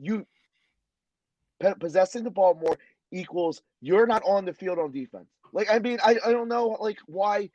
you 0.00 0.26
possessing 1.80 2.24
the 2.24 2.30
ball 2.30 2.54
more 2.54 2.76
equals 3.16 3.62
you're 3.80 4.06
not 4.06 4.22
on 4.24 4.44
the 4.44 4.54
field 4.54 4.78
on 4.78 4.92
defense. 4.92 5.28
Like 5.52 5.70
I 5.70 5.78
mean, 5.78 5.98
I, 6.04 6.16
I 6.24 6.32
don't 6.32 6.48
know 6.48 6.76
like 6.80 6.98
why, 7.06 7.50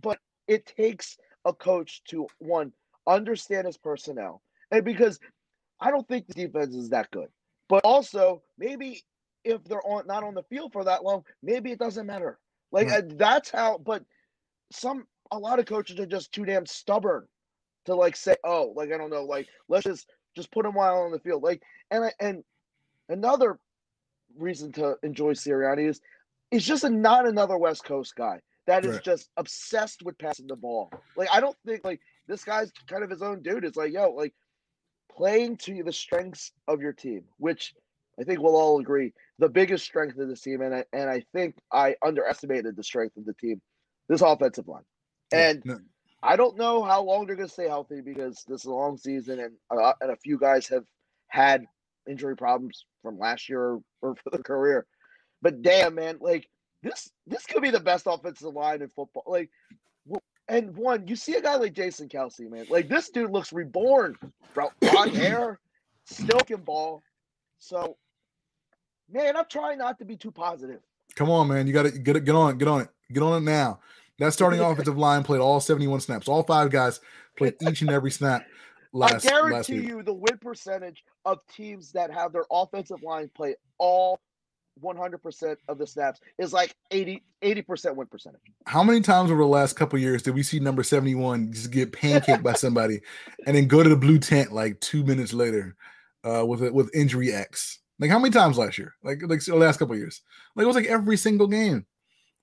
but 0.00 0.18
it 0.48 0.66
takes 0.66 1.18
a 1.44 1.52
coach 1.52 2.02
to 2.08 2.26
one 2.38 2.72
understand 3.06 3.66
his 3.66 3.78
personnel. 3.78 4.42
And 4.70 4.84
because 4.84 5.20
I 5.80 5.90
don't 5.90 6.06
think 6.08 6.26
the 6.26 6.34
defense 6.34 6.74
is 6.74 6.90
that 6.90 7.10
good. 7.10 7.28
But 7.68 7.84
also 7.84 8.42
maybe 8.58 9.02
if 9.44 9.64
they're 9.64 9.86
on 9.86 10.06
not 10.06 10.24
on 10.24 10.34
the 10.34 10.44
field 10.44 10.72
for 10.72 10.84
that 10.84 11.04
long, 11.04 11.24
maybe 11.42 11.72
it 11.72 11.78
doesn't 11.78 12.06
matter. 12.06 12.38
Like 12.72 12.90
Right. 12.90 13.04
that's 13.18 13.50
how 13.50 13.78
but 13.78 14.04
some 14.72 15.06
a 15.32 15.38
lot 15.38 15.58
of 15.58 15.66
coaches 15.66 15.98
are 16.00 16.06
just 16.06 16.32
too 16.32 16.44
damn 16.44 16.66
stubborn 16.66 17.26
to 17.86 17.94
like 17.94 18.16
say, 18.16 18.36
oh, 18.44 18.72
like 18.76 18.92
I 18.92 18.98
don't 18.98 19.10
know, 19.10 19.24
like 19.24 19.48
let's 19.68 19.84
just 19.84 20.10
just 20.36 20.52
put 20.52 20.66
him 20.66 20.74
while 20.74 20.98
on 21.02 21.12
the 21.12 21.20
field. 21.20 21.42
Like 21.42 21.62
and 21.90 22.04
I 22.04 22.12
and 22.20 22.44
another 23.08 23.58
reason 24.38 24.72
to 24.72 24.96
enjoy 25.02 25.32
Sirianni 25.32 25.88
is 25.88 26.00
he's 26.50 26.66
just 26.66 26.84
a, 26.84 26.90
not 26.90 27.26
another 27.26 27.56
West 27.58 27.84
Coast 27.84 28.14
guy 28.16 28.40
that 28.66 28.84
is 28.84 28.94
Right. 28.94 29.02
just 29.04 29.30
obsessed 29.36 30.02
with 30.02 30.18
passing 30.18 30.46
the 30.46 30.56
ball. 30.56 30.90
Like 31.16 31.28
I 31.32 31.40
don't 31.40 31.56
think 31.66 31.84
like 31.84 32.00
this 32.28 32.44
guy's 32.44 32.70
kind 32.88 33.02
of 33.04 33.10
his 33.10 33.22
own 33.22 33.42
dude. 33.42 33.64
It's 33.64 33.76
like 33.76 33.92
yo, 33.92 34.10
like 34.10 34.34
playing 35.14 35.56
to 35.58 35.82
the 35.82 35.92
strengths 35.92 36.52
of 36.68 36.80
your 36.80 36.92
team, 36.92 37.24
which 37.38 37.74
I 38.20 38.24
think 38.24 38.40
we'll 38.40 38.56
all 38.56 38.78
agree 38.80 39.12
the 39.38 39.48
biggest 39.48 39.84
strength 39.84 40.18
of 40.18 40.28
this 40.28 40.40
team, 40.42 40.60
and 40.62 40.74
I 40.74 40.84
and 40.92 41.10
I 41.10 41.24
think 41.34 41.56
I 41.72 41.96
underestimated 42.04 42.76
the 42.76 42.84
strength 42.84 43.16
of 43.16 43.24
the 43.24 43.34
team, 43.34 43.60
this 44.08 44.20
offensive 44.22 44.68
line, 44.68 44.84
and. 45.32 45.62
No, 45.64 45.78
I 46.24 46.36
don't 46.36 46.56
know 46.56 46.84
how 46.84 47.02
long 47.02 47.26
they're 47.26 47.34
going 47.34 47.48
to 47.48 47.52
stay 47.52 47.66
healthy 47.66 48.00
because 48.00 48.44
this 48.46 48.60
is 48.60 48.66
a 48.66 48.72
long 48.72 48.96
season 48.96 49.40
and 49.40 49.54
uh, 49.76 49.92
and 50.00 50.12
a 50.12 50.16
few 50.16 50.38
guys 50.38 50.68
have 50.68 50.84
had 51.26 51.64
injury 52.08 52.36
problems 52.36 52.84
from 53.02 53.18
last 53.18 53.48
year 53.48 53.60
or, 53.60 53.82
or 54.00 54.14
for 54.16 54.30
the 54.30 54.42
career. 54.42 54.86
But 55.40 55.62
damn, 55.62 55.94
man, 55.94 56.18
like 56.20 56.48
this 56.82 57.10
this 57.26 57.46
could 57.46 57.62
be 57.62 57.70
the 57.70 57.80
best 57.80 58.06
offensive 58.06 58.54
line 58.54 58.82
in 58.82 58.88
football. 58.88 59.24
Like, 59.26 59.50
and 60.48 60.76
one, 60.76 61.06
you 61.06 61.16
see 61.16 61.34
a 61.34 61.40
guy 61.40 61.56
like 61.56 61.72
Jason 61.72 62.08
Kelce, 62.08 62.50
man. 62.50 62.66
Like 62.68 62.88
this 62.88 63.10
dude 63.10 63.30
looks 63.30 63.52
reborn, 63.52 64.16
bro. 64.54 64.68
Blonde 64.80 65.14
hair, 65.14 65.60
still 66.04 66.40
can 66.40 66.60
ball. 66.60 67.02
So, 67.58 67.96
man, 69.10 69.36
I'm 69.36 69.44
trying 69.48 69.78
not 69.78 69.98
to 70.00 70.04
be 70.04 70.16
too 70.16 70.32
positive. 70.32 70.80
Come 71.14 71.30
on, 71.30 71.48
man. 71.48 71.66
You 71.66 71.72
got 71.72 71.84
to 71.84 71.90
get 71.90 72.16
it. 72.16 72.24
Get 72.24 72.34
on 72.34 72.52
it. 72.52 72.58
Get 72.58 72.68
on 72.68 72.82
it. 72.82 72.88
Get 73.12 73.22
on 73.22 73.42
it 73.42 73.44
now. 73.44 73.80
That 74.18 74.32
starting 74.32 74.60
offensive 74.60 74.98
line 74.98 75.22
played 75.22 75.40
all 75.40 75.60
71 75.60 76.00
snaps. 76.00 76.28
All 76.28 76.42
five 76.42 76.70
guys 76.70 77.00
played 77.36 77.54
each 77.68 77.82
and 77.82 77.90
every 77.90 78.10
snap. 78.10 78.44
last. 78.92 79.26
I 79.26 79.30
guarantee 79.30 79.54
last 79.54 79.68
you 79.68 80.02
the 80.02 80.12
win 80.12 80.38
percentage 80.38 81.04
of 81.24 81.38
teams 81.46 81.92
that 81.92 82.12
have 82.12 82.32
their 82.32 82.44
offensive 82.50 83.02
line 83.02 83.30
play 83.34 83.54
all 83.78 84.20
100% 84.82 85.56
of 85.68 85.78
the 85.78 85.86
snaps 85.86 86.20
is 86.38 86.52
like 86.52 86.74
80 86.90 87.22
80% 87.42 87.96
win 87.96 88.06
percentage. 88.06 88.40
How 88.66 88.82
many 88.82 89.00
times 89.00 89.30
over 89.30 89.42
the 89.42 89.48
last 89.48 89.74
couple 89.74 89.98
years 89.98 90.22
did 90.22 90.34
we 90.34 90.42
see 90.42 90.60
number 90.60 90.82
71 90.82 91.52
just 91.52 91.70
get 91.70 91.92
pancaked 91.92 92.42
by 92.42 92.52
somebody 92.54 93.00
and 93.46 93.56
then 93.56 93.66
go 93.66 93.82
to 93.82 93.88
the 93.88 93.96
blue 93.96 94.18
tent 94.18 94.52
like 94.52 94.80
two 94.80 95.04
minutes 95.04 95.32
later 95.32 95.76
uh, 96.24 96.44
with 96.46 96.62
with 96.72 96.94
injury 96.94 97.32
X? 97.32 97.80
Like 97.98 98.10
how 98.10 98.18
many 98.18 98.30
times 98.30 98.58
last 98.58 98.78
year? 98.78 98.94
Like 99.02 99.20
like 99.26 99.44
the 99.44 99.56
last 99.56 99.78
couple 99.78 99.96
years? 99.96 100.22
Like 100.56 100.64
it 100.64 100.68
was 100.68 100.76
like 100.76 100.86
every 100.86 101.16
single 101.16 101.48
game. 101.48 101.84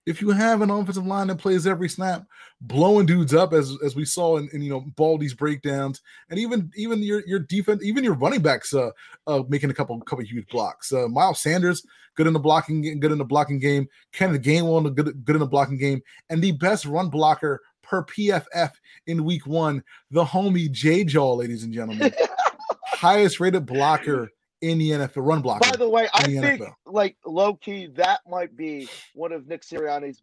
If 0.10 0.22
you 0.22 0.32
have 0.32 0.64
an 0.64 0.72
offensive 0.72 1.06
line 1.06 1.28
that 1.28 1.38
plays 1.38 1.68
every 1.68 1.88
snap, 1.88 2.26
blowing 2.62 3.06
dudes 3.06 3.36
up 3.36 3.54
as 3.54 3.78
as 3.86 3.96
we 3.96 4.06
saw 4.06 4.38
in, 4.38 4.50
in 4.54 4.64
you 4.64 4.72
know 4.72 4.82
Baldy's 4.96 5.36
breakdowns, 5.36 6.02
and 6.32 6.40
even 6.40 6.72
even 6.76 7.04
your 7.04 7.22
your 7.28 7.38
defense, 7.38 7.84
even 7.84 8.04
your 8.04 8.16
running 8.16 8.42
backs 8.42 8.74
uh, 8.74 8.90
uh 9.28 9.44
making 9.50 9.70
a 9.70 9.74
couple 9.74 10.00
couple 10.02 10.26
huge 10.26 10.48
blocks. 10.48 10.92
Uh, 10.92 11.08
Miles 11.08 11.42
Sanders 11.42 11.86
good 12.16 12.26
in 12.26 12.34
the 12.34 12.40
blocking 12.40 13.00
good 13.00 13.12
in 13.12 13.20
the 13.20 13.24
blocking 13.24 13.60
game. 13.60 13.88
Kenneth 14.12 14.42
Gainwell 14.42 14.96
good 14.96 15.24
good 15.24 15.36
in 15.36 15.42
the 15.42 15.46
blocking 15.46 15.78
game, 15.78 16.02
and 16.32 16.42
the 16.42 16.54
best 16.54 16.86
run 16.86 17.10
blocker 17.10 17.62
per 17.84 18.04
PFF 18.06 18.72
in 19.06 19.24
Week 19.24 19.46
One, 19.46 19.84
the 20.10 20.26
homie 20.26 20.72
J 20.72 21.04
Jaw, 21.04 21.36
ladies 21.36 21.64
and 21.64 21.72
gentlemen, 21.72 22.12
highest 22.88 23.40
rated 23.40 23.68
blocker 23.68 24.32
in 24.62 24.78
the 24.78 24.92
NFL, 24.92 25.26
run 25.26 25.42
block. 25.42 25.62
By 25.62 25.76
the 25.76 25.90
way, 25.90 26.08
I 26.14 26.24
the 26.28 26.40
think 26.40 26.62
NFL. 26.62 26.74
like 26.86 27.18
low 27.26 27.56
key 27.56 27.88
that 27.96 28.22
might 28.30 28.56
be 28.58 28.90
one 29.14 29.32
of 29.32 29.48
Nick 29.48 29.62
Sirianni's 29.64 30.22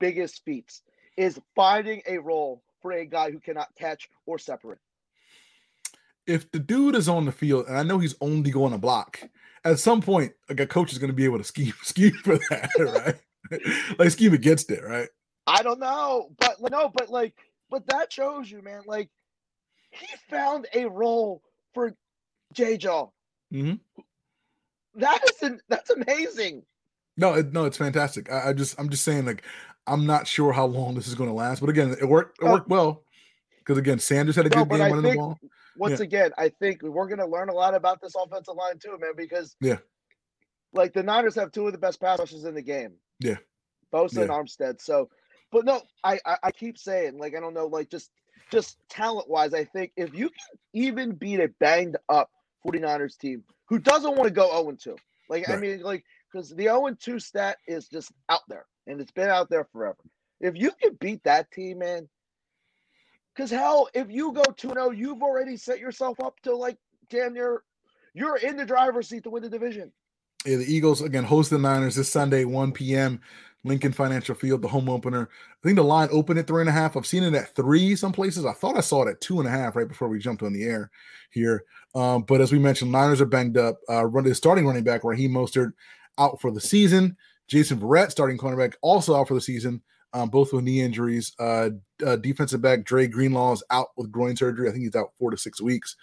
biggest 0.00 0.44
feats 0.44 0.82
is 1.16 1.40
finding 1.54 2.02
a 2.08 2.18
role 2.18 2.62
for 2.82 2.92
a 2.92 3.04
guy 3.06 3.30
who 3.30 3.40
cannot 3.40 3.68
catch 3.78 4.08
or 4.26 4.38
separate. 4.38 4.78
if 6.26 6.50
the 6.52 6.58
dude 6.58 6.94
is 6.94 7.08
on 7.08 7.24
the 7.26 7.32
field, 7.32 7.66
and 7.68 7.76
I 7.76 7.82
know 7.82 7.98
he's 7.98 8.14
only 8.20 8.50
going 8.50 8.72
to 8.72 8.78
block, 8.78 9.20
at 9.64 9.78
some 9.78 10.00
point, 10.00 10.32
like 10.48 10.60
a 10.60 10.66
coach 10.66 10.92
is 10.92 10.98
going 10.98 11.10
to 11.10 11.14
be 11.16 11.24
able 11.24 11.38
to 11.38 11.44
scheme 11.52 11.74
scheme 11.82 12.12
for 12.22 12.38
that, 12.50 12.70
right? 13.50 13.58
like 13.98 14.10
scheme 14.10 14.32
against 14.34 14.70
it, 14.70 14.82
right? 14.84 15.08
I 15.46 15.62
don't 15.62 15.80
know, 15.80 16.30
but 16.38 16.56
no, 16.70 16.90
but 16.94 17.10
like, 17.10 17.34
but 17.70 17.86
that 17.88 18.12
shows 18.12 18.50
you, 18.50 18.62
man. 18.62 18.82
Like, 18.86 19.10
he 19.90 20.06
found 20.30 20.66
a 20.74 20.86
role 20.86 21.42
for 21.74 21.94
J 22.52 22.76
Jaw. 22.76 23.08
Mhm. 23.54 23.78
That 24.96 25.20
is 25.30 25.42
an, 25.42 25.60
that's 25.68 25.90
amazing. 25.90 26.64
No, 27.16 27.34
it, 27.34 27.52
no, 27.52 27.64
it's 27.64 27.76
fantastic. 27.76 28.30
I, 28.30 28.50
I 28.50 28.52
just, 28.52 28.78
I'm 28.78 28.88
just 28.90 29.04
saying, 29.04 29.24
like, 29.24 29.44
I'm 29.86 30.06
not 30.06 30.26
sure 30.26 30.52
how 30.52 30.66
long 30.66 30.94
this 30.94 31.06
is 31.06 31.14
going 31.14 31.28
to 31.30 31.34
last, 31.34 31.60
but 31.60 31.68
again, 31.70 31.94
it 32.00 32.08
worked. 32.08 32.38
It 32.42 32.46
Oh. 32.46 32.52
worked 32.52 32.68
well 32.68 33.04
because 33.58 33.78
again, 33.78 33.98
Sanders 33.98 34.36
had 34.36 34.46
a 34.46 34.48
No, 34.48 34.62
good 34.62 34.68
but 34.70 34.76
game 34.76 34.86
I 34.86 34.90
running 34.90 35.10
the 35.12 35.16
ball. 35.16 35.38
Once 35.76 36.00
again, 36.00 36.32
I 36.38 36.48
think 36.48 36.82
we're 36.82 37.06
going 37.06 37.18
to 37.18 37.26
learn 37.26 37.48
a 37.48 37.54
lot 37.54 37.74
about 37.74 38.00
this 38.00 38.14
offensive 38.16 38.54
line 38.56 38.78
too, 38.78 38.96
man, 39.00 39.12
because 39.16 39.56
Yeah. 39.60 39.78
like 40.72 40.92
the 40.92 41.02
Niners 41.02 41.34
have 41.36 41.52
two 41.52 41.66
of 41.66 41.72
the 41.72 41.78
best 41.78 42.00
pass 42.00 42.18
rushers 42.18 42.44
in 42.44 42.54
the 42.54 42.62
game. 42.62 42.94
Yeah. 43.20 43.36
Bosa 43.92 44.22
and 44.22 44.30
Armstead. 44.30 44.80
So, 44.80 45.08
but 45.52 45.64
no, 45.64 45.82
I, 46.02 46.18
I 46.26 46.36
I 46.44 46.50
keep 46.50 46.78
saying 46.78 47.18
like 47.18 47.34
I 47.36 47.40
don't 47.40 47.54
know, 47.54 47.66
like 47.66 47.88
just 47.90 48.10
just 48.50 48.76
talent 48.88 49.28
wise, 49.28 49.54
I 49.54 49.64
think 49.64 49.92
if 49.96 50.14
you 50.14 50.28
can 50.28 50.58
even 50.72 51.12
beat 51.12 51.40
a 51.40 51.48
banged 51.60 51.96
up 52.08 52.30
49ers 52.66 53.18
team 53.18 53.44
who 53.66 53.78
doesn't 53.78 54.16
want 54.16 54.24
to 54.24 54.30
go 54.30 54.50
0 54.50 54.76
2, 54.76 54.96
like 55.28 55.48
I 55.48 55.56
mean, 55.56 55.80
like 55.80 56.04
because 56.32 56.50
the 56.50 56.64
0 56.64 56.96
2 56.98 57.18
stat 57.18 57.58
is 57.66 57.88
just 57.88 58.12
out 58.28 58.42
there 58.48 58.66
and 58.86 59.00
it's 59.00 59.12
been 59.12 59.28
out 59.28 59.50
there 59.50 59.64
forever. 59.64 59.98
If 60.40 60.56
you 60.56 60.72
can 60.72 60.96
beat 61.00 61.24
that 61.24 61.50
team, 61.50 61.78
man, 61.78 62.08
because 63.34 63.50
hell, 63.50 63.88
if 63.94 64.10
you 64.10 64.32
go 64.32 64.42
2 64.42 64.68
0, 64.68 64.90
you've 64.90 65.22
already 65.22 65.56
set 65.56 65.78
yourself 65.78 66.20
up 66.20 66.40
to 66.40 66.54
like 66.54 66.78
damn 67.10 67.34
near 67.34 67.62
you're 68.14 68.36
in 68.36 68.56
the 68.56 68.64
driver's 68.64 69.08
seat 69.08 69.24
to 69.24 69.30
win 69.30 69.42
the 69.42 69.48
division. 69.50 69.92
Yeah, 70.44 70.56
the 70.56 70.72
Eagles 70.72 71.00
again 71.00 71.24
host 71.24 71.50
the 71.50 71.58
Niners 71.58 71.96
this 71.96 72.10
Sunday, 72.10 72.44
1 72.44 72.72
p.m. 72.72 73.20
Lincoln 73.64 73.92
Financial 73.92 74.34
Field, 74.34 74.60
the 74.60 74.68
home 74.68 74.90
opener. 74.90 75.30
I 75.32 75.62
think 75.62 75.76
the 75.76 75.84
line 75.84 76.08
opened 76.12 76.38
at 76.38 76.46
three 76.46 76.60
and 76.60 76.68
a 76.68 76.72
half. 76.72 76.96
I've 76.96 77.06
seen 77.06 77.22
it 77.22 77.34
at 77.34 77.54
three 77.54 77.96
some 77.96 78.12
places. 78.12 78.44
I 78.44 78.52
thought 78.52 78.76
I 78.76 78.80
saw 78.80 79.04
it 79.04 79.10
at 79.10 79.20
two 79.22 79.40
and 79.40 79.48
a 79.48 79.50
half 79.50 79.74
right 79.74 79.88
before 79.88 80.08
we 80.08 80.18
jumped 80.18 80.42
on 80.42 80.52
the 80.52 80.64
air 80.64 80.90
here. 81.30 81.64
Um, 81.94 82.22
but 82.22 82.42
as 82.42 82.52
we 82.52 82.58
mentioned, 82.58 82.92
Niners 82.92 83.22
are 83.22 83.26
banged 83.26 83.56
up. 83.56 83.78
Uh, 83.88 84.04
run 84.04 84.32
starting 84.34 84.66
running 84.66 84.84
back 84.84 85.02
Raheem 85.02 85.32
Mostert 85.32 85.72
out 86.18 86.40
for 86.40 86.50
the 86.50 86.60
season. 86.60 87.16
Jason 87.48 87.78
Verrett, 87.78 88.10
starting 88.10 88.38
cornerback, 88.38 88.74
also 88.82 89.14
out 89.14 89.28
for 89.28 89.34
the 89.34 89.40
season. 89.40 89.80
Um, 90.12 90.28
both 90.28 90.52
with 90.52 90.62
knee 90.62 90.80
injuries. 90.80 91.32
Uh, 91.40 91.70
uh, 92.06 92.14
defensive 92.16 92.62
back 92.62 92.84
Dre 92.84 93.08
Greenlaw 93.08 93.52
is 93.54 93.64
out 93.70 93.88
with 93.96 94.12
groin 94.12 94.36
surgery. 94.36 94.68
I 94.68 94.72
think 94.72 94.84
he's 94.84 94.94
out 94.94 95.10
four 95.18 95.32
to 95.32 95.36
six 95.36 95.60
weeks. 95.60 95.96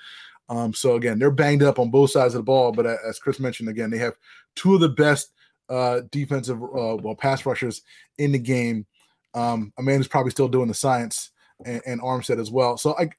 Um, 0.49 0.73
so 0.73 0.95
again, 0.95 1.17
they're 1.19 1.32
banged 1.32 1.63
up 1.63 1.80
on 1.80 1.89
both 1.89 2.12
sides 2.12 2.34
of 2.34 2.39
the 2.39 2.43
ball. 2.43 2.71
But 2.71 2.86
uh, 2.86 2.97
as 3.08 3.19
Chris 3.19 3.39
mentioned, 3.39 3.69
again, 3.69 3.89
they 3.89 3.97
have 3.97 4.15
two 4.56 4.75
of 4.75 4.82
the 4.82 4.89
best 4.89 5.32
uh, 5.69 6.01
defensive 6.12 6.62
uh, 6.62 6.97
well 6.97 7.15
pass 7.15 7.45
rushers 7.45 7.82
in 8.17 8.32
the 8.32 8.39
game. 8.39 8.86
Um, 9.34 9.71
a 9.77 9.82
man 9.82 9.97
who's 9.97 10.10
probably 10.10 10.32
still 10.32 10.49
doing 10.49 10.67
the 10.67 10.73
science 10.73 11.32
and, 11.65 11.82
and 11.86 12.01
Armstead 12.01 12.39
as 12.39 12.51
well. 12.51 12.77
So 12.77 12.97
I, 12.97 13.10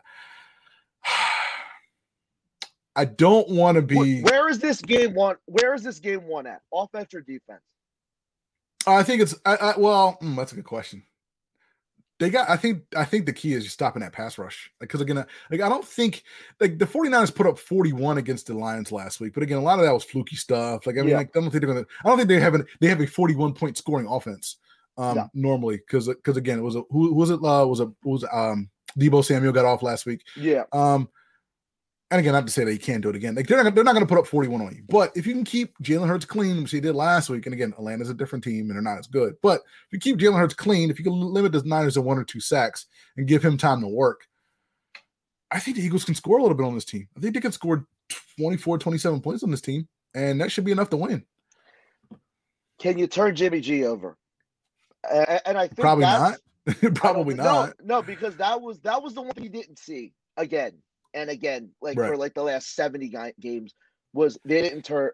I 2.97 3.07
don't 3.07 3.49
want 3.49 3.77
to 3.77 3.83
be. 3.83 4.21
where 4.21 4.51
is 4.51 4.59
this 4.59 4.83
game 4.83 5.15
one? 5.15 5.37
Where 5.47 5.73
is 5.75 5.83
this 5.83 5.99
game 5.99 6.27
one 6.27 6.47
at? 6.47 6.61
Offense 6.73 7.15
or 7.15 7.23
defense? 7.23 7.63
I 8.87 9.03
think 9.03 9.23
it's. 9.23 9.35
I, 9.47 9.57
I 9.57 9.79
well, 9.79 10.19
mm, 10.23 10.37
that's 10.37 10.53
a 10.53 10.57
good 10.57 10.65
question. 10.65 11.03
They 12.23 12.31
got. 12.31 12.49
I 12.49 12.57
think. 12.57 12.85
I 12.97 13.05
think 13.05 13.27
the 13.27 13.33
key 13.33 13.53
is 13.53 13.65
just 13.65 13.75
stopping 13.75 14.01
that 14.03 14.13
pass 14.13 14.39
rush. 14.39 14.71
Because 14.79 15.01
again, 15.01 15.19
uh, 15.19 15.25
like 15.51 15.61
I 15.61 15.69
don't 15.69 15.85
think 15.85 16.23
like 16.61 16.79
the 16.79 16.87
49ers 16.87 17.35
put 17.35 17.49
up 17.49 17.59
41 17.59 18.19
against 18.19 18.47
the 18.47 18.55
Lions 18.55 18.93
last 18.93 19.19
week. 19.19 19.35
But 19.35 19.43
again, 19.43 19.59
a 19.59 19.63
lot 19.63 19.81
of 19.81 19.85
that 19.85 19.93
was 19.93 20.05
fluky 20.05 20.37
stuff. 20.37 20.87
Like 20.87 20.97
I 20.97 21.01
mean, 21.01 21.09
Yeah. 21.11 21.17
like 21.17 21.37
I 21.37 21.41
don't 21.41 21.51
think 21.51 21.65
they're 21.65 21.75
gonna. 21.75 21.87
I 22.05 22.09
don't 22.09 22.17
think 22.19 22.29
they 22.29 22.39
have 22.39 22.55
an. 22.55 22.65
They 22.81 22.87
have 22.87 23.01
a 23.01 23.07
41 23.09 23.55
point 23.55 23.77
scoring 23.77 24.07
offense. 24.09 24.59
Um, 24.97 25.17
No. 25.17 25.31
normally 25.35 25.79
because 25.79 26.07
because 26.07 26.37
again, 26.37 26.59
it 26.59 26.63
was 26.63 26.77
a 26.77 26.83
who, 26.91 27.09
who 27.09 27.15
was 27.15 27.31
it? 27.31 27.41
Uh, 27.43 27.67
was 27.67 27.81
a 27.81 27.91
was 28.05 28.25
um 28.33 28.71
Debo 28.97 29.25
Samuel 29.25 29.53
got 29.53 29.65
off 29.65 29.83
last 29.83 30.07
week. 30.07 30.23
Yeah. 30.37 30.63
Um, 30.73 31.09
and 32.13 32.21
again, 32.21 32.35
not 32.35 32.47
to 32.47 32.53
say 32.53 32.63
that 32.63 32.73
you 32.75 32.79
can't 32.79 33.03
do 33.03 33.09
it 33.09 33.17
again. 33.17 33.35
Like 33.35 33.47
they're 33.47 33.65
not, 33.65 33.75
they're 33.75 33.85
not 33.85 33.95
going 33.95 34.05
to 34.05 34.09
put 34.09 34.19
up 34.19 34.27
41 34.27 34.61
on 34.61 34.75
you. 34.75 34.83
But 34.87 35.13
if 35.17 35.27
you 35.27 35.33
can 35.33 35.45
keep 35.45 35.75
Jalen 35.79 36.07
Hurts 36.09 36.27
clean, 36.27 36.61
which 36.61 36.71
he 36.71 36.79
did 36.79 36.95
last 36.95 37.31
week, 37.31 37.47
and 37.47 37.55
again, 37.55 37.73
Atlanta's 37.73 38.11
a 38.11 38.15
different 38.15 38.45
team 38.45 38.67
and 38.67 38.73
they're 38.73 38.83
not 38.83 38.99
as 38.99 39.07
good. 39.07 39.35
But 39.43 39.63
if 39.87 39.93
you 39.93 39.99
keep 39.99 40.19
Jalen 40.19 40.39
Hurts 40.39 40.53
clean, 40.53 40.91
if 40.91 40.99
you 40.99 41.05
can 41.05 41.19
limit 41.19 41.53
the 41.53 41.63
Niners 41.65 41.95
to 41.95 42.03
one 42.03 42.19
or 42.19 42.25
two 42.25 42.39
sacks 42.39 42.85
and 43.17 43.27
give 43.27 43.43
him 43.43 43.57
time 43.57 43.81
to 43.81 43.89
work, 43.89 44.27
I 45.51 45.59
think 45.59 45.79
the 45.79 45.83
Eagles 45.83 46.05
can 46.05 46.15
score 46.15 46.37
a 46.37 46.43
little 46.43 46.57
bit 46.57 46.67
on 46.67 46.75
this 46.75 46.85
team. 46.85 47.09
I 47.17 47.21
think 47.21 47.33
they 47.33 47.41
can 47.41 47.51
score 47.51 47.87
24, 48.37 48.77
27 48.77 49.23
points 49.23 49.43
on 49.43 49.51
this 49.51 49.63
team, 49.63 49.89
and 50.15 50.39
that 50.43 50.53
should 50.53 50.67
be 50.67 50.73
enough 50.73 50.91
to 50.91 50.99
win. 50.99 51.25
Can 52.79 52.99
you 52.99 53.07
turn 53.07 53.35
Jimmy 53.35 53.63
G 53.63 53.87
over? 53.87 54.19
And 55.11 55.57
I 55.57 55.67
think 55.67 55.81
Probably 55.81 56.05
not. 56.05 56.37
Probably 56.95 57.37
not. 57.37 57.75
No, 57.83 58.01
no, 58.01 58.03
because 58.03 58.37
that 58.37 58.61
was 58.61 58.81
that 58.81 59.03
was 59.03 59.15
the 59.15 59.23
one 59.23 59.33
we 59.41 59.49
didn't 59.49 59.79
see 59.79 60.13
again 60.37 60.73
and 61.15 61.31
again, 61.31 61.71
like 61.81 61.97
for 61.97 62.17
like 62.17 62.35
the 62.35 62.43
last 62.43 62.75
seventy 62.75 63.13
games. 63.41 63.75
Was 64.15 64.39
they 64.45 64.61
didn't 64.63 64.83
turn 64.83 65.11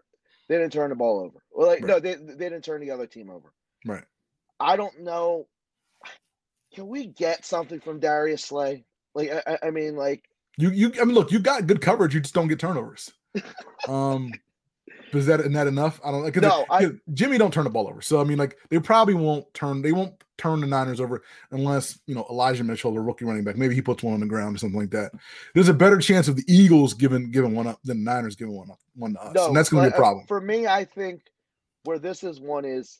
they 0.49 0.57
didn't 0.57 0.73
turn 0.73 0.89
the 0.89 0.95
ball 0.95 1.19
over? 1.21 1.41
Well, 1.51 1.67
like 1.67 1.83
no, 1.83 1.99
they 1.99 2.15
they 2.15 2.49
didn't 2.49 2.63
turn 2.63 2.81
the 2.81 2.91
other 2.91 3.07
team 3.07 3.29
over. 3.29 3.53
Right. 3.85 4.03
I 4.59 4.75
don't 4.75 5.01
know. 5.01 5.47
Can 6.73 6.87
we 6.87 7.07
get 7.07 7.45
something 7.45 7.79
from 7.79 7.99
Darius 7.99 8.43
Slay? 8.43 8.83
Like 9.15 9.31
I, 9.31 9.57
I- 9.63 9.71
mean, 9.71 9.95
like 9.95 10.23
You 10.57 10.69
you 10.69 10.91
I 10.99 11.05
mean 11.05 11.15
look, 11.15 11.31
you 11.31 11.39
got 11.39 11.65
good 11.67 11.81
coverage, 11.81 12.13
you 12.13 12.19
just 12.19 12.35
don't 12.35 12.47
get 12.47 12.59
turnovers. 12.59 13.11
Um 13.87 14.31
is 15.13 15.25
that 15.27 15.39
isn't 15.39 15.53
that 15.53 15.67
enough? 15.67 15.99
I 16.03 16.11
don't 16.11 16.35
know. 16.35 16.41
No, 16.41 16.65
I- 16.69 16.91
Jimmy 17.13 17.37
don't 17.37 17.53
turn 17.53 17.63
the 17.63 17.69
ball 17.69 17.87
over. 17.87 18.01
So 18.01 18.19
I 18.19 18.23
mean, 18.23 18.37
like 18.37 18.57
they 18.69 18.79
probably 18.79 19.13
won't 19.13 19.51
turn 19.53 19.81
they 19.81 19.91
won't 19.91 20.13
turn 20.39 20.61
the 20.61 20.67
Niners 20.67 20.99
over 20.99 21.21
unless 21.51 21.99
you 22.07 22.15
know 22.15 22.25
Elijah 22.29 22.63
Mitchell, 22.63 22.93
the 22.93 22.99
rookie 22.99 23.25
running 23.25 23.43
back, 23.43 23.57
maybe 23.57 23.75
he 23.75 23.81
puts 23.81 24.03
one 24.03 24.13
on 24.13 24.19
the 24.19 24.25
ground 24.25 24.55
or 24.55 24.59
something 24.59 24.79
like 24.79 24.91
that. 24.91 25.11
There's 25.53 25.69
a 25.69 25.73
better 25.73 25.97
chance 25.97 26.27
of 26.27 26.35
the 26.35 26.43
Eagles 26.47 26.93
giving 26.93 27.31
giving 27.31 27.55
one 27.55 27.67
up 27.67 27.79
than 27.83 28.03
the 28.03 28.11
Niners 28.11 28.35
giving 28.35 28.55
one 28.55 28.71
up 28.71 28.79
one 28.95 29.13
to 29.13 29.21
us. 29.21 29.33
no, 29.35 29.47
and 29.47 29.55
that's 29.55 29.69
gonna 29.69 29.89
be 29.89 29.91
a 29.91 29.95
uh, 29.95 29.97
problem. 29.97 30.25
for 30.27 30.41
me. 30.41 30.67
I 30.67 30.85
think 30.85 31.21
where 31.83 31.99
this 31.99 32.23
is 32.23 32.39
one 32.39 32.65
is 32.65 32.99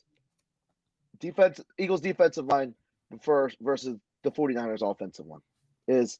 defense 1.18 1.60
Eagles 1.78 2.00
defensive 2.00 2.46
line 2.46 2.74
first 3.22 3.56
versus 3.60 3.98
the 4.22 4.30
49ers 4.30 4.88
offensive 4.88 5.26
one 5.26 5.40
is 5.88 6.18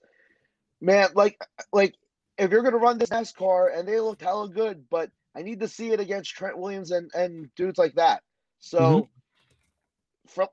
man 0.80 1.08
like 1.14 1.40
like 1.72 1.94
if 2.38 2.50
you're 2.50 2.62
gonna 2.62 2.78
run 2.78 2.98
this 2.98 3.10
NASCAR 3.10 3.78
and 3.78 3.86
they 3.86 4.00
look 4.00 4.20
hella 4.20 4.48
good, 4.48 4.84
but 4.90 5.10
I 5.36 5.42
need 5.42 5.60
to 5.60 5.68
see 5.68 5.92
it 5.92 6.00
against 6.00 6.30
Trent 6.30 6.58
Williams 6.58 6.90
and 6.90 7.10
and 7.14 7.54
dudes 7.54 7.78
like 7.78 7.94
that. 7.94 8.22
So 8.60 8.78
from 8.78 9.08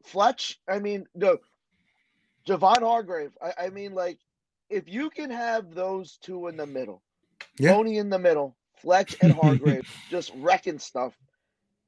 Fletch, 0.04 0.60
I 0.68 0.80
mean 0.80 1.06
no 1.16 1.38
Javon 2.48 2.82
Hargrave. 2.82 3.32
I, 3.42 3.66
I 3.66 3.70
mean 3.70 3.94
like 3.94 4.20
if 4.70 4.88
you 4.90 5.10
can 5.10 5.30
have 5.32 5.74
those 5.74 6.18
two 6.18 6.48
in 6.48 6.58
the 6.58 6.66
middle, 6.68 7.02
Yeah. 7.60 7.74
Tony 7.74 7.98
in 7.98 8.10
the 8.10 8.20
middle, 8.20 8.56
Fletch 8.82 9.16
and 9.22 9.34
Hargrave 9.34 9.90
just 10.10 10.32
wrecking 10.36 10.80
stuff. 10.80 11.14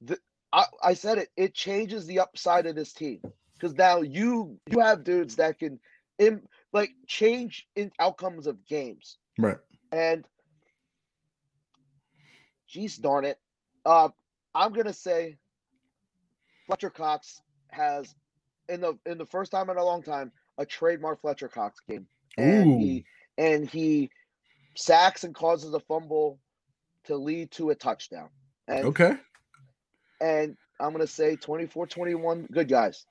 The, 0.01 0.17
I, 0.53 0.65
I 0.83 0.93
said 0.93 1.17
it. 1.17 1.29
It 1.35 1.53
changes 1.53 2.05
the 2.05 2.19
upside 2.19 2.65
of 2.65 2.75
this 2.75 2.93
team 2.93 3.21
because 3.53 3.75
now 3.75 4.01
you 4.01 4.59
you 4.69 4.79
have 4.79 5.03
dudes 5.03 5.35
that 5.37 5.59
can. 5.59 5.79
Im, 6.19 6.41
like 6.73 6.91
change 7.07 7.65
in 7.77 7.91
outcomes 7.97 8.45
of 8.45 8.65
games. 8.65 9.17
Right. 9.37 9.57
And 9.93 10.25
geez 12.67 12.97
darn 12.97 13.25
it. 13.25 13.39
Uh, 13.85 14.09
I'm 14.53 14.73
gonna 14.73 14.93
say 14.93 15.37
Fletcher 16.67 16.89
Cox 16.89 17.41
has 17.71 18.15
in 18.67 18.81
the 18.81 18.97
in 19.05 19.17
the 19.17 19.25
first 19.25 19.51
time 19.51 19.69
in 19.69 19.77
a 19.77 19.83
long 19.83 20.03
time 20.03 20.31
a 20.57 20.65
trademark 20.65 21.21
Fletcher 21.21 21.47
Cox 21.47 21.79
game. 21.89 22.07
And 22.37 22.67
Ooh. 22.67 22.77
he 22.77 23.05
and 23.37 23.69
he 23.69 24.09
sacks 24.75 25.23
and 25.23 25.33
causes 25.33 25.73
a 25.73 25.79
fumble 25.79 26.39
to 27.05 27.15
lead 27.15 27.51
to 27.51 27.71
a 27.71 27.75
touchdown. 27.75 28.29
And 28.67 28.85
Okay. 28.85 29.15
and 30.21 30.55
I'm 30.79 30.91
gonna 30.91 31.07
say 31.07 31.35
24-21, 31.35 32.51
good 32.51 32.69
guys. 32.69 33.05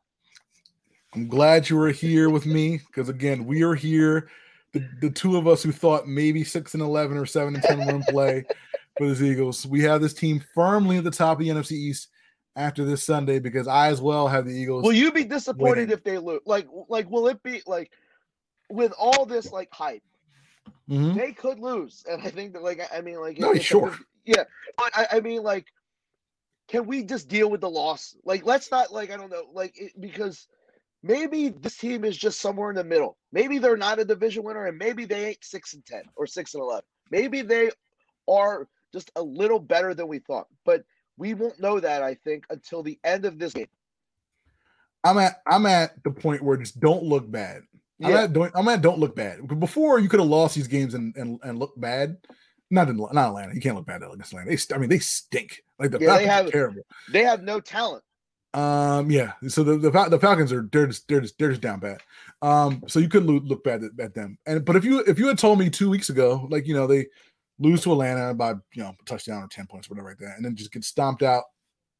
I'm 1.15 1.29
glad 1.29 1.69
you 1.69 1.77
were 1.77 1.91
here 1.91 2.31
with 2.31 2.47
me 2.47 2.81
because 2.87 3.09
again, 3.09 3.47
we 3.47 3.63
are 3.63 3.75
here. 3.75 4.31
The, 4.73 4.87
the 5.01 5.11
two 5.11 5.37
of 5.37 5.49
us 5.49 5.63
who 5.63 5.73
thought 5.73 6.07
maybe 6.07 6.45
six 6.45 6.75
and 6.75 6.83
eleven 6.83 7.17
or 7.17 7.27
seven 7.27 7.55
and 7.55 7.63
ten 7.63 7.85
were 7.85 7.97
in 7.97 8.03
play 8.05 8.45
for 8.99 9.09
the 9.09 9.25
Eagles. 9.25 9.67
We 9.67 9.83
have 9.83 10.03
this 10.03 10.13
team 10.13 10.45
firmly 10.55 10.99
at 10.99 11.05
the 11.05 11.11
top 11.11 11.41
of 11.41 11.47
the 11.47 11.51
NFC 11.51 11.73
East 11.73 12.09
after 12.59 12.85
this 12.85 13.05
Sunday 13.05 13.39
because 13.39 13.69
I 13.69 13.89
as 13.89 14.03
well 14.03 14.29
have 14.29 14.45
the 14.45 14.53
Eagles. 14.53 14.85
Will 14.85 14.93
you 14.93 15.13
be 15.13 15.25
disappointed 15.25 15.89
winning. 15.89 15.91
if 15.93 16.05
they 16.05 16.19
lose? 16.19 16.41
Like 16.45 16.67
like 16.89 17.09
will 17.09 17.29
it 17.29 17.43
be 17.43 17.63
like 17.67 17.91
with 18.69 18.93
all 18.99 19.25
this 19.25 19.53
like 19.53 19.69
hype? 19.73 20.03
Mhm. 20.91 21.15
they 21.15 21.33
could 21.33 21.61
lose, 21.61 22.05
and 22.11 22.21
I 22.23 22.31
think 22.31 22.55
that 22.55 22.63
like 22.63 22.81
I 22.93 23.01
mean 23.01 23.21
like 23.21 23.39
No, 23.39 23.53
a 23.53 23.61
sure. 23.61 23.97
yeah, 24.25 24.45
but 24.77 24.91
I, 24.95 25.07
I 25.13 25.21
mean 25.21 25.43
like, 25.43 25.67
can 26.69 26.87
we 26.87 27.05
just 27.05 27.29
deal 27.29 27.49
with 27.49 27.61
the 27.61 27.71
loss? 27.71 28.17
Like, 28.25 28.45
let's 28.45 28.71
not 28.71 28.93
like 28.93 29.11
I 29.11 29.17
don't 29.17 29.31
know 29.31 29.45
like 29.53 29.75
it, 29.77 29.93
because 30.01 30.49
maybe 31.03 31.51
this 31.51 31.77
team 31.77 32.05
is 32.05 32.17
just 32.17 32.41
somewhere 32.41 32.71
in 32.71 32.77
the 32.77 32.85
middle. 32.85 33.17
Maybe 33.33 33.59
they're 33.59 33.77
not 33.77 34.01
a 34.01 34.05
division 34.05 34.43
winner, 34.45 34.67
and 34.67 34.79
maybe 34.79 35.05
they 35.05 35.27
ain't 35.27 35.45
six 35.45 35.75
and 35.75 35.85
ten 35.87 36.03
or 36.17 36.27
six 36.27 36.55
and 36.55 36.63
eleven. 36.63 36.85
Maybe 37.11 37.43
they 37.43 37.71
are 38.27 38.67
just 38.93 39.11
a 39.15 39.23
little 39.23 39.61
better 39.61 39.95
than 39.95 40.09
we 40.09 40.19
thought, 40.21 40.47
but 40.65 40.83
we 41.19 41.35
won't 41.35 41.61
know 41.61 41.81
that 41.81 42.03
I 42.03 42.15
think 42.15 42.47
until 42.51 42.83
the 42.83 42.99
end 43.05 43.25
of 43.25 43.39
this 43.39 43.53
game. 43.53 43.67
I'm 45.05 45.19
at 45.19 45.43
I'm 45.47 45.67
at 45.67 46.03
the 46.05 46.11
point 46.11 46.43
where 46.43 46.57
just 46.57 46.81
don't 46.81 47.03
look 47.03 47.31
bad. 47.31 47.63
I'm 48.03 48.11
Yeah. 48.11 48.23
at 48.23 48.33
don't 48.33 48.53
I'm 48.55 48.69
at 48.69 48.83
don't 48.83 48.99
look 48.99 49.15
bad. 49.17 49.47
Before 49.61 49.99
you 49.99 50.09
could 50.09 50.21
have 50.21 50.29
lost 50.29 50.55
these 50.55 50.67
games 50.69 50.95
and 50.95 51.15
and, 51.17 51.39
and 51.43 51.59
look 51.59 51.73
bad. 51.79 52.17
Not 52.71 52.89
in 52.89 52.97
not 52.97 53.17
Atlanta. 53.17 53.55
You 53.55 53.61
can't 53.61 53.77
look 53.77 53.87
bad 53.87 54.03
against 54.03 54.33
Atlanta. 54.33 54.51
They 54.57 54.75
I 54.75 54.79
mean 54.79 54.91
they 54.91 54.99
stink. 54.99 55.63
Like 55.79 55.91
the 55.91 55.99
Yeah, 56.01 56.19
they 56.19 56.27
Falcons 56.27 56.29
are 56.29 56.33
have- 56.45 56.51
terrible. 56.53 56.83
They 57.13 57.25
have 57.25 57.43
no 57.43 57.61
talent. 57.61 58.03
Um, 58.55 59.11
yeah. 59.11 59.33
So 59.47 59.63
the 59.63 59.77
the, 59.77 59.91
the 60.09 60.19
Falcons 60.19 60.53
are 60.53 60.69
they're 60.73 60.87
just 60.87 61.07
they're 61.09 61.21
just 61.21 61.39
they're 61.39 61.51
just 61.51 61.61
down 61.61 61.81
bad. 61.81 62.03
Um, 62.43 62.83
so 62.89 62.99
you 62.99 63.09
could 63.09 63.25
lo- 63.25 63.41
look 63.45 63.63
bad 63.63 63.85
at, 63.85 63.93
at 64.01 64.15
them. 64.15 64.39
And 64.47 64.65
but 64.65 64.75
if 64.77 64.85
you 64.85 65.01
if 65.01 65.19
you 65.19 65.29
had 65.29 65.39
told 65.39 65.59
me 65.59 65.71
two 65.71 65.91
weeks 65.91 66.09
ago, 66.09 66.47
like 66.51 66.67
you 66.67 66.75
know 66.75 66.87
they 66.87 67.07
lose 67.59 67.83
to 67.83 67.93
Atlanta 67.93 68.35
by 68.35 68.51
you 68.73 68.83
know 68.83 68.95
a 69.01 69.05
touchdown 69.05 69.43
or 69.43 69.49
ten 69.49 69.67
points, 69.67 69.89
whatever 69.91 70.09
like 70.09 70.19
that, 70.19 70.37
and 70.37 70.45
then 70.45 70.57
just 70.57 70.73
get 70.73 70.85
stomped 70.85 71.23
out 71.23 71.45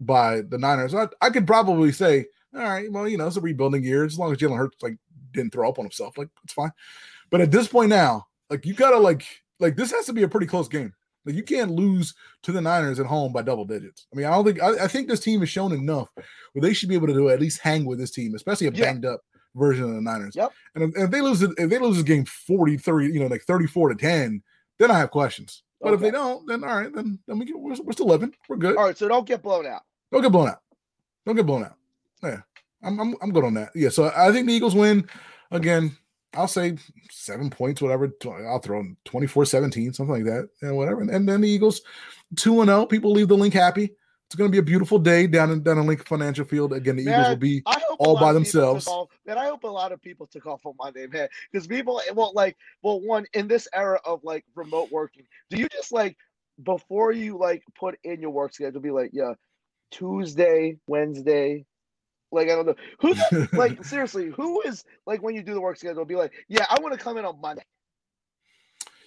by 0.01 0.43
the 0.43 0.59
Niners, 0.59 0.95
I, 0.95 1.09
I 1.21 1.31
could 1.31 1.47
probably 1.47 1.91
say, 1.93 2.27
all 2.55 2.63
right, 2.63 2.91
well 2.93 3.09
you 3.09 3.19
know 3.19 3.27
it's 3.27 3.37
a 3.37 3.41
rebuilding 3.41 3.83
year 3.83 4.05
as 4.05 4.19
long 4.19 4.31
as 4.33 4.39
Jalen 4.39 4.57
Hurts 4.57 4.77
like 4.83 4.97
didn't 5.33 5.53
throw 5.53 5.69
up 5.69 5.79
on 5.79 5.85
himself, 5.85 6.17
like 6.17 6.29
it's 6.45 6.53
fine. 6.53 6.71
But 7.31 7.41
at 7.41 7.51
this 7.51 7.69
point 7.69 7.91
now, 7.91 8.27
like 8.51 8.65
you 8.65 8.75
gotta 8.75 8.99
like 8.99 9.25
like 9.61 9.77
this 9.77 9.91
has 9.93 10.07
to 10.07 10.13
be 10.13 10.23
a 10.23 10.29
pretty 10.29 10.47
close 10.47 10.69
game. 10.69 10.93
Like 11.27 11.35
you 11.35 11.43
can't 11.43 11.73
lose 11.73 12.15
to 12.45 12.53
the 12.53 12.61
Niners 12.61 13.01
at 13.01 13.07
home 13.07 13.33
by 13.33 13.43
double 13.43 13.65
digits. 13.67 14.07
I 14.13 14.17
mean, 14.17 14.27
I 14.27 14.31
don't 14.31 14.45
think 14.45 14.63
I, 14.63 14.85
I 14.85 14.89
think 14.89 15.09
this 15.09 15.21
team 15.21 15.41
has 15.41 15.51
shown 15.51 15.73
enough 15.73 16.09
where 16.15 16.63
they 16.63 16.73
should 16.73 16.89
be 16.89 16.95
able 16.95 17.09
to 17.09 17.13
do 17.13 17.29
at 17.29 17.41
least 17.41 17.61
hang 17.61 17.85
with 17.85 17.99
this 17.99 18.13
team, 18.13 18.35
especially 18.35 18.69
a 18.69 18.73
Yeah. 18.73 18.85
banged 18.85 19.05
up 19.05 19.21
version 19.55 19.85
of 19.85 19.95
the 19.95 20.01
Niners. 20.01 20.37
Yep. 20.37 20.53
And 20.77 20.85
if, 20.85 21.05
if 21.05 21.11
they 21.11 21.21
lose 21.21 21.43
it, 21.43 21.51
if 21.59 21.69
they 21.69 21.79
lose 21.79 21.97
this 21.97 22.05
game 22.05 22.25
40, 22.25 22.79
30, 22.79 23.07
you 23.09 23.21
know, 23.21 23.27
like 23.27 23.43
34 23.43 23.91
to 23.91 23.95
10, 23.97 24.43
then 24.79 24.91
I 24.91 24.99
have 24.99 25.11
questions. 25.11 25.63
But 25.81 25.95
if 25.95 26.01
they 26.01 26.11
don't, 26.11 26.47
then 26.47 26.65
all 26.65 26.77
right, 26.77 26.93
then 26.93 27.19
then 27.27 27.39
we 27.39 27.45
get 27.45 27.59
we're, 27.59 27.77
we're 27.85 27.93
still 27.93 28.09
living. 28.09 28.35
We're 28.49 28.57
good. 28.57 28.77
All 28.77 28.85
right, 28.85 28.99
so 28.99 29.07
don't 29.07 29.27
get 29.27 29.43
blown 29.43 29.67
out. 29.67 29.83
Don't 30.11 30.23
get 30.23 30.33
blown 30.33 30.49
out. 30.49 30.61
Don't 31.25 31.37
get 31.37 31.47
blown 31.47 31.65
out. 31.65 31.77
Yeah. 32.23 32.41
I'm 32.83 32.99
I'm, 32.99 33.15
I'm 33.23 33.33
good 33.33 33.45
on 33.45 33.55
that. 33.55 33.71
Yeah. 33.75 33.91
So 33.91 34.13
I 34.17 34.33
think 34.33 34.47
the 34.47 34.53
Eagles 34.53 34.75
win 34.75 35.09
again. 35.51 35.97
I'll 36.35 36.49
say 36.49 36.77
seven 37.11 37.49
points, 37.49 37.81
whatever. 37.81 38.13
I'll 38.47 38.59
throw 38.59 38.81
in 38.81 38.97
24 39.07 39.47
17, 39.47 39.95
something 39.95 40.15
like 40.15 40.25
that, 40.25 40.49
and 40.63 40.77
whatever. 40.77 41.01
And, 41.01 41.11
and 41.11 41.29
then 41.29 41.41
the 41.41 41.49
Eagles 41.49 41.81
2 42.37 42.61
and 42.61 42.69
0. 42.69 42.87
People 42.87 43.13
leave 43.13 43.29
the 43.29 43.37
link 43.37 43.55
happy. 43.55 43.95
It's 44.29 44.35
going 44.37 44.51
to 44.51 44.53
be 44.53 44.59
a 44.59 44.63
beautiful 44.63 44.99
day 44.99 45.27
down 45.27 45.51
in, 45.51 45.63
down 45.63 45.79
in 45.79 45.87
Lincoln 45.87 46.05
Financial 46.05 46.45
Field. 46.45 46.75
Again, 46.75 46.97
the 46.97 47.03
Eagles 47.03 47.29
will 47.31 47.37
be 47.37 47.63
I 47.65 47.81
hope 47.89 47.99
a 47.99 48.03
all 48.03 48.15
by 48.15 48.29
of 48.33 48.37
people 48.37 48.45
took 48.45 48.53
themselves. 48.53 48.87
off- 48.87 49.09
Man, 49.25 49.39
I 49.39 49.47
hope 49.47 49.65
a 49.65 49.69
lot 49.69 49.91
of 49.91 50.03
people 50.03 50.27
took 50.27 50.45
off 50.45 50.67
on 50.67 50.75
Monday, 50.79 51.07
man. 51.07 51.29
Because 51.51 51.67
people, 51.67 51.99
well, 52.15 52.33
like, 52.35 52.55
well, 52.83 53.01
one 53.01 53.25
in 53.33 53.49
this 53.49 53.67
era 53.73 53.99
of 54.05 54.23
like 54.25 54.45
remote 54.55 54.93
working, 54.93 55.25
do 55.49 55.57
you 55.57 55.67
just 55.71 55.93
like 55.93 56.15
before 56.63 57.11
you 57.11 57.39
like 57.39 57.63
put 57.75 57.99
in 58.05 58.21
your 58.21 58.29
work 58.29 58.53
schedule, 58.53 58.83
be 58.83 58.91
like, 58.91 59.13
yeah, 59.15 59.33
Tuesday, 59.91 60.77
Wednesday, 60.87 61.65
like 62.31 62.51
I 62.51 62.55
don't 62.55 62.67
know 62.67 62.75
who, 63.01 63.15
like 63.57 63.83
seriously, 63.83 64.27
who 64.29 64.61
is 64.61 64.85
like 65.07 65.23
when 65.23 65.37
you 65.37 65.43
do 65.43 65.55
the 65.55 65.61
work 65.63 65.79
schedule, 65.79 66.05
be 66.05 66.17
like, 66.17 66.35
yeah, 66.49 66.67
I 66.69 66.79
want 66.83 66.93
to 66.93 67.03
come 67.03 67.17
in 67.17 67.25
on 67.25 67.41
Monday. 67.41 67.65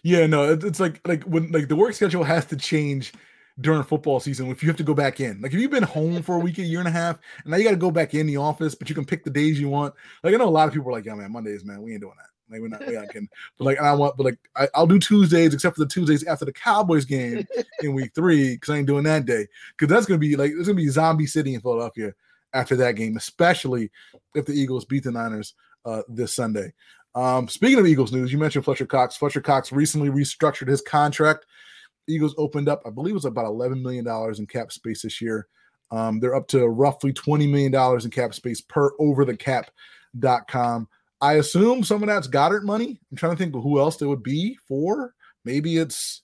Yeah, 0.04 0.26
no, 0.26 0.52
it's 0.52 0.80
like 0.80 1.00
like 1.08 1.22
when 1.26 1.52
like 1.52 1.68
the 1.68 1.76
work 1.76 1.94
schedule 1.94 2.24
has 2.24 2.46
to 2.48 2.56
change 2.56 3.14
during 3.60 3.84
football 3.84 4.20
season 4.20 4.50
if 4.50 4.64
you 4.64 4.70
have 4.70 4.78
to 4.78 4.84
go 4.84 4.94
back 4.94 5.20
in. 5.20 5.42
Like 5.42 5.54
if 5.54 5.60
you've 5.60 5.72
been 5.72 5.84
home 5.84 6.22
for 6.24 6.36
a 6.36 6.40
week, 6.40 6.58
a 6.58 6.64
year 6.64 6.80
and 6.80 6.88
a 6.88 6.92
half, 6.92 7.20
and 7.44 7.52
now 7.52 7.58
you 7.58 7.64
got 7.64 7.72
to 7.72 7.78
go 7.78 7.92
back 7.92 8.14
in 8.14 8.28
the 8.28 8.38
office, 8.38 8.76
but 8.76 8.90
you 8.90 8.96
can 8.96 9.06
pick 9.06 9.24
the 9.24 9.30
days 9.30 9.60
you 9.60 9.70
want. 9.70 9.94
Like 10.24 10.34
I 10.34 10.38
know 10.38 10.48
a 10.48 10.50
lot 10.50 10.68
of 10.68 10.74
people 10.74 10.90
are 10.90 10.94
like, 10.94 11.06
"Yeah, 11.06 11.16
man, 11.16 11.32
Mondays, 11.32 11.66
man, 11.66 11.82
we 11.82 11.94
ain't 11.94 12.02
doing 12.02 12.14
that. 12.18 12.54
Like 12.54 12.62
we're 12.62 12.68
not, 12.70 12.88
we 12.88 12.94
not 12.94 13.08
getting." 13.08 13.30
But 13.58 13.66
like 13.66 13.80
I 13.80 13.94
want, 13.94 14.18
but 14.18 14.26
like 14.26 14.40
I, 14.56 14.68
I'll 14.74 14.88
do 14.88 15.00
Tuesdays, 15.00 15.54
except 15.54 15.76
for 15.76 15.84
the 15.84 15.90
Tuesdays 15.90 16.26
after 16.26 16.46
the 16.46 16.54
Cowboys 16.54 17.06
game 17.06 17.46
in 17.82 17.94
week 17.94 18.12
three, 18.16 18.56
because 18.56 18.70
I 18.70 18.78
ain't 18.78 18.88
doing 18.88 19.04
that 19.04 19.26
day. 19.26 19.48
Because 19.78 19.94
that's 19.94 20.06
gonna 20.06 20.20
be 20.20 20.36
like 20.36 20.52
it's 20.52 20.68
gonna 20.68 20.76
be 20.76 20.88
zombie 20.88 21.28
city 21.28 21.54
in 21.54 21.62
Philadelphia 21.62 22.14
after 22.54 22.76
that 22.78 22.96
game, 22.96 23.18
especially 23.18 23.92
if 24.36 24.46
the 24.46 24.54
Eagles 24.54 24.86
beat 24.86 25.04
the 25.04 25.12
Niners 25.12 25.54
uh, 25.86 26.02
this 26.08 26.34
Sunday. 26.34 26.74
Um, 27.14 27.48
speaking 27.48 27.80
of 27.80 27.88
Eagles 27.88 28.12
news, 28.12 28.32
you 28.32 28.38
mentioned 28.38 28.66
Fletcher 28.66 28.86
Cox. 28.86 29.18
Fletcher 29.18 29.42
Cox 29.42 29.72
recently 29.72 30.10
restructured 30.10 30.68
his 30.68 30.82
contract. 30.82 31.46
Eagles 32.08 32.36
opened 32.38 32.70
up, 32.70 32.82
I 32.86 32.90
believe 32.90 33.12
it 33.12 33.16
was 33.16 33.26
about 33.26 33.46
$11 33.46 33.82
million 33.82 34.08
in 34.38 34.48
cap 34.48 34.72
space 34.72 35.02
this 35.04 35.22
year. 35.22 35.48
Um, 35.92 36.20
they're 36.20 36.36
up 36.36 36.48
to 36.50 36.68
roughly 36.68 37.14
$20 37.14 37.50
million 37.50 37.74
in 38.04 38.10
cap 38.10 38.34
space 38.34 38.62
per 38.62 38.92
overthecap.com. 38.98 40.88
I 41.22 41.34
assume 41.34 41.84
some 41.84 42.02
of 42.02 42.08
that's 42.08 42.28
Goedert 42.28 42.64
money. 42.64 43.00
I'm 43.12 43.18
trying 43.18 43.34
to 43.34 43.38
think 43.38 43.56
of 43.56 43.62
who 43.62 43.80
else 43.80 43.98
there 43.98 44.08
would 44.08 44.24
be 44.24 44.58
for. 44.68 45.14
Maybe 45.46 45.78
it's 45.78 46.24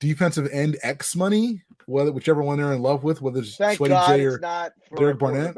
defensive 0.00 0.48
end 0.52 0.78
X 0.82 1.16
money, 1.16 1.62
whether 1.86 2.12
whichever 2.12 2.42
one 2.42 2.58
they're 2.58 2.72
in 2.72 2.82
love 2.82 3.02
with, 3.02 3.20
whether 3.20 3.40
it's 3.40 3.56
Thank 3.56 3.78
Sweaty 3.78 3.94
God 3.94 4.06
J 4.06 4.24
it's 4.24 4.36
or 4.36 4.38
not 4.38 4.72
for 4.88 4.96
Derek 4.96 5.18
Barnett? 5.18 5.56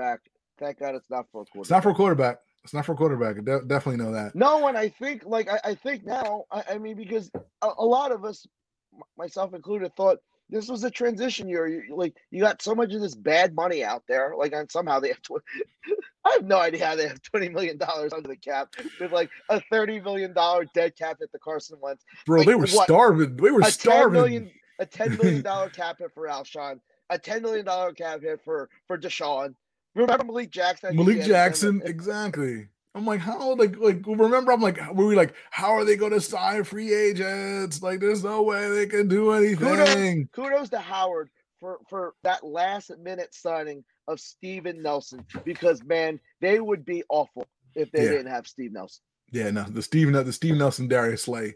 Thank 0.58 0.78
God 0.78 0.94
it's 0.94 1.10
not 1.10 1.26
for 1.32 1.42
a 1.42 1.44
quarterback. 1.46 1.60
it's 1.62 1.70
not 1.70 1.82
for 1.82 1.90
a 1.90 1.94
quarterback. 1.94 2.38
It's 2.64 2.74
not 2.74 2.84
for 2.84 2.92
a 2.92 2.96
quarterback. 2.96 3.36
I 3.38 3.40
de- 3.40 3.64
definitely 3.66 4.04
know 4.04 4.12
that. 4.12 4.34
No, 4.34 4.68
and 4.68 4.76
I 4.76 4.88
think 4.88 5.24
like 5.24 5.48
I, 5.50 5.58
I 5.64 5.74
think 5.74 6.04
now, 6.04 6.44
I, 6.50 6.62
I 6.72 6.78
mean, 6.78 6.96
because 6.96 7.30
a, 7.62 7.68
a 7.78 7.84
lot 7.84 8.12
of 8.12 8.24
us, 8.24 8.46
myself 9.16 9.54
included, 9.54 9.94
thought 9.96 10.18
this 10.48 10.68
was 10.68 10.82
a 10.84 10.90
transition 10.90 11.48
year. 11.48 11.66
You, 11.68 11.96
like 11.96 12.14
you 12.30 12.40
got 12.42 12.60
so 12.62 12.74
much 12.74 12.92
of 12.92 13.00
this 13.00 13.14
bad 13.14 13.54
money 13.54 13.84
out 13.84 14.02
there, 14.08 14.34
like 14.36 14.52
and 14.52 14.70
somehow 14.70 15.00
they 15.00 15.08
have. 15.08 15.22
Tw- 15.22 15.42
I 16.24 16.32
have 16.32 16.44
no 16.44 16.58
idea 16.58 16.84
how 16.86 16.96
they 16.96 17.08
have 17.08 17.22
twenty 17.22 17.48
million 17.48 17.78
dollars 17.78 18.12
under 18.12 18.28
the 18.28 18.36
cap 18.36 18.68
with 19.00 19.10
like 19.12 19.30
a 19.48 19.60
thirty 19.70 20.00
million 20.00 20.34
dollar 20.34 20.66
dead 20.74 20.96
cap 20.96 21.18
at 21.22 21.32
the 21.32 21.38
Carson 21.38 21.78
Wentz, 21.80 22.04
Bro, 22.26 22.38
Like, 22.38 22.46
they 22.46 22.54
were 22.54 22.66
what? 22.66 22.84
starving. 22.84 23.36
They 23.36 23.50
were 23.50 23.60
a 23.60 23.70
starving. 23.70 24.12
million, 24.12 24.50
a 24.78 24.86
ten 24.86 25.16
million 25.16 25.42
dollar 25.50 25.70
cap 25.70 25.96
hit 25.98 26.12
for 26.12 26.26
Alshon, 26.28 26.80
a 27.08 27.18
ten 27.18 27.42
million 27.42 27.64
dollar 27.64 27.92
cap 27.92 28.20
hit 28.20 28.40
for 28.44 28.68
for 28.86 28.98
DeSean. 28.98 29.54
Remember 29.94 30.24
Malik 30.24 30.50
Jackson? 30.50 30.94
Malik 30.94 31.22
Jackson, 31.22 31.80
exactly. 31.86 32.68
I'm 32.94 33.06
like, 33.06 33.20
how 33.20 33.54
like 33.54 33.76
like 33.78 34.02
remember? 34.06 34.52
I'm 34.52 34.60
like, 34.60 34.78
were 34.92 35.06
we 35.06 35.14
like, 35.14 35.34
how 35.50 35.70
are 35.72 35.84
they 35.84 35.96
going 35.96 36.12
to 36.12 36.20
sign 36.20 36.64
free 36.64 36.92
agents? 36.92 37.82
Like, 37.82 38.00
there's 38.00 38.24
no 38.24 38.42
way 38.42 38.68
they 38.68 38.86
can 38.86 39.06
do 39.06 39.30
anything. 39.30 40.28
kudos 40.32 40.70
to 40.70 40.80
Howard 40.80 41.30
for 41.60 41.78
for 41.88 42.14
that 42.24 42.44
last 42.44 42.90
minute 42.98 43.32
signing 43.34 43.84
of 44.08 44.18
Steven 44.18 44.82
Nelson 44.82 45.24
because 45.44 45.84
man, 45.84 46.18
they 46.40 46.58
would 46.58 46.84
be 46.84 47.04
awful 47.08 47.46
if 47.76 47.92
they 47.92 48.04
Yeah. 48.04 48.10
didn't 48.10 48.32
have 48.32 48.48
Steve 48.48 48.72
Nelson. 48.72 49.02
Yeah, 49.30 49.50
no, 49.52 49.62
the 49.62 49.82
Steve 49.82 50.12
the 50.12 50.32
Steve 50.32 50.56
Nelson 50.56 50.88
Darius 50.88 51.22
Slay 51.24 51.54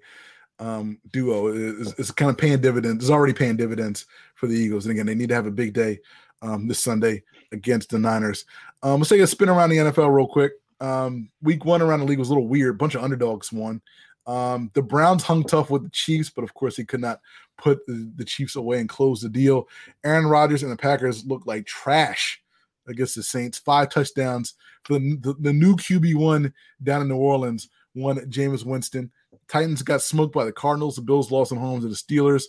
um 0.60 1.00
duo 1.10 1.48
is, 1.48 1.94
is 1.94 2.12
kind 2.12 2.30
of 2.30 2.38
paying 2.38 2.60
dividends. 2.60 3.02
Is 3.02 3.10
already 3.10 3.32
paying 3.32 3.56
dividends 3.56 4.06
for 4.36 4.46
the 4.46 4.54
Eagles. 4.54 4.86
And 4.86 4.92
again, 4.92 5.06
they 5.06 5.16
need 5.16 5.30
to 5.30 5.34
have 5.34 5.46
a 5.46 5.50
big 5.50 5.72
day 5.72 5.98
um 6.42 6.68
this 6.68 6.80
Sunday 6.80 7.24
against 7.50 7.90
the 7.90 7.98
Niners. 7.98 8.44
Um, 8.84 9.00
let's 9.00 9.08
take 9.08 9.20
a 9.20 9.26
spin 9.26 9.48
around 9.48 9.70
the 9.70 9.78
NFL 9.78 10.14
real 10.14 10.28
quick. 10.28 10.52
Um, 10.84 11.30
week 11.40 11.64
one 11.64 11.80
around 11.80 12.00
the 12.00 12.06
league 12.06 12.18
was 12.18 12.28
a 12.28 12.32
little 12.32 12.48
weird. 12.48 12.76
bunch 12.76 12.94
of 12.94 13.02
underdogs 13.02 13.50
won. 13.50 13.80
Um, 14.26 14.70
the 14.74 14.82
Browns 14.82 15.22
hung 15.22 15.42
tough 15.42 15.70
with 15.70 15.82
the 15.82 15.90
Chiefs, 15.90 16.30
but 16.30 16.44
of 16.44 16.52
course, 16.52 16.76
he 16.76 16.84
could 16.84 17.00
not 17.00 17.20
put 17.56 17.86
the, 17.86 18.12
the 18.16 18.24
Chiefs 18.24 18.56
away 18.56 18.80
and 18.80 18.88
close 18.88 19.20
the 19.20 19.30
deal. 19.30 19.66
Aaron 20.04 20.26
Rodgers 20.26 20.62
and 20.62 20.70
the 20.70 20.76
Packers 20.76 21.24
looked 21.24 21.46
like 21.46 21.64
trash 21.64 22.40
against 22.86 23.14
the 23.14 23.22
Saints. 23.22 23.58
Five 23.58 23.88
touchdowns 23.88 24.54
for 24.84 24.98
the, 24.98 25.18
the, 25.20 25.34
the 25.40 25.52
new 25.52 25.74
QB1 25.74 26.52
down 26.82 27.02
in 27.02 27.08
New 27.08 27.16
Orleans 27.16 27.68
one 27.94 28.18
Jameis 28.30 28.64
Winston. 28.64 29.10
Titans 29.48 29.82
got 29.82 30.02
smoked 30.02 30.34
by 30.34 30.44
the 30.44 30.52
Cardinals. 30.52 30.96
The 30.96 31.02
Bills 31.02 31.30
lost 31.30 31.52
at 31.52 31.58
home 31.58 31.80
to 31.80 31.88
the 31.88 31.94
Steelers. 31.94 32.44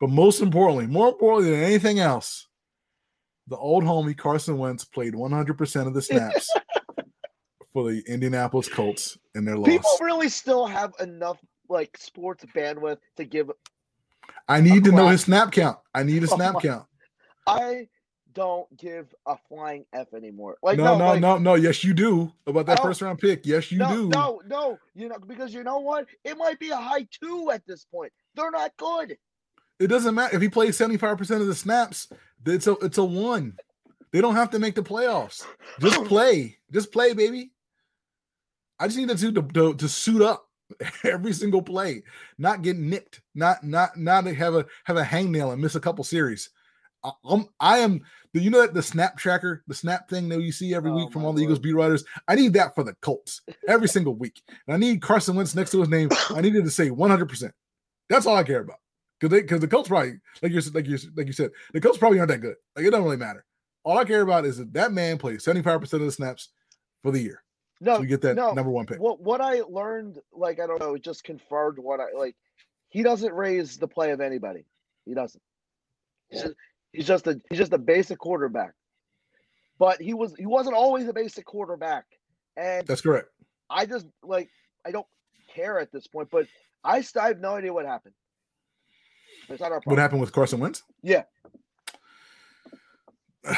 But 0.00 0.10
most 0.10 0.40
importantly, 0.40 0.86
more 0.86 1.08
importantly 1.08 1.50
than 1.50 1.62
anything 1.62 2.00
else, 2.00 2.48
the 3.48 3.56
old 3.56 3.84
homie 3.84 4.16
Carson 4.16 4.58
Wentz 4.58 4.84
played 4.84 5.14
100% 5.14 5.86
of 5.86 5.94
the 5.94 6.02
snaps 6.02 6.52
for 7.72 7.90
the 7.90 8.02
Indianapolis 8.06 8.68
Colts 8.68 9.18
in 9.34 9.44
their 9.44 9.56
loss. 9.56 9.68
People 9.68 9.90
really 10.00 10.28
still 10.28 10.66
have 10.66 10.92
enough 11.00 11.38
like 11.68 11.96
sports 11.98 12.44
bandwidth 12.54 12.98
to 13.16 13.24
give. 13.24 13.50
I 14.48 14.60
need 14.60 14.84
to 14.84 14.92
know 14.92 15.08
his 15.08 15.22
snap 15.22 15.52
count. 15.52 15.78
I 15.94 16.02
need 16.02 16.22
a 16.22 16.28
Oh 16.30 16.36
snap 16.36 16.62
count. 16.62 16.86
I 17.46 17.88
don't 18.32 18.74
give 18.76 19.14
a 19.26 19.36
flying 19.48 19.84
f 19.92 20.14
anymore. 20.14 20.56
Like 20.62 20.78
no, 20.78 20.96
no, 20.96 21.06
like, 21.08 21.20
no, 21.20 21.38
no. 21.38 21.54
Yes, 21.54 21.82
you 21.84 21.92
do 21.92 22.32
about 22.46 22.66
that 22.66 22.80
Oh. 22.80 22.84
first 22.84 23.02
round 23.02 23.18
pick. 23.18 23.44
Yes, 23.44 23.70
you 23.72 23.78
no, 23.78 23.88
do. 23.88 24.08
no, 24.08 24.40
no. 24.46 24.78
You 24.94 25.08
know 25.08 25.18
because 25.26 25.52
you 25.52 25.62
know 25.64 25.78
what? 25.78 26.06
It 26.24 26.36
might 26.38 26.58
be 26.58 26.70
a 26.70 26.76
high 26.76 27.06
two 27.10 27.50
at 27.52 27.66
this 27.66 27.84
point. 27.84 28.12
They're 28.34 28.50
not 28.50 28.72
good. 28.76 29.16
It 29.78 29.88
doesn't 29.88 30.14
matter 30.14 30.34
if 30.36 30.42
he 30.42 30.48
plays 30.48 30.76
seventy 30.76 30.98
five 30.98 31.18
percent 31.18 31.40
of 31.40 31.46
the 31.46 31.54
snaps. 31.54 32.08
It's 32.46 32.66
a 32.66 32.72
it's 32.82 32.98
a 32.98 33.04
one. 33.04 33.56
They 34.12 34.20
don't 34.20 34.36
have 34.36 34.50
to 34.50 34.58
make 34.58 34.74
the 34.74 34.82
playoffs. 34.82 35.44
Just 35.80 36.04
play. 36.06 36.58
Just 36.72 36.92
play, 36.92 37.12
baby. 37.12 37.50
I 38.80 38.86
just 38.86 38.98
need 38.98 39.08
the 39.08 39.16
two 39.16 39.32
to, 39.32 39.42
to, 39.42 39.74
to 39.74 39.88
suit 39.88 40.22
up 40.22 40.48
every 41.04 41.32
single 41.32 41.62
play, 41.62 42.02
not 42.38 42.62
get 42.62 42.76
nicked, 42.76 43.20
not 43.34 43.64
not 43.64 43.96
not 43.96 44.26
have 44.26 44.54
a 44.54 44.66
have 44.84 44.96
a 44.96 45.02
hangnail 45.02 45.52
and 45.52 45.62
miss 45.62 45.74
a 45.74 45.80
couple 45.80 46.04
series. 46.04 46.50
I, 47.04 47.10
I'm 47.24 47.46
I 47.60 47.78
am. 47.78 48.02
Do 48.34 48.40
you 48.40 48.50
know 48.50 48.60
that 48.60 48.74
the 48.74 48.82
snap 48.82 49.16
tracker, 49.16 49.62
the 49.66 49.74
snap 49.74 50.08
thing 50.08 50.28
that 50.28 50.40
you 50.40 50.52
see 50.52 50.74
every 50.74 50.90
Oh, 50.90 50.96
week 50.96 51.12
from 51.12 51.24
all 51.24 51.32
the 51.32 51.42
Eagles 51.42 51.58
beat 51.58 51.74
writers? 51.74 52.04
I 52.26 52.34
need 52.34 52.52
that 52.54 52.74
for 52.74 52.84
the 52.84 52.94
Colts 53.00 53.40
every 53.66 53.88
single 53.88 54.14
week. 54.14 54.42
And 54.66 54.74
I 54.74 54.78
need 54.78 55.00
Carson 55.00 55.34
Wentz 55.34 55.54
next 55.54 55.70
to 55.70 55.80
his 55.80 55.88
name. 55.88 56.10
I 56.30 56.40
needed 56.40 56.64
to 56.64 56.70
say 56.70 56.90
100. 56.90 57.28
percent 57.28 57.54
That's 58.08 58.26
all 58.26 58.36
I 58.36 58.44
care 58.44 58.60
about. 58.60 58.78
Because 59.18 59.32
they 59.32 59.42
because 59.42 59.60
the 59.60 59.68
Colts 59.68 59.88
probably 59.88 60.14
like 60.42 60.52
you 60.52 60.60
like 60.72 60.86
you 60.86 60.98
like 61.16 61.26
you 61.26 61.32
said 61.32 61.50
the 61.72 61.80
Colts 61.80 61.98
probably 61.98 62.18
aren't 62.18 62.30
that 62.30 62.40
good. 62.40 62.56
Like 62.76 62.84
it 62.84 62.90
doesn't 62.90 63.04
really 63.04 63.16
matter. 63.16 63.44
All 63.84 63.98
I 63.98 64.04
care 64.04 64.22
about 64.22 64.44
is 64.44 64.58
that 64.58 64.72
that 64.74 64.92
man 64.92 65.18
plays 65.18 65.44
75 65.44 65.80
percent 65.80 66.02
of 66.02 66.06
the 66.06 66.12
snaps 66.12 66.50
for 67.02 67.10
the 67.10 67.20
year. 67.20 67.42
No, 67.80 67.94
So 67.94 68.00
we 68.00 68.06
get 68.06 68.22
that 68.22 68.34
no. 68.34 68.52
number 68.52 68.70
one 68.70 68.86
pick. 68.86 68.98
What 68.98 69.20
what 69.20 69.40
I 69.40 69.60
learned, 69.68 70.18
like 70.32 70.60
I 70.60 70.66
don't 70.66 70.80
know, 70.80 70.94
it 70.94 71.02
just 71.02 71.24
confirmed 71.24 71.78
what 71.78 72.00
I 72.00 72.06
like. 72.16 72.36
He 72.88 73.02
doesn't 73.02 73.32
raise 73.32 73.76
the 73.76 73.86
play 73.86 74.10
of 74.10 74.20
anybody. 74.20 74.64
He 75.04 75.14
doesn't. 75.14 75.42
He's 76.30 76.42
just, 76.42 76.54
he's 76.92 77.06
just 77.06 77.26
a 77.26 77.40
he's 77.48 77.58
just 77.58 77.72
a 77.72 77.78
basic 77.78 78.18
quarterback. 78.18 78.72
But 79.78 80.00
he 80.00 80.12
was 80.14 80.34
he 80.36 80.46
wasn't 80.46 80.74
always 80.74 81.06
a 81.06 81.12
basic 81.12 81.44
quarterback, 81.44 82.04
and 82.56 82.86
That's 82.86 83.00
correct. 83.00 83.28
I 83.70 83.86
just 83.86 84.06
like 84.24 84.50
I 84.84 84.90
don't 84.90 85.06
care 85.54 85.78
at 85.78 85.92
this 85.92 86.06
point. 86.08 86.30
But 86.30 86.46
I 86.82 87.00
still 87.02 87.22
I 87.22 87.28
have 87.28 87.40
no 87.40 87.54
idea 87.54 87.72
what 87.72 87.86
happened. 87.86 88.14
It's 89.48 89.60
not 89.60 89.72
our 89.72 89.80
What 89.84 89.98
happened 89.98 90.20
with 90.20 90.32
Carson 90.32 90.58
Wentz? 90.60 90.82
Yeah. 91.02 91.22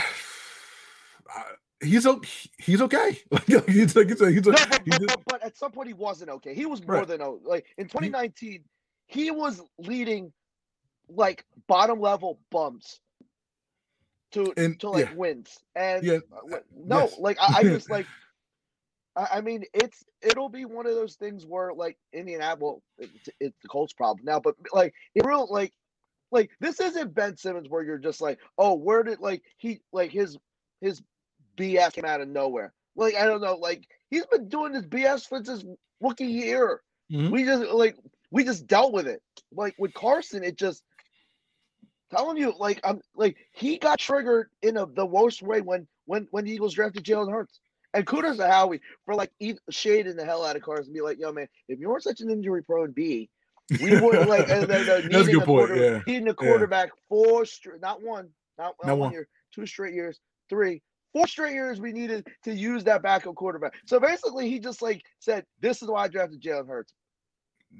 Uh, 1.32 1.42
he's 1.82 2.06
okay. 2.06 2.28
He's 2.58 2.80
okay. 2.82 3.18
Like 3.30 3.44
he's 3.68 3.96
like 3.96 4.08
he's, 4.08 4.20
a, 4.20 4.30
he's, 4.30 4.46
No, 4.46 4.52
but, 4.52 4.82
but, 4.86 5.00
but, 5.06 5.20
but 5.26 5.42
at 5.42 5.56
some 5.56 5.72
point 5.72 5.88
he 5.88 5.94
wasn't 5.94 6.30
okay. 6.30 6.54
He 6.54 6.66
was 6.66 6.86
more 6.86 6.96
Right. 6.98 7.08
than 7.08 7.20
like 7.44 7.66
in 7.78 7.86
2019. 7.86 8.64
He 9.06 9.30
was 9.30 9.60
leading 9.78 10.32
like 11.08 11.44
bottom 11.66 12.00
level 12.00 12.38
bumps 12.50 13.00
to 14.32 14.52
And- 14.56 14.78
to 14.80 14.90
like 14.90 15.06
yeah. 15.06 15.14
wins. 15.14 15.58
And 15.74 16.04
Yeah, 16.04 16.18
uh, 16.52 16.58
no, 16.76 17.00
yes. 17.00 17.18
like 17.18 17.38
I, 17.40 17.58
I 17.58 17.62
just 17.64 17.90
like 17.90 18.06
I, 19.16 19.26
I 19.34 19.40
mean 19.40 19.64
it's 19.74 20.04
it'll 20.22 20.48
be 20.48 20.64
one 20.66 20.86
of 20.86 20.94
those 20.94 21.16
things 21.16 21.44
where 21.46 21.72
like 21.72 21.98
Indianapolis 22.12 22.80
it's, 22.98 23.28
it's 23.40 23.56
the 23.62 23.68
Colts 23.68 23.92
problem 23.92 24.24
now, 24.24 24.38
but 24.38 24.54
like 24.72 24.94
it 25.14 25.24
real 25.24 25.48
like 25.50 25.72
like 26.30 26.50
this 26.60 26.78
isn't 26.80 27.14
Ben 27.14 27.36
Simmons 27.36 27.68
where 27.68 27.82
you're 27.82 27.98
just 27.98 28.20
like 28.20 28.38
oh 28.58 28.74
where 28.74 29.02
did 29.02 29.18
like 29.18 29.42
he 29.56 29.80
like 29.92 30.10
his 30.12 30.38
his 30.80 31.02
BS 31.60 31.92
came 31.92 32.04
out 32.04 32.20
of 32.20 32.28
nowhere. 32.28 32.72
Like 32.96 33.14
I 33.14 33.26
don't 33.26 33.40
know, 33.40 33.56
like 33.56 33.86
he's 34.10 34.26
been 34.26 34.48
doing 34.48 34.72
this 34.72 34.86
BS 34.86 35.28
since 35.28 35.48
his 35.48 35.64
rookie 36.00 36.26
year. 36.26 36.80
Mhm. 37.12 37.30
We 37.30 37.44
just 37.44 37.62
like 37.70 37.96
we 38.30 38.44
just 38.44 38.66
dealt 38.66 38.92
with 38.92 39.06
it. 39.06 39.22
Like 39.52 39.74
with 39.78 39.94
Carson, 39.94 40.42
it 40.44 40.56
just 40.56 40.82
telling 42.10 42.36
you 42.36 42.52
like 42.58 42.80
I'm 42.84 43.00
like 43.14 43.36
he 43.52 43.78
got 43.78 43.98
triggered 43.98 44.48
in 44.62 44.76
a, 44.76 44.86
the 44.86 45.06
worst 45.06 45.42
way 45.42 45.60
when 45.60 45.86
when 46.06 46.26
when 46.30 46.44
the 46.44 46.52
Eagles 46.52 46.74
drafted 46.74 47.04
Jalen 47.04 47.30
Hurts. 47.30 47.60
And 47.92 48.06
kudos 48.06 48.36
to 48.36 48.46
Howie 48.46 48.80
for 49.04 49.16
like 49.16 49.32
shading 49.70 50.14
the 50.14 50.24
hell 50.24 50.44
out 50.44 50.54
of 50.54 50.62
Carson, 50.62 50.92
be 50.92 51.00
like, 51.00 51.18
"Yo, 51.18 51.32
man, 51.32 51.48
if 51.68 51.80
you 51.80 51.88
weren't 51.88 52.04
such 52.04 52.20
an 52.20 52.30
injury 52.30 52.62
prone 52.62 52.92
B, 52.92 53.28
we 53.82 54.00
would 54.00 54.28
like 54.28 54.48
uh, 54.48 54.60
the, 54.60 54.66
the, 54.66 55.08
That's 55.10 55.26
a 55.26 55.32
good 55.32 55.38
point, 55.38 55.46
quarter- 55.68 55.76
yeah. 55.76 56.00
needing 56.06 56.28
a 56.28 56.34
quarterback 56.34 56.90
four 57.08 57.44
straight, 57.44 57.80
not 57.80 58.00
one, 58.00 58.28
not, 58.58 58.76
not 58.80 58.86
Not 58.90 58.98
one. 58.98 59.10
year, 59.12 59.26
two 59.52 59.66
straight 59.66 59.92
years, 59.94 60.20
three, 60.48 60.82
four 61.12 61.26
straight 61.26 61.54
years. 61.54 61.80
We 61.80 61.92
needed 61.92 62.26
to 62.44 62.54
use 62.54 62.84
that 62.84 63.02
backup 63.02 63.34
quarterback. 63.34 63.74
So 63.86 64.00
basically, 64.00 64.48
he 64.48 64.58
just 64.58 64.82
like 64.82 65.02
said, 65.18 65.44
"This 65.60 65.82
is 65.82 65.88
why 65.88 66.04
I 66.04 66.08
drafted 66.08 66.42
Jalen 66.42 66.68
Hurts." 66.68 66.92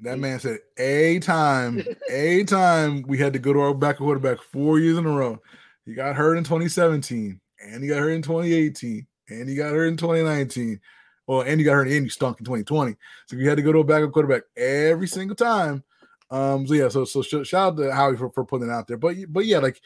That 0.03 0.19
man 0.19 0.39
said, 0.39 0.59
a 0.77 1.19
time, 1.19 1.83
a 2.09 2.43
time 2.45 3.03
we 3.07 3.17
had 3.17 3.33
to 3.33 3.39
go 3.39 3.51
to 3.53 3.59
our 3.59 3.73
backup 3.73 3.99
quarterback 3.99 4.41
four 4.41 4.79
years 4.79 4.97
in 4.97 5.05
a 5.05 5.11
row. 5.11 5.39
He 5.85 5.93
got 5.93 6.15
hurt 6.15 6.37
in 6.37 6.43
2017, 6.43 7.39
and 7.59 7.83
he 7.83 7.89
got 7.89 7.99
hurt 7.99 8.11
in 8.11 8.21
2018, 8.21 9.05
and 9.29 9.49
he 9.49 9.55
got 9.55 9.71
hurt 9.71 9.87
in 9.87 9.97
2019. 9.97 10.79
Well, 11.27 11.41
and 11.41 11.59
he 11.59 11.63
got 11.63 11.73
hurt 11.73 11.87
and 11.87 12.03
he 12.03 12.09
stunk 12.09 12.39
in 12.39 12.45
2020. 12.45 12.95
So 13.27 13.37
we 13.37 13.45
had 13.45 13.57
to 13.57 13.63
go 13.63 13.71
to 13.71 13.79
a 13.79 13.83
backup 13.83 14.11
quarterback 14.11 14.43
every 14.57 15.07
single 15.07 15.35
time. 15.35 15.83
Um, 16.29 16.65
so 16.65 16.73
yeah, 16.73 16.89
so 16.89 17.05
so 17.05 17.21
sh- 17.21 17.47
shout 17.47 17.73
out 17.73 17.77
to 17.77 17.93
Howie 17.93 18.17
for, 18.17 18.31
for 18.31 18.45
putting 18.45 18.69
it 18.69 18.71
out 18.71 18.87
there. 18.87 18.97
But 18.97 19.15
but 19.29 19.45
yeah, 19.45 19.59
like 19.59 19.81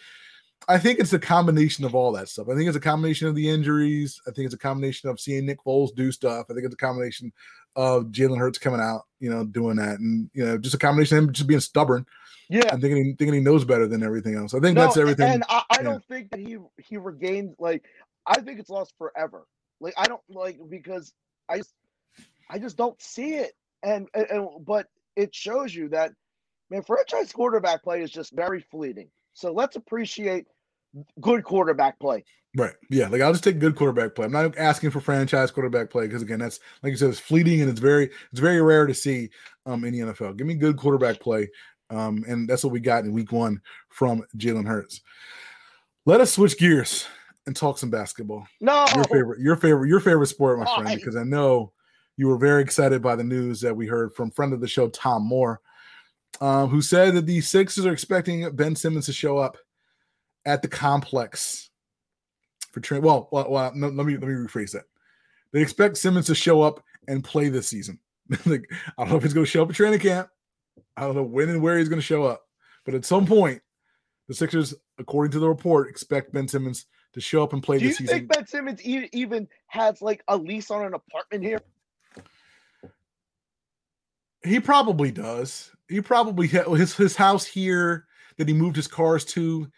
I 0.67 0.77
think 0.79 0.99
it's 0.99 1.13
a 1.13 1.19
combination 1.19 1.85
of 1.85 1.93
all 1.93 2.11
that 2.13 2.29
stuff. 2.29 2.47
I 2.49 2.55
think 2.55 2.67
it's 2.67 2.77
a 2.77 2.81
combination 2.81 3.27
of 3.27 3.35
the 3.35 3.49
injuries. 3.49 4.19
I 4.27 4.31
think 4.31 4.45
it's 4.45 4.55
a 4.55 4.59
combination 4.59 5.09
of 5.09 5.19
seeing 5.19 5.45
Nick 5.45 5.63
Foles 5.63 5.93
do 5.95 6.11
stuff. 6.11 6.47
I 6.49 6.53
think 6.53 6.65
it's 6.65 6.73
a 6.73 6.77
combination 6.77 7.31
of 7.75 8.05
Jalen 8.05 8.39
Hurts 8.39 8.57
coming 8.57 8.79
out, 8.79 9.01
you 9.19 9.29
know, 9.29 9.45
doing 9.45 9.75
that, 9.77 9.99
and 9.99 10.29
you 10.33 10.45
know, 10.45 10.57
just 10.57 10.75
a 10.75 10.79
combination 10.79 11.17
of 11.17 11.23
him 11.25 11.33
just 11.33 11.47
being 11.47 11.59
stubborn 11.59 12.05
Yeah, 12.49 12.69
and 12.71 12.81
thinking 12.81 13.05
he, 13.05 13.11
thinking 13.13 13.33
he 13.33 13.41
knows 13.41 13.65
better 13.65 13.87
than 13.87 14.03
everything 14.03 14.35
else. 14.35 14.53
I 14.53 14.59
think 14.59 14.75
no, 14.75 14.81
that's 14.81 14.97
everything. 14.97 15.29
And 15.31 15.43
I, 15.49 15.63
I 15.69 15.77
yeah. 15.77 15.83
don't 15.83 16.05
think 16.05 16.31
that 16.31 16.39
he 16.39 16.57
he 16.77 16.97
regained 16.97 17.55
like 17.59 17.85
I 18.25 18.39
think 18.41 18.59
it's 18.59 18.69
lost 18.69 18.93
forever. 18.97 19.45
Like 19.79 19.93
I 19.97 20.07
don't 20.07 20.21
like 20.29 20.57
because 20.69 21.13
I 21.49 21.57
just 21.57 21.73
I 22.49 22.59
just 22.59 22.77
don't 22.77 22.99
see 23.01 23.35
it. 23.35 23.53
And 23.83 24.07
and, 24.13 24.25
and 24.29 24.47
but 24.65 24.87
it 25.15 25.35
shows 25.35 25.75
you 25.75 25.89
that 25.89 26.11
man, 26.69 26.81
franchise 26.83 27.31
quarterback 27.31 27.83
play 27.83 28.01
is 28.01 28.11
just 28.11 28.33
very 28.33 28.61
fleeting. 28.61 29.09
So 29.33 29.51
let's 29.51 29.75
appreciate 29.75 30.47
good 31.19 31.43
quarterback 31.43 31.99
play. 31.99 32.23
Right. 32.57 32.73
Yeah. 32.89 33.07
Like 33.07 33.21
I'll 33.21 33.33
just 33.33 33.43
take 33.43 33.59
good 33.59 33.75
quarterback 33.75 34.15
play. 34.15 34.25
I'm 34.25 34.31
not 34.31 34.57
asking 34.57 34.91
for 34.91 35.01
franchise 35.01 35.51
quarterback 35.51 35.89
play 35.89 36.07
because 36.07 36.21
again, 36.21 36.39
that's 36.39 36.59
like 36.83 36.91
you 36.91 36.97
said, 36.97 37.09
it's 37.09 37.19
fleeting 37.19 37.61
and 37.61 37.69
it's 37.69 37.81
very 37.81 38.05
it's 38.31 38.39
very 38.39 38.61
rare 38.61 38.85
to 38.85 38.93
see 38.93 39.29
um 39.65 39.83
in 39.83 39.93
the 39.93 39.99
NFL. 39.99 40.37
Give 40.37 40.47
me 40.47 40.55
good 40.55 40.77
quarterback 40.77 41.19
play. 41.19 41.49
Um, 41.89 42.23
and 42.27 42.47
that's 42.47 42.63
what 42.63 42.73
we 42.73 42.79
got 42.79 43.03
in 43.03 43.13
week 43.13 43.31
one 43.31 43.61
from 43.89 44.23
Jalen 44.37 44.67
Hurts. 44.67 45.01
Let 46.05 46.21
us 46.21 46.33
switch 46.33 46.57
gears 46.57 47.07
and 47.45 47.55
talk 47.55 47.77
some 47.77 47.89
basketball. 47.89 48.47
No, 48.59 48.85
Your 48.95 49.03
favorite, 49.05 49.39
your 49.39 49.55
favorite, 49.55 49.87
your 49.87 49.99
favorite 49.99 50.27
sport, 50.27 50.59
my 50.59 50.75
friend, 50.75 50.97
because 50.97 51.15
I 51.15 51.23
know 51.23 51.73
you 52.17 52.27
were 52.27 52.37
very 52.37 52.61
excited 52.61 53.01
by 53.01 53.15
the 53.15 53.23
news 53.23 53.61
that 53.61 53.75
we 53.75 53.85
heard 53.85 54.13
from 54.15 54.31
friend 54.31 54.53
of 54.53 54.61
the 54.61 54.67
show, 54.67 54.89
Tom 54.89 55.27
Moore, 55.27 55.61
um, 56.41 56.69
who 56.69 56.81
said 56.81 57.13
that 57.15 57.25
the 57.25 57.41
Sixers 57.41 57.85
are 57.85 57.93
expecting 57.93 58.49
Ben 58.55 58.75
Simmons 58.75 59.05
to 59.05 59.13
show 59.13 59.37
up 59.37 59.57
at 60.45 60.61
the 60.61 60.67
complex 60.67 61.69
for 62.71 62.79
train. 62.79 63.01
Well, 63.01 63.29
well, 63.31 63.49
well 63.49 63.71
no, 63.75 63.87
let 63.89 64.05
me 64.05 64.13
let 64.13 64.27
me 64.27 64.33
rephrase 64.33 64.71
that. 64.71 64.85
They 65.51 65.61
expect 65.61 65.97
Simmons 65.97 66.27
to 66.27 66.35
show 66.35 66.61
up 66.61 66.83
and 67.07 67.23
play 67.23 67.49
this 67.49 67.67
season. 67.67 67.99
like, 68.45 68.69
I 68.97 69.03
don't 69.03 69.09
know 69.09 69.17
if 69.17 69.23
he's 69.23 69.33
going 69.33 69.45
to 69.45 69.51
show 69.51 69.63
up 69.63 69.69
at 69.69 69.75
training 69.75 69.99
camp. 69.99 70.29
I 70.97 71.01
don't 71.01 71.15
know 71.15 71.23
when 71.23 71.49
and 71.49 71.61
where 71.61 71.77
he's 71.77 71.89
going 71.89 71.99
to 71.99 72.05
show 72.05 72.23
up, 72.23 72.43
but 72.83 72.93
at 72.93 73.05
some 73.05 73.25
point, 73.25 73.61
the 74.27 74.33
Sixers, 74.33 74.73
according 74.97 75.31
to 75.33 75.39
the 75.39 75.47
report, 75.47 75.89
expect 75.89 76.33
Ben 76.33 76.47
Simmons 76.47 76.87
to 77.13 77.21
show 77.21 77.43
up 77.43 77.53
and 77.53 77.63
play 77.63 77.77
do 77.77 77.83
you 77.83 77.89
this 77.89 77.97
season. 77.99 78.17
think 78.17 78.33
Ben 78.33 78.47
Simmons 78.47 78.85
e- 78.85 79.09
even 79.13 79.47
has 79.67 80.01
like 80.01 80.23
a 80.27 80.35
lease 80.35 80.71
on 80.71 80.85
an 80.85 80.93
apartment 80.93 81.43
here? 81.43 81.61
He 84.43 84.59
probably 84.59 85.11
does. 85.11 85.71
He 85.87 86.01
probably 86.01 86.47
his 86.47 86.95
his 86.95 87.15
house 87.15 87.45
here 87.45 88.05
that 88.37 88.47
he 88.47 88.53
moved 88.53 88.75
his 88.75 88.87
cars 88.87 89.23
to. 89.25 89.71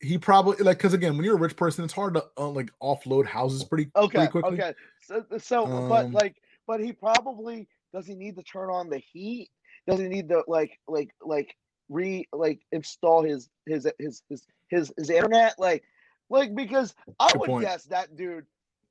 He 0.00 0.16
probably 0.16 0.56
like 0.58 0.78
because 0.78 0.94
again, 0.94 1.16
when 1.16 1.24
you're 1.24 1.36
a 1.36 1.40
rich 1.40 1.56
person, 1.56 1.84
it's 1.84 1.92
hard 1.92 2.14
to 2.14 2.24
uh, 2.36 2.48
like 2.48 2.70
offload 2.82 3.26
houses 3.26 3.64
pretty 3.64 3.90
Okay, 3.96 4.18
pretty 4.18 4.30
quickly. 4.30 4.52
okay. 4.52 4.74
So, 5.02 5.24
so 5.38 5.66
but 5.88 6.06
Um, 6.06 6.12
like, 6.12 6.36
but 6.66 6.80
he 6.80 6.92
probably 6.92 7.66
does. 7.92 8.06
He 8.06 8.14
need 8.14 8.36
to 8.36 8.42
turn 8.42 8.70
on 8.70 8.88
the 8.90 8.98
heat. 8.98 9.48
Does 9.88 9.98
he 9.98 10.06
need 10.08 10.28
to 10.28 10.44
like, 10.46 10.78
like, 10.86 11.10
like 11.22 11.56
re 11.88 12.28
like 12.32 12.60
install 12.72 13.22
his 13.24 13.48
his 13.66 13.88
his 13.98 14.22
his 14.28 14.42
his, 14.68 14.92
his 14.96 15.10
internet? 15.10 15.54
Like, 15.58 15.82
like 16.30 16.54
because 16.54 16.94
I 17.18 17.32
would 17.36 17.48
point. 17.48 17.64
guess 17.64 17.84
that 17.84 18.14
dude 18.16 18.46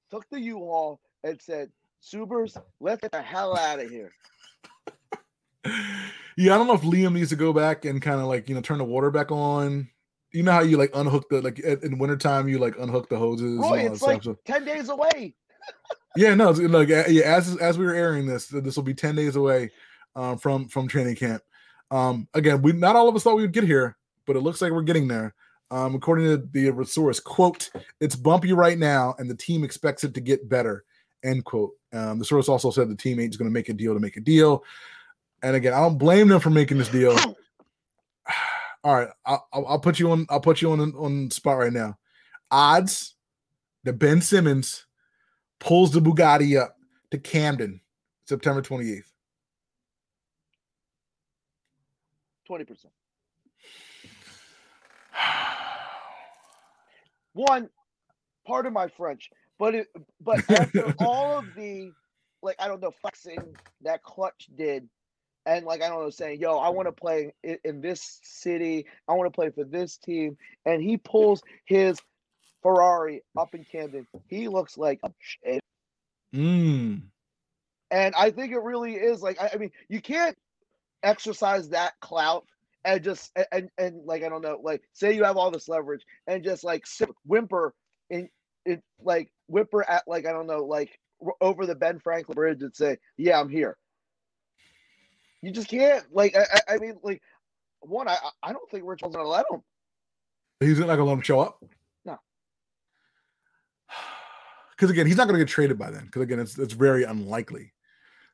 took 0.09 0.25
the 0.29 0.41
U-Haul 0.41 0.99
and 1.23 1.41
said, 1.41 1.71
Subers, 2.01 2.57
let's 2.79 3.01
get 3.01 3.11
the 3.11 3.21
hell 3.21 3.57
out 3.57 3.79
of 3.79 3.89
here. 3.89 4.11
Yeah, 6.39 6.53
I 6.53 6.59
don't 6.59 6.67
know 6.67 6.75
if 6.75 6.81
Liam 6.81 7.13
needs 7.13 7.29
to 7.31 7.35
go 7.35 7.51
back 7.51 7.83
and 7.83 7.99
kind 7.99 8.21
of 8.21 8.27
like 8.27 8.47
you 8.47 8.53
know 8.53 8.61
turn 8.61 8.77
the 8.77 8.83
water 8.83 9.09
back 9.09 9.31
on. 9.31 9.89
You 10.33 10.43
know 10.43 10.51
how 10.51 10.61
you 10.61 10.77
like 10.77 10.91
unhook 10.93 11.29
the 11.29 11.41
like 11.41 11.59
in 11.59 11.97
wintertime 11.97 12.47
you 12.47 12.59
like 12.59 12.77
unhook 12.77 13.09
the 13.09 13.17
hoses. 13.17 13.53
and 13.53 13.63
all 13.63 13.71
Roy, 13.71 13.83
that 13.83 13.93
it's 13.93 14.01
like 14.01 14.23
stuff. 14.23 14.37
10 14.45 14.65
days 14.65 14.89
away. 14.89 15.35
Yeah, 16.15 16.33
no, 16.33 16.49
like 16.49 16.89
yeah, 16.89 17.03
as 17.25 17.57
as 17.57 17.77
we 17.77 17.85
were 17.85 17.93
airing 17.93 18.25
this, 18.25 18.47
this 18.47 18.75
will 18.75 18.83
be 18.83 18.95
ten 18.95 19.13
days 19.13 19.35
away 19.35 19.69
um, 20.15 20.39
from 20.39 20.67
from 20.67 20.87
training 20.87 21.15
camp. 21.15 21.43
Um, 21.91 22.27
again, 22.33 22.63
we 22.63 22.71
not 22.71 22.95
all 22.95 23.07
of 23.07 23.15
us 23.15 23.21
thought 23.21 23.35
we 23.35 23.43
would 23.43 23.51
get 23.51 23.65
here, 23.65 23.97
but 24.25 24.35
it 24.35 24.39
looks 24.39 24.59
like 24.59 24.71
we're 24.71 24.81
getting 24.81 25.07
there. 25.07 25.35
Um, 25.69 25.93
according 25.93 26.25
to 26.25 26.37
the 26.37 26.85
source, 26.85 27.19
quote, 27.19 27.69
"It's 27.99 28.15
bumpy 28.15 28.51
right 28.51 28.79
now, 28.79 29.13
and 29.19 29.29
the 29.29 29.35
team 29.35 29.63
expects 29.63 30.03
it 30.03 30.15
to 30.15 30.21
get 30.21 30.49
better." 30.49 30.85
End 31.23 31.45
quote. 31.45 31.73
Um, 31.93 32.17
the 32.17 32.25
source 32.25 32.49
also 32.49 32.71
said 32.71 32.89
the 32.89 32.95
team 32.95 33.19
ain't 33.19 33.37
going 33.37 33.49
to 33.49 33.53
make 33.53 33.69
a 33.69 33.73
deal 33.73 33.93
to 33.93 33.99
make 33.99 34.17
a 34.17 34.21
deal. 34.21 34.63
And 35.43 35.55
again, 35.55 35.73
I 35.73 35.81
don't 35.81 35.99
blame 35.99 36.29
them 36.29 36.39
for 36.39 36.49
making 36.49 36.79
this 36.79 36.89
deal. 36.89 37.15
All 38.83 38.95
right, 38.95 39.09
I'll, 39.25 39.47
I'll 39.53 39.79
put 39.79 39.99
you 39.99 40.11
on. 40.11 40.25
I'll 40.29 40.39
put 40.39 40.61
you 40.61 40.71
on 40.71 40.79
on 40.79 41.31
spot 41.31 41.57
right 41.57 41.73
now. 41.73 41.97
Odds 42.51 43.15
that 43.83 43.93
Ben 43.93 44.21
Simmons 44.21 44.85
pulls 45.59 45.91
the 45.91 45.99
Bugatti 45.99 46.59
up 46.59 46.75
to 47.11 47.17
Camden, 47.17 47.81
September 48.25 48.61
28th. 48.61 49.03
20%. 52.49 52.85
One, 57.33 57.69
part 58.45 58.65
of 58.65 58.73
my 58.73 58.87
French, 58.87 59.29
but 59.59 59.75
it, 59.75 59.87
but 60.21 60.49
after 60.49 60.93
all 60.99 61.39
of 61.39 61.45
the, 61.55 61.91
like, 62.41 62.55
I 62.59 62.67
don't 62.67 62.81
know, 62.81 62.91
flexing 62.91 63.55
that 63.81 64.03
Clutch 64.03 64.47
did, 64.55 64.87
and 65.47 65.65
like, 65.65 65.81
I 65.81 65.87
don't 65.87 66.03
know, 66.03 66.09
saying, 66.09 66.41
yo, 66.41 66.57
I 66.57 66.69
want 66.69 66.87
to 66.87 66.91
play 66.91 67.33
in, 67.43 67.57
in 67.63 67.81
this 67.81 68.19
city, 68.21 68.85
I 69.07 69.13
want 69.13 69.31
to 69.31 69.35
play 69.35 69.49
for 69.49 69.63
this 69.63 69.97
team, 69.97 70.37
and 70.65 70.83
he 70.83 70.97
pulls 70.97 71.41
his 71.65 71.97
Ferrari 72.61 73.23
up 73.37 73.55
in 73.55 73.63
Camden, 73.63 74.05
he 74.27 74.49
looks 74.49 74.77
like 74.77 74.99
a 75.03 75.11
shit. 75.19 75.61
Mm. 76.35 77.03
And 77.89 78.15
I 78.15 78.31
think 78.31 78.51
it 78.51 78.59
really 78.59 78.95
is 78.95 79.21
like 79.21 79.41
I, 79.41 79.51
I 79.53 79.57
mean, 79.57 79.71
you 79.87 80.01
can't 80.01 80.37
exercise 81.01 81.69
that 81.69 81.93
clout 82.01 82.45
and 82.83 83.01
just 83.01 83.31
and, 83.35 83.47
and 83.51 83.69
and 83.77 84.05
like 84.05 84.23
I 84.23 84.29
don't 84.29 84.41
know, 84.41 84.59
like 84.61 84.81
say 84.91 85.13
you 85.13 85.23
have 85.23 85.37
all 85.37 85.51
this 85.51 85.69
leverage 85.69 86.03
and 86.27 86.43
just 86.43 86.65
like 86.65 86.85
sit, 86.85 87.09
whimper 87.25 87.73
in 88.09 88.27
it 88.65 88.83
like 89.01 89.31
whimper 89.47 89.89
at 89.89 90.03
like 90.05 90.25
I 90.25 90.33
don't 90.33 90.47
know, 90.47 90.65
like 90.65 90.99
over 91.39 91.65
the 91.65 91.75
Ben 91.75 91.99
Franklin 91.99 92.35
Bridge 92.35 92.61
and 92.61 92.75
say, 92.75 92.97
"Yeah, 93.15 93.39
I'm 93.39 93.49
here." 93.49 93.77
You 95.47 95.53
just 95.53 95.69
can't. 95.69 96.03
Like 96.11 96.35
I, 96.35 96.73
I- 96.73 96.77
mean, 96.77 96.95
like 97.03 97.21
one, 97.79 98.09
I 98.09 98.17
I- 98.43 98.51
don't 98.51 98.69
think 98.69 98.83
Rich 98.85 98.99
was 99.01 99.15
gonna 99.15 99.29
let 99.29 99.45
him. 99.49 99.61
He's 100.59 100.77
not 100.77 100.87
going 100.87 100.97
to 100.97 101.03
let 101.05 101.13
him 101.13 101.21
show 101.21 101.39
up. 101.39 101.63
No. 102.03 102.17
Because 104.71 104.91
again, 104.91 105.07
he's 105.07 105.15
not 105.17 105.27
going 105.27 105.39
to 105.39 105.43
get 105.43 105.49
traded 105.49 105.79
by 105.79 105.89
then. 105.89 106.05
Because 106.05 106.21
again, 106.21 106.39
it's 106.39 106.57
it's 106.59 106.73
very 106.73 107.03
unlikely. 107.03 107.73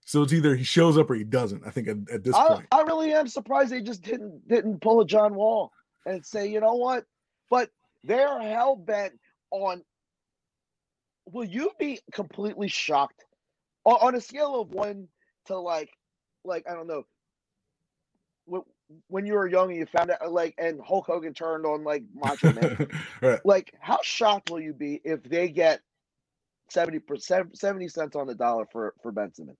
So 0.06 0.24
it's 0.24 0.34
either 0.34 0.56
he 0.56 0.64
shows 0.64 0.98
up 0.98 1.10
or 1.10 1.16
he 1.16 1.24
doesn't. 1.24 1.66
I 1.66 1.70
think 1.70 1.88
at, 1.88 1.98
at 2.12 2.24
this 2.24 2.36
I, 2.36 2.48
point. 2.48 2.68
I 2.72 2.82
really 2.82 3.14
am 3.14 3.28
surprised 3.28 3.72
they 3.72 3.82
just 3.82 4.02
didn't 4.02 4.46
didn't 4.48 4.82
pull 4.82 5.00
a 5.02 5.06
John 5.06 5.36
Wall 5.36 5.72
and 6.06 6.26
say, 6.26 6.48
you 6.48 6.60
know 6.60 6.74
what? 6.74 7.06
But 7.50 7.70
they're 8.04 8.42
hell 8.42 8.76
bent 8.76 9.14
on. 9.52 9.84
Will 11.32 11.46
you 11.46 11.72
be 11.80 12.00
completely 12.12 12.68
shocked 12.68 13.24
on, 13.86 13.98
on 14.02 14.16
a 14.16 14.22
scale 14.22 14.60
of 14.60 14.72
one 14.72 15.08
to 15.46 15.58
like, 15.58 15.92
like 16.46 16.70
I 16.70 16.74
don't 16.74 16.88
know. 16.88 17.06
When, 19.08 19.26
you 19.26 19.34
were 19.34 19.48
young 19.48 19.70
and 19.70 19.80
you 19.80 19.86
found 19.86 20.12
out 20.12 20.32
like, 20.32 20.54
and 20.58 20.80
Hulk 20.86 21.06
Hogan 21.08 21.34
turned 21.34 21.66
on 21.66 21.84
like 21.84 22.04
Macho 22.14 22.52
Man, 22.54 22.90
right. 23.22 23.40
like 23.46 23.74
how 23.80 24.00
shocked 24.04 24.52
will 24.52 24.60
you 24.60 24.74
be 24.74 25.02
if 25.04 25.24
they 25.24 25.48
get 25.48 25.82
seventy 26.70 27.00
percent, 27.00 27.58
seventy 27.58 27.88
cents 27.88 28.16
on 28.16 28.28
the 28.28 28.36
dollar 28.36 28.66
for 28.72 28.94
for 29.02 29.12
Ben 29.12 29.34
Simmons? 29.34 29.58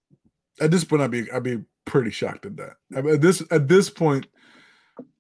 At 0.60 0.72
this 0.72 0.84
point, 0.84 1.02
I'd 1.02 1.12
be 1.12 1.32
I'd 1.32 1.44
be 1.44 1.64
pretty 1.86 2.12
shocked 2.12 2.46
at 2.46 2.58
that. 2.58 2.76
I 2.96 3.02
mean, 3.02 3.16
At 3.16 3.22
this 3.22 3.42
at 3.50 3.68
this 3.68 3.90
point, 3.90 4.28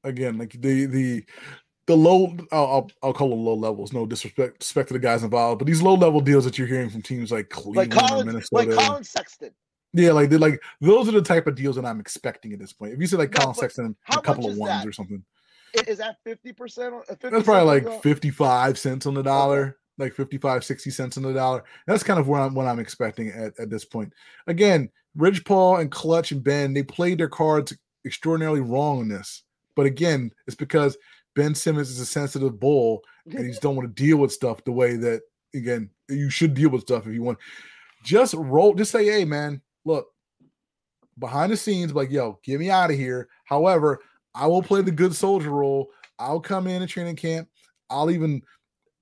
again, 0.04 0.38
like 0.38 0.52
the 0.62 0.86
the 0.86 1.24
the 1.88 1.96
low 1.98 2.36
I'll 2.52 2.90
I'll, 3.02 3.14
call 3.14 3.30
them 3.30 3.44
low 3.44 3.56
levels. 3.56 3.94
No 3.94 4.06
disrespect 4.06 4.58
respect 4.62 4.88
to 4.90 4.94
the 4.94 5.00
guys 5.00 5.24
involved, 5.24 5.60
but 5.60 5.66
these 5.68 5.82
low 5.82 5.96
level 5.96 6.22
deals 6.22 6.46
that 6.46 6.58
you're 6.58 6.68
hearing 6.68 6.90
from 6.90 7.02
teams 7.02 7.32
like 7.32 7.56
Like 7.76 7.90
Cleveland 7.90 7.94
or 7.94 7.98
Colin, 7.98 8.28
Minnesota. 8.28 8.70
like 8.70 8.78
Colin 8.78 9.04
Sexton. 9.04 9.52
Yeah, 9.94 10.12
like 10.12 10.32
like 10.32 10.62
those 10.82 11.08
are 11.08 11.12
the 11.12 11.22
type 11.22 11.46
of 11.48 11.56
deals 11.56 11.76
that 11.76 11.86
I'm 11.86 12.00
expecting 12.00 12.52
at 12.54 12.60
this 12.60 12.74
point. 12.74 12.94
If 12.94 13.00
you 13.00 13.08
say 13.08 13.18
like 13.18 13.32
No, 13.34 13.42
Colin 13.42 13.56
Sexton, 13.56 13.96
a 14.10 14.22
couple 14.22 14.50
of 14.50 14.58
ones 14.58 14.84
that? 14.84 14.88
or 14.88 14.92
something, 14.92 15.24
Is 15.88 16.00
that 16.00 16.18
fifty 16.24 16.52
percent? 16.52 16.96
that's 17.08 17.44
probably 17.46 17.80
like 17.82 18.02
55 18.02 18.78
cents 18.78 19.06
on 19.06 19.14
the 19.14 19.22
dollar, 19.22 19.78
like 19.98 20.14
55, 20.14 20.64
60 20.64 20.90
cents 20.90 21.18
on 21.18 21.24
the 21.24 21.34
dollar. 21.34 21.64
That's 21.86 22.04
kind 22.04 22.20
of 22.20 22.28
what 22.28 22.42
I'm 22.42 22.56
what 22.56 22.66
I'm 22.66 22.80
expecting 22.80 23.30
at, 23.30 23.60
at 23.60 23.70
this 23.70 23.86
point. 23.86 24.14
Again, 24.48 24.90
Rich 25.16 25.46
Paul 25.46 25.78
and 25.78 25.92
Clutch 25.92 26.32
and 26.32 26.44
Ben, 26.44 26.74
they 26.74 26.84
played 26.84 27.20
their 27.20 27.30
cards 27.30 27.74
extraordinarily 28.06 28.62
wrong 28.62 29.02
in 29.02 29.08
this. 29.10 29.44
But 29.76 29.86
again, 29.86 30.32
it's 30.48 30.56
because 30.56 30.98
Ben 31.36 31.54
Simmons 31.56 31.90
is 31.90 32.00
a 32.00 32.06
sensitive 32.06 32.60
bull 32.60 33.02
and 33.26 33.40
he 33.40 33.48
just 33.50 33.62
don't 33.62 33.76
want 33.76 33.96
to 33.96 34.04
deal 34.04 34.18
with 34.18 34.32
stuff 34.32 34.64
the 34.64 34.72
way 34.72 34.96
that 34.98 35.22
again 35.56 35.90
you 36.10 36.30
should 36.30 36.54
deal 36.54 36.70
with 36.70 36.82
stuff 36.82 37.06
if 37.08 37.14
you 37.14 37.24
want. 37.24 37.38
Just 38.04 38.34
roll, 38.34 38.74
just 38.74 38.92
say, 38.92 39.06
hey 39.06 39.24
man, 39.24 39.62
look, 39.86 40.08
behind 41.20 41.52
the 41.52 41.58
scenes, 41.58 41.94
like, 41.94 42.12
yo, 42.12 42.40
get 42.44 42.60
me 42.60 42.70
out 42.70 42.92
of 42.92 42.98
here. 42.98 43.28
However, 43.46 44.00
I 44.36 44.48
will 44.48 44.64
play 44.64 44.82
the 44.82 44.92
good 44.92 45.16
soldier 45.16 45.52
role. 45.52 45.92
I'll 46.20 46.40
come 46.40 46.68
in 46.68 46.82
at 46.82 46.90
training 46.90 47.16
camp. 47.16 47.50
I'll 47.90 48.12
even 48.12 48.42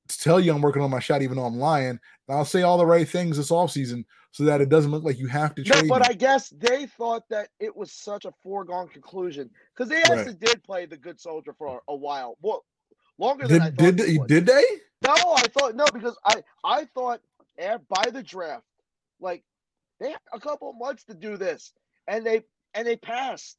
tell 0.08 0.40
you 0.40 0.54
I'm 0.54 0.62
working 0.62 0.82
on 0.82 0.92
my 0.92 1.00
shot, 1.00 1.22
even 1.22 1.38
though 1.38 1.46
I'm 1.46 1.58
lying. 1.58 1.90
And 1.90 2.00
I'll 2.38 2.46
say 2.46 2.64
all 2.64 2.78
the 2.78 2.86
right 2.86 3.08
things 3.08 3.38
this 3.38 3.52
offseason 3.52 4.06
so 4.32 4.44
that 4.44 4.62
it 4.62 4.70
doesn't 4.70 4.92
look 4.92 5.04
like 5.04 5.20
you 5.20 5.28
have 5.28 5.56
to 5.56 5.64
No, 5.64 5.82
but 5.88 6.02
me. 6.02 6.08
I 6.10 6.14
guess 6.14 6.50
they 6.50 6.86
thought 6.86 7.24
that 7.30 7.50
it 7.60 7.76
was 7.76 7.92
such 7.92 8.26
a 8.26 8.32
foregone 8.42 8.88
conclusion 8.88 9.50
because 9.76 9.90
they 9.90 10.02
actually 10.04 10.36
did 10.36 10.64
play 10.64 10.86
the 10.86 10.98
good 10.98 11.20
soldier 11.20 11.54
for 11.58 11.82
a 11.88 11.96
while. 11.96 12.38
Well, 12.42 12.64
longer 13.18 13.48
than 13.48 13.62
I 13.62 13.70
did 13.70 13.98
thought. 13.98 13.98
did 13.98 13.98
they 13.98 14.18
did 14.28 14.46
they? 14.46 14.64
No, 15.04 15.14
I 15.14 15.48
thought 15.48 15.76
no 15.76 15.86
because 15.94 16.18
I 16.26 16.44
I 16.64 16.86
thought 16.94 17.22
by 17.58 18.10
the 18.10 18.24
draft, 18.24 18.64
like 19.20 19.44
they 20.02 20.12
had 20.12 20.20
a 20.34 20.42
couple 20.42 20.72
of 20.72 20.78
months 20.78 21.06
to 21.06 21.16
do 21.16 21.38
this, 21.38 21.74
and 22.08 22.26
they 22.26 22.44
and 22.76 22.88
they 22.88 22.98
passed. 22.98 23.58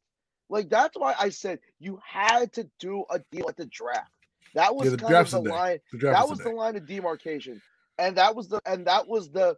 Like 0.51 0.70
that's 0.70 0.99
why 0.99 1.14
I 1.18 1.30
said 1.30 1.61
you 1.80 2.01
had 2.07 2.53
to 2.55 2.68
do 2.80 3.05
a 3.11 3.20
deal 3.32 3.49
at 3.49 3.57
the 3.59 3.66
draft. 3.66 4.12
That 4.55 4.76
was 4.76 4.90
the 4.90 4.99
kind 4.99 5.14
of 5.16 5.30
the 5.30 5.40
line. 5.40 5.80
The 5.93 5.99
That 6.12 6.28
was 6.28 6.43
the 6.43 6.51
today. 6.51 6.57
line 6.57 6.76
of 6.76 6.86
demarcation, 6.86 7.62
and 7.99 8.18
that 8.18 8.36
was 8.36 8.49
the 8.49 8.61
and 8.66 8.86
that 8.88 9.09
was 9.09 9.30
the 9.30 9.57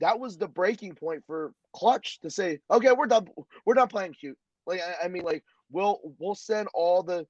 that 0.00 0.20
was 0.20 0.38
the 0.38 0.48
breaking 0.48 0.96
point 0.96 1.24
for 1.26 1.54
Clutch 1.74 2.20
to 2.22 2.30
say, 2.30 2.60
okay, 2.70 2.92
we're 2.92 3.06
done. 3.06 3.28
We're 3.66 3.74
done 3.74 3.88
playing 3.88 4.14
cute. 4.14 4.38
Like 4.66 4.82
I, 4.82 5.06
I 5.06 5.08
mean, 5.08 5.24
like 5.24 5.44
we'll 5.70 6.00
we'll 6.18 6.34
send 6.34 6.68
all 6.74 7.02
the 7.02 7.26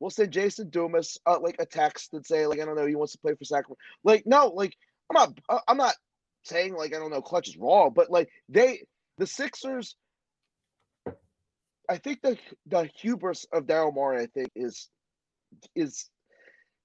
we'll 0.00 0.10
send 0.10 0.32
Jason 0.32 0.70
Dumas 0.70 1.18
uh, 1.26 1.40
like 1.40 1.56
a 1.60 1.66
text 1.66 2.14
and 2.14 2.26
say 2.26 2.46
like 2.46 2.60
I 2.60 2.66
don't 2.66 2.76
know 2.76 2.86
he 2.86 2.96
wants 2.96 3.14
to 3.14 3.18
play 3.18 3.34
for 3.34 3.44
Sacramento. 3.44 3.80
Like 4.04 4.24
no, 4.26 4.48
like 4.48 4.76
I'm 5.10 5.14
not 5.14 5.38
uh, 5.48 5.60
I'm 5.68 5.78
not 5.78 5.94
saying 6.48 6.74
like 6.74 6.94
I 6.94 6.98
don't 6.98 7.10
know 7.10 7.22
Clutch 7.22 7.48
is 7.48 7.56
wrong, 7.56 7.92
but 7.94 8.10
like 8.10 8.28
they 8.48 8.82
the 9.18 9.26
Sixers. 9.26 9.96
I 11.90 11.96
think 11.96 12.20
the 12.22 12.36
the 12.66 12.88
hubris 12.96 13.46
of 13.52 13.64
Daryl 13.64 13.94
Morey, 13.94 14.22
I 14.22 14.26
think, 14.26 14.50
is 14.54 14.88
is 15.74 16.08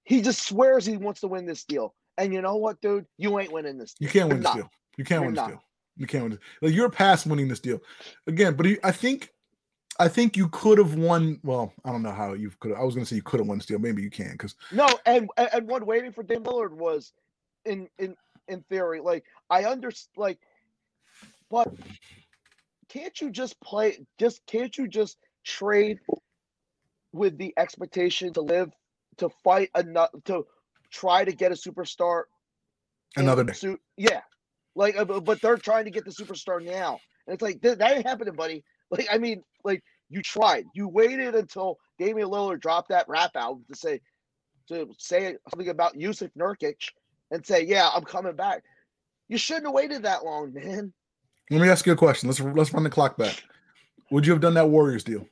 he 0.04 0.22
just 0.22 0.46
swears 0.48 0.86
he 0.86 0.98
wants 0.98 1.22
to 1.22 1.28
win 1.28 1.46
this 1.46 1.64
deal. 1.64 1.94
And 2.18 2.34
you 2.34 2.42
know 2.42 2.56
what, 2.58 2.80
dude? 2.82 3.06
You 3.18 3.40
ain't 3.40 3.52
winning 3.52 3.78
this. 3.78 3.96
You 4.00 4.08
deal. 4.08 4.14
can't 4.14 4.30
You're 4.30 4.36
win 4.36 4.38
this 4.40 4.44
not. 4.46 4.56
deal. 4.56 4.70
You 4.98 5.04
can't 5.04 5.22
You're 5.22 5.28
win 5.28 5.36
this 5.36 5.42
not. 5.42 5.50
deal. 5.50 5.64
You 5.98 6.08
can't 6.08 6.24
win 6.24 6.32
this. 6.32 6.40
Like 6.62 6.74
you're 6.74 6.90
past 6.90 7.26
winning 7.26 7.48
this 7.48 7.60
deal. 7.60 7.82
Again, 8.28 8.56
but 8.56 8.66
he, 8.66 8.78
I 8.84 8.92
think 8.92 9.30
I 10.00 10.08
think 10.08 10.36
you 10.38 10.50
could 10.50 10.78
have 10.78 10.96
won. 10.96 11.40
Well, 11.44 11.74
I 11.86 11.92
don't 11.92 12.02
know 12.04 12.12
how 12.12 12.34
you 12.34 12.52
could. 12.60 12.74
I 12.74 12.84
was 12.84 12.96
going 12.96 13.06
to 13.06 13.10
say 13.10 13.16
you 13.16 13.24
could 13.24 13.40
have 13.40 13.48
won 13.48 13.58
this 13.58 13.68
deal. 13.68 13.80
Maybe 13.80 14.02
you 14.02 14.10
can 14.10 14.32
because 14.32 14.56
No, 14.72 14.88
and 15.06 15.30
and 15.38 15.68
what 15.68 15.86
waiting 15.86 16.12
for 16.12 16.24
Dame 16.24 16.44
Lillard 16.44 16.72
was, 16.72 17.14
in 17.66 17.88
in 18.00 18.16
in 18.48 18.62
theory, 18.64 19.02
like 19.02 19.24
I 19.50 19.66
understand, 19.66 20.12
like, 20.18 20.40
but 21.50 21.74
can't 22.90 23.20
you 23.22 23.32
just 23.32 23.60
play? 23.62 24.06
Just 24.20 24.46
can't 24.46 24.76
you 24.78 24.88
just 24.88 25.18
trade 25.44 26.00
with 27.12 27.38
the 27.38 27.54
expectation 27.58 28.34
to 28.34 28.42
live, 28.42 28.72
to 29.18 29.30
fight 29.44 29.70
enough, 29.78 30.10
to 30.26 30.46
try 30.92 31.24
to 31.24 31.32
get 31.32 31.52
a 31.52 31.56
superstar 31.56 32.24
another 33.16 33.44
day. 33.44 33.54
Suit, 33.54 33.82
yeah, 33.98 34.22
like, 34.76 34.98
uh, 34.98 35.06
but 35.06 35.42
they're 35.42 35.58
trying 35.58 35.86
to 35.86 35.92
get 35.92 36.06
the 36.06 36.12
superstar 36.12 36.64
now, 36.64 37.00
and 37.28 37.34
it's 37.34 37.42
like 37.42 37.62
that, 37.62 37.80
that 37.80 37.98
ain't 37.98 38.08
happening, 38.08 38.36
buddy. 38.36 38.64
Like, 38.90 39.08
I 39.12 39.18
mean, 39.18 39.44
like 39.64 39.84
you 40.10 40.22
tried, 40.22 40.66
you 40.76 40.88
waited 40.88 41.34
until 41.34 41.80
Damian 41.98 42.30
Lillard 42.30 42.62
dropped 42.62 42.90
that 42.90 43.08
rap 43.08 43.32
album 43.36 43.66
to 43.72 43.76
say 43.76 44.02
to 44.68 44.88
say 44.98 45.36
something 45.50 45.70
about 45.70 45.96
Jusuf 45.96 46.32
Nurkic 46.38 46.92
and 47.34 47.46
say, 47.46 47.64
"Yeah, 47.66 47.90
I'm 47.94 48.04
coming 48.04 48.36
back." 48.36 48.64
You 49.28 49.38
shouldn't 49.38 49.66
have 49.66 49.74
waited 49.74 50.04
that 50.04 50.24
long, 50.24 50.54
man. 50.54 50.94
Let 51.50 51.62
me 51.62 51.70
ask 51.70 51.86
you 51.86 51.92
a 51.92 51.98
question. 51.98 52.30
Let's 52.30 52.40
let's 52.40 52.74
run 52.74 52.84
the 52.84 52.90
clock 52.90 53.18
back. 53.18 53.44
Would 54.12 54.26
you 54.26 54.32
have 54.34 54.42
done 54.42 54.54
that 54.54 54.70
Warriors 54.70 55.04
deal? 55.04 55.28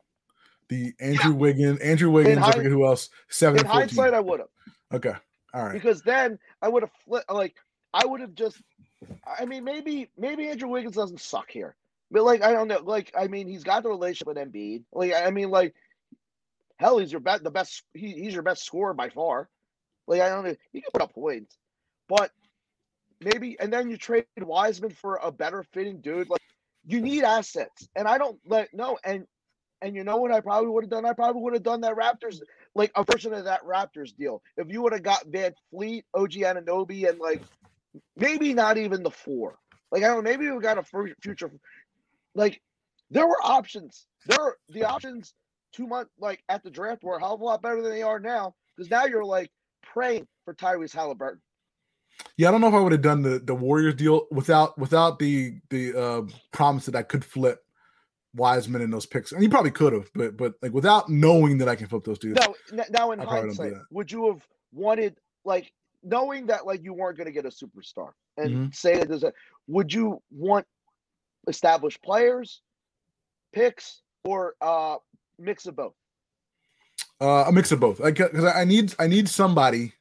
The 0.70 0.93
Andrew 0.99 1.34
Wiggins, 1.34 1.80
Andrew 1.80 2.10
Wiggins, 2.12 2.39
I 2.39 2.52
forget 2.52 2.72
who 2.72 2.86
else. 2.86 3.10
Seven 3.30 3.60
In 3.60 3.66
and 3.66 3.70
14. 3.72 3.82
hindsight, 3.82 4.14
I 4.14 4.20
would 4.20 4.39
have 4.39 4.49
Okay. 4.93 5.14
All 5.54 5.64
right. 5.66 5.74
because 5.74 6.02
then 6.02 6.39
I 6.62 6.70
would 6.70 6.84
have 6.84 6.91
flipped. 7.06 7.32
Like 7.32 7.56
I 7.93 8.06
would 8.06 8.22
have 8.22 8.34
just. 8.36 8.62
I 9.26 9.45
mean, 9.45 9.64
maybe 9.64 10.10
maybe 10.18 10.47
Andrew 10.47 10.70
Wiggins 10.70 10.95
doesn't 10.95 11.20
suck 11.20 11.49
here, 11.52 11.76
but 12.10 12.24
like 12.24 12.41
I 12.41 12.52
don't 12.54 12.68
know. 12.68 12.80
Like 12.84 13.12
I 13.18 13.28
mean, 13.28 13.47
he's 13.47 13.64
got 13.64 13.84
the 13.84 13.89
relationship 13.89 14.28
with 14.28 14.38
Embiid. 14.38 14.84
Like 14.93 15.14
I 15.14 15.30
mean, 15.32 15.49
like 15.49 15.74
hell, 16.78 16.97
he's 16.99 17.12
your 17.12 17.22
best. 17.22 17.43
The 17.43 17.52
best. 17.52 17.84
He, 17.93 18.12
he's 18.14 18.34
your 18.34 18.43
best 18.43 18.64
scorer 18.66 18.93
by 18.93 19.10
far. 19.10 19.49
Like 20.08 20.22
I 20.22 20.30
don't 20.30 20.45
know. 20.45 20.56
He 20.72 20.82
can 20.82 20.91
put 20.91 21.02
up 21.02 21.14
points, 21.14 21.58
but 22.12 22.30
maybe 23.22 23.55
and 23.62 23.72
then 23.72 23.89
you 23.89 23.95
trade 23.95 24.26
Wiseman 24.38 24.91
for 24.91 25.16
a 25.24 25.32
better 25.32 25.64
fitting 25.72 26.01
dude. 26.01 26.30
Like 26.30 26.41
you 26.86 26.99
need 26.99 27.24
assets, 27.24 27.88
and 27.95 28.05
I 28.05 28.18
don't 28.18 28.38
like 28.45 28.70
no. 28.74 28.97
And 29.05 29.26
and 29.82 29.95
you 29.95 30.03
know 30.03 30.18
what 30.18 30.34
I 30.34 30.41
probably 30.41 30.70
would 30.72 30.84
have 30.84 30.91
done? 30.91 31.05
I 31.05 31.14
probably 31.14 31.41
would 31.41 31.53
have 31.53 31.64
done 31.64 31.80
that 31.82 31.95
Raptors 31.95 32.41
like 32.76 32.91
a 32.95 33.05
version 33.05 33.34
of 33.34 33.45
that 33.45 33.64
Raptors 33.64 34.14
deal. 34.14 34.41
If 34.57 34.68
you 34.70 34.82
would 34.82 34.91
have 34.91 35.03
got 35.03 35.26
Van 35.26 35.53
Fleet, 35.72 36.03
OG 36.14 36.32
Anunoby, 36.32 37.07
and 37.07 37.18
like 37.18 37.41
maybe 38.18 38.53
not 38.53 38.78
even 38.78 39.03
the 39.03 39.12
four. 39.12 39.57
Like 39.89 40.03
I 40.03 40.07
don't 40.07 40.18
know, 40.26 40.30
maybe 40.30 40.51
we 40.51 40.59
got 40.59 40.78
a 40.78 41.14
future. 41.22 41.49
Like 42.36 42.62
there 43.09 43.26
were 43.26 43.41
options. 43.41 44.05
There 44.26 44.57
the 44.68 44.84
options 44.84 45.34
two 45.72 45.88
months 45.88 46.12
like 46.20 46.43
at 46.49 46.62
the 46.62 46.70
draft 46.70 47.03
were 47.03 47.16
a 47.16 47.20
hell 47.22 47.36
of 47.36 47.41
a 47.41 47.45
lot 47.45 47.62
better 47.62 47.82
than 47.82 47.93
they 47.93 48.03
are 48.03 48.20
now. 48.20 48.53
Because 48.76 48.91
now 48.91 49.05
you're 49.05 49.24
like 49.24 49.49
praying 49.82 50.28
for 50.43 50.53
Tyrese 50.53 50.93
Halliburton. 50.93 51.41
Yeah, 52.38 52.49
I 52.49 52.51
don't 52.51 52.62
know 52.62 52.68
if 52.68 52.74
I 52.74 52.80
would 52.80 52.91
have 52.91 53.01
done 53.01 53.22
the 53.22 53.39
the 53.39 53.55
Warriors 53.55 53.95
deal 53.95 54.28
without 54.32 54.78
without 54.78 55.20
the 55.20 55.59
the 55.70 55.99
uh 55.99 56.22
promise 56.51 56.86
that 56.86 56.95
I 56.95 57.03
could 57.03 57.24
flip 57.26 57.64
Wiseman 58.36 58.82
and 58.82 58.91
those 58.93 59.05
picks. 59.05 59.32
And 59.32 59.41
he 59.41 59.49
probably 59.49 59.72
could 59.72 59.93
have, 59.93 60.09
but 60.16 60.38
but 60.38 60.55
like 60.62 60.74
without 60.74 61.09
knowing 61.09 61.57
that 61.59 61.68
I 61.68 61.76
can 61.76 61.88
flip 61.88 62.03
those 62.03 62.20
dudes. 62.20 62.39
Now, 62.72 62.86
now 62.89 63.12
in 63.12 63.20
I 63.20 63.26
probably 63.26 63.49
don't 63.49 63.57
do 63.57 63.64
hindsight, 63.64 63.84
would 63.91 64.12
you 64.12 64.28
have 64.28 64.45
wanted 64.74 65.18
like 65.45 65.74
knowing 66.03 66.47
that 66.47 66.66
like 66.66 66.84
you 66.84 66.93
weren't 66.93 67.18
going 67.18 67.26
to 67.26 67.32
get 67.32 67.45
a 67.45 67.49
superstar 67.49 68.12
and 68.38 68.55
Mhm. 68.72 68.76
say 68.76 68.97
that 68.97 69.07
there's 69.07 69.24
a 69.24 69.34
would 69.68 69.93
you 69.93 70.22
want 70.32 70.66
established 71.47 72.01
players, 72.01 72.62
picks, 73.51 74.01
or 74.24 74.55
uh 74.62 74.97
mix 75.38 75.66
of 75.66 75.76
both? 75.76 75.93
Uh, 77.20 77.45
a 77.47 77.51
mix 77.51 77.72
of 77.72 77.80
both. 77.80 77.99
Like 77.99 78.16
because 78.16 78.45
I 78.45 78.64
need 78.64 78.95
I 78.97 79.07
need 79.07 79.30
somebody 79.30 79.93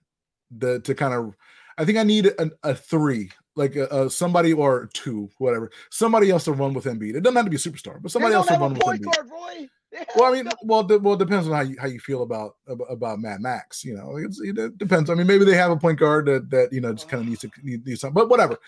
that 0.58 0.84
to 0.84 0.94
kind 0.94 1.12
of 1.14 1.34
I 1.80 1.86
think 1.86 1.96
I 1.96 2.02
need 2.02 2.26
a, 2.26 2.50
a 2.62 2.74
three, 2.74 3.30
like 3.56 3.74
a, 3.74 3.86
a 3.86 4.10
somebody 4.10 4.52
or 4.52 4.90
two, 4.92 5.30
whatever. 5.38 5.70
Somebody 5.90 6.30
else 6.30 6.44
to 6.44 6.52
run 6.52 6.74
with 6.74 6.84
Embiid. 6.84 7.14
It 7.14 7.22
doesn't 7.22 7.36
have 7.36 7.46
to 7.46 7.50
be 7.50 7.56
a 7.56 7.58
superstar, 7.58 8.00
but 8.02 8.10
somebody 8.10 8.34
else 8.34 8.48
to 8.48 8.58
run 8.58 8.74
with 8.74 8.82
Embiid. 8.82 9.02
guard, 9.02 9.30
Roy. 9.30 9.68
They 9.90 10.04
Well, 10.14 10.30
I 10.30 10.42
mean, 10.42 10.52
well, 10.62 10.82
de- 10.82 10.98
well, 10.98 11.14
it 11.14 11.18
depends 11.18 11.48
on 11.48 11.54
how 11.54 11.62
you 11.62 11.76
how 11.80 11.88
you 11.88 11.98
feel 11.98 12.22
about 12.22 12.56
ab- 12.70 12.82
about 12.90 13.18
Mad 13.18 13.40
Max. 13.40 13.82
You 13.82 13.94
know, 13.94 14.18
it's, 14.18 14.38
it 14.42 14.76
depends. 14.76 15.08
I 15.08 15.14
mean, 15.14 15.26
maybe 15.26 15.46
they 15.46 15.56
have 15.56 15.70
a 15.70 15.76
point 15.76 15.98
guard 15.98 16.26
that 16.26 16.50
that 16.50 16.70
you 16.70 16.82
know 16.82 16.92
just 16.92 17.08
kind 17.08 17.22
of 17.22 17.28
needs 17.28 17.40
to 17.40 17.50
need, 17.62 17.86
needs 17.86 18.02
something, 18.02 18.14
but 18.14 18.28
whatever. 18.28 18.58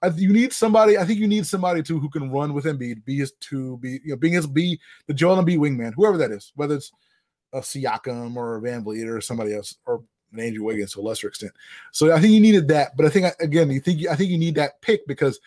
I, 0.00 0.08
you 0.08 0.32
need 0.32 0.52
somebody. 0.52 0.96
I 0.96 1.04
think 1.04 1.18
you 1.18 1.26
need 1.26 1.46
somebody 1.46 1.82
too 1.82 1.98
who 1.98 2.08
can 2.08 2.30
run 2.30 2.54
with 2.54 2.66
Embiid, 2.66 3.04
be 3.04 3.18
his 3.18 3.32
two, 3.40 3.78
be 3.78 4.00
you 4.04 4.10
know, 4.10 4.16
being 4.16 4.34
his 4.34 4.46
be 4.46 4.78
the 5.08 5.12
Joel 5.12 5.42
Embiid 5.42 5.58
wingman, 5.58 5.92
whoever 5.94 6.16
that 6.18 6.30
is, 6.30 6.52
whether 6.54 6.76
it's 6.76 6.92
a 7.52 7.58
Siakam 7.58 8.36
or 8.36 8.56
a 8.56 8.62
VanVleet 8.62 9.10
or 9.10 9.20
somebody 9.20 9.54
else 9.54 9.76
or 9.86 10.04
an 10.32 10.40
Andrew 10.40 10.64
Wiggins 10.64 10.92
to 10.92 11.00
a 11.00 11.02
lesser 11.02 11.28
extent. 11.28 11.52
So 11.92 12.12
I 12.12 12.20
think 12.20 12.32
you 12.32 12.40
needed 12.40 12.68
that, 12.68 12.96
but 12.96 13.06
I 13.06 13.08
think 13.08 13.26
again, 13.40 13.70
you 13.70 13.80
think 13.80 14.06
I 14.08 14.16
think 14.16 14.30
you 14.30 14.38
need 14.38 14.54
that 14.56 14.80
pick 14.82 15.06
because 15.06 15.40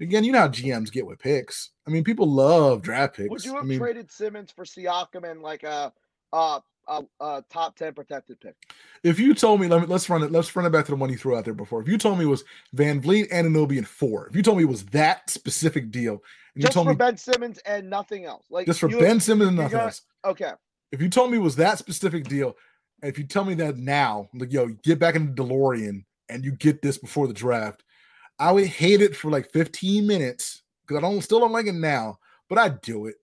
again, 0.00 0.24
you 0.24 0.32
know 0.32 0.40
how 0.40 0.48
GMs 0.48 0.92
get 0.92 1.06
with 1.06 1.18
picks. 1.18 1.70
I 1.86 1.90
mean, 1.90 2.04
people 2.04 2.26
love 2.30 2.82
draft 2.82 3.16
picks. 3.16 3.30
would 3.30 3.44
you 3.44 3.54
I 3.54 3.56
have 3.58 3.66
mean, 3.66 3.78
traded 3.78 4.10
Simmons 4.10 4.50
for 4.50 4.64
Siakam 4.64 5.30
and 5.30 5.42
like 5.42 5.62
a 5.62 5.92
uh 6.32 6.60
a, 6.90 7.02
a 7.20 7.44
top 7.50 7.76
ten 7.76 7.92
protected 7.92 8.40
pick? 8.40 8.54
If 9.02 9.18
you 9.20 9.34
told 9.34 9.60
me, 9.60 9.68
let 9.68 9.80
me 9.82 9.86
let's 9.86 10.08
run 10.08 10.22
it. 10.22 10.32
Let's 10.32 10.54
run 10.56 10.64
it 10.66 10.70
back 10.70 10.86
to 10.86 10.92
the 10.92 10.96
one 10.96 11.10
you 11.10 11.18
threw 11.18 11.36
out 11.36 11.44
there 11.44 11.54
before. 11.54 11.80
If 11.82 11.88
you 11.88 11.98
told 11.98 12.18
me 12.18 12.24
it 12.24 12.28
was 12.28 12.44
VanVleet 12.74 13.28
and 13.30 13.46
Anobi 13.54 13.76
and 13.78 13.86
four, 13.86 14.26
if 14.28 14.34
you 14.36 14.42
told 14.42 14.56
me 14.56 14.62
it 14.64 14.68
was 14.68 14.84
that 14.86 15.28
specific 15.30 15.90
deal, 15.90 16.12
and 16.14 16.20
you 16.56 16.62
Just 16.62 16.72
told 16.72 16.86
for 16.86 16.92
me 16.92 16.96
Ben 16.96 17.16
Simmons 17.16 17.58
and 17.66 17.88
nothing 17.90 18.24
else. 18.24 18.46
Like 18.50 18.66
just 18.66 18.80
for 18.80 18.88
you- 18.90 18.98
Ben 18.98 19.20
Simmons 19.20 19.48
and 19.48 19.56
you 19.58 19.62
nothing 19.64 19.78
else, 19.80 20.02
Okay. 20.24 20.52
if 20.90 21.02
you 21.02 21.08
told 21.10 21.30
me 21.30 21.36
it 21.36 21.42
was 21.42 21.56
that 21.56 21.76
specific 21.78 22.24
deal, 22.24 22.56
and 23.02 23.10
if 23.10 23.18
you 23.18 23.24
tell 23.24 23.44
me 23.44 23.54
that 23.54 23.76
now, 23.76 24.28
like 24.34 24.52
yo, 24.52 24.68
get 24.82 24.98
back 24.98 25.14
in 25.14 25.26
the 25.26 25.42
DeLorean 25.42 26.04
and 26.28 26.44
you 26.44 26.52
get 26.52 26.82
this 26.82 26.98
before 26.98 27.26
the 27.26 27.34
draft, 27.34 27.84
I 28.38 28.52
would 28.52 28.66
hate 28.66 29.00
it 29.00 29.16
for 29.16 29.30
like 29.30 29.50
15 29.52 30.06
minutes 30.06 30.62
because 30.86 30.98
I 30.98 31.00
don't 31.00 31.22
still 31.22 31.40
don't 31.40 31.52
like 31.52 31.66
it 31.66 31.74
now, 31.74 32.18
but 32.48 32.58
I'd 32.58 32.80
do 32.80 33.06
it. 33.06 33.16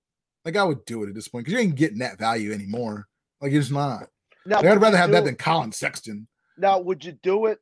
Like 0.43 0.55
I 0.55 0.63
would 0.63 0.85
do 0.85 1.03
it 1.03 1.09
at 1.09 1.15
this 1.15 1.27
point 1.27 1.45
because 1.45 1.59
you 1.59 1.65
ain't 1.65 1.75
getting 1.75 1.99
that 1.99 2.19
value 2.19 2.53
anymore. 2.53 3.07
Like 3.41 3.51
it's 3.51 3.71
not. 3.71 4.07
Now, 4.45 4.57
Like, 4.57 4.65
I'd 4.65 4.81
rather 4.81 4.97
have 4.97 5.11
that 5.11 5.25
than 5.25 5.35
Colin 5.35 5.71
Sexton. 5.71 6.27
Now, 6.57 6.79
would 6.79 7.03
you 7.03 7.13
do 7.23 7.47
it 7.47 7.59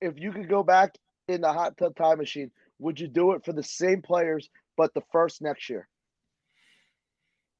if 0.00 0.18
you 0.18 0.30
could 0.30 0.48
go 0.48 0.62
back 0.62 0.94
in 1.28 1.40
the 1.40 1.52
hot 1.52 1.76
tub 1.76 1.96
time 1.96 2.18
machine? 2.18 2.50
Would 2.78 3.00
you 3.00 3.08
do 3.08 3.32
it 3.32 3.44
for 3.44 3.52
the 3.52 3.62
same 3.62 4.02
players, 4.02 4.50
but 4.76 4.92
the 4.94 5.02
first 5.10 5.40
next 5.40 5.70
year? 5.70 5.88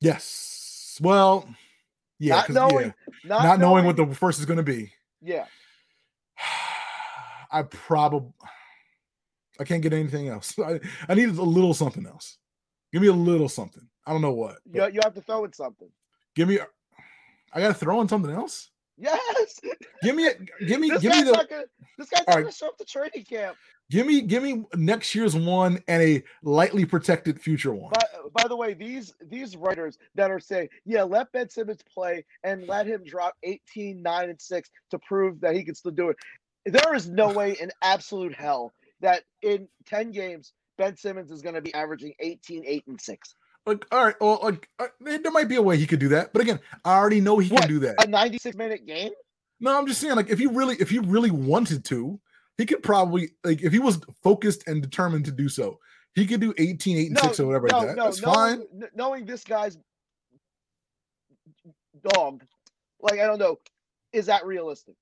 Yes. 0.00 0.98
Well, 1.00 1.48
yeah, 2.18 2.36
not 2.36 2.50
knowing, 2.50 2.86
yeah. 2.86 3.28
not, 3.28 3.42
not 3.42 3.60
knowing 3.60 3.84
what 3.84 3.96
the 3.96 4.06
first 4.06 4.38
is 4.38 4.46
going 4.46 4.58
to 4.58 4.62
be. 4.62 4.92
yeah. 5.22 5.46
I 7.50 7.62
probably 7.62 8.32
I 9.58 9.64
can't 9.64 9.82
get 9.82 9.92
anything 9.92 10.28
else. 10.28 10.58
I, 10.64 10.80
I 11.08 11.14
need 11.14 11.28
a 11.28 11.42
little 11.42 11.74
something 11.74 12.06
else. 12.06 12.38
Give 12.92 13.02
me 13.02 13.08
a 13.08 13.12
little 13.12 13.48
something. 13.48 13.86
I 14.06 14.12
don't 14.12 14.22
know 14.22 14.32
what. 14.32 14.56
You, 14.70 14.86
you 14.92 15.00
have 15.02 15.14
to 15.14 15.20
throw 15.20 15.44
in 15.44 15.52
something. 15.52 15.88
give 16.34 16.48
me. 16.48 16.58
I 17.52 17.60
got 17.60 17.68
to 17.68 17.74
throw 17.74 18.00
in 18.00 18.08
something 18.08 18.30
else. 18.30 18.70
Yes. 18.96 19.60
Give 20.02 20.14
me. 20.14 20.28
A, 20.28 20.34
Give 20.64 20.80
me. 20.80 20.88
This 20.90 21.02
give 21.02 21.12
me 21.12 21.22
the. 21.22 21.66
This 21.98 22.10
guy's 22.10 22.24
right. 22.28 22.40
gonna 22.42 22.52
show 22.52 22.68
up 22.68 22.78
to 22.78 22.84
training 22.84 23.24
camp. 23.24 23.56
Give 23.90 24.06
me. 24.06 24.20
Give 24.22 24.42
me 24.42 24.64
next 24.74 25.14
year's 25.14 25.36
one 25.36 25.82
and 25.86 26.02
a 26.02 26.22
lightly 26.42 26.84
protected 26.84 27.40
future 27.40 27.72
one. 27.72 27.92
By, 27.92 28.42
by 28.42 28.48
the 28.48 28.56
way, 28.56 28.74
these 28.74 29.14
these 29.20 29.56
writers 29.56 29.98
that 30.16 30.30
are 30.30 30.40
saying, 30.40 30.68
yeah, 30.84 31.04
let 31.04 31.30
Ben 31.32 31.48
Simmons 31.48 31.82
play 31.94 32.24
and 32.42 32.66
let 32.66 32.86
him 32.86 33.04
drop 33.04 33.34
18, 33.44 34.02
9, 34.02 34.30
and 34.30 34.40
6 34.40 34.70
to 34.90 34.98
prove 34.98 35.40
that 35.40 35.54
he 35.54 35.62
can 35.62 35.74
still 35.74 35.92
do 35.92 36.08
it. 36.08 36.16
There 36.64 36.94
is 36.94 37.08
no 37.08 37.32
way 37.32 37.56
in 37.60 37.70
absolute 37.82 38.34
hell 38.34 38.72
that 39.00 39.22
in 39.42 39.68
10 39.86 40.10
games, 40.10 40.52
Ben 40.78 40.96
Simmons 40.96 41.30
is 41.30 41.42
going 41.42 41.54
to 41.54 41.62
be 41.62 41.72
averaging 41.74 42.14
18, 42.18 42.64
8, 42.66 42.84
and 42.88 43.00
6. 43.00 43.34
Like, 43.66 43.84
all 43.92 44.04
right. 44.04 44.14
Well, 44.20 44.40
like 44.42 44.68
uh, 44.78 44.86
there 45.00 45.30
might 45.32 45.48
be 45.48 45.56
a 45.56 45.62
way 45.62 45.76
he 45.76 45.86
could 45.86 46.00
do 46.00 46.08
that, 46.08 46.32
but 46.32 46.42
again, 46.42 46.58
I 46.84 46.96
already 46.96 47.20
know 47.20 47.38
he 47.38 47.50
What? 47.50 47.62
can 47.62 47.68
do 47.68 47.78
that. 47.80 48.02
A 48.04 48.08
96 48.08 48.56
minute 48.56 48.86
game? 48.86 49.10
No, 49.60 49.76
I'm 49.76 49.86
just 49.86 50.00
saying, 50.00 50.16
like, 50.16 50.28
if 50.28 50.38
he 50.38 50.46
really, 50.46 50.76
if 50.80 50.90
he 50.90 50.98
really 50.98 51.30
wanted 51.30 51.84
to, 51.86 52.20
he 52.58 52.66
could 52.66 52.82
probably, 52.82 53.30
like, 53.44 53.62
if 53.62 53.72
he 53.72 53.78
was 53.78 54.00
focused 54.22 54.66
and 54.66 54.82
determined 54.82 55.24
to 55.26 55.32
do 55.32 55.48
so, 55.48 55.78
he 56.14 56.26
could 56.26 56.40
do 56.40 56.54
18, 56.56 56.96
8, 56.96 57.08
and 57.08 57.18
6 57.18 57.40
or 57.40 57.46
whatever 57.46 57.68
no, 57.68 57.78
like 57.78 57.86
that. 57.88 57.96
no, 57.96 58.04
That's 58.04 58.22
knowing, 58.22 58.34
fine. 58.34 58.66
kn- 58.78 58.90
knowing 58.94 59.26
this 59.26 59.44
guy's 59.44 59.78
dog, 62.14 62.42
like, 63.00 63.20
I 63.20 63.26
don't 63.26 63.38
know, 63.38 63.58
is 64.12 64.26
that 64.26 64.46
realistic? 64.46 64.94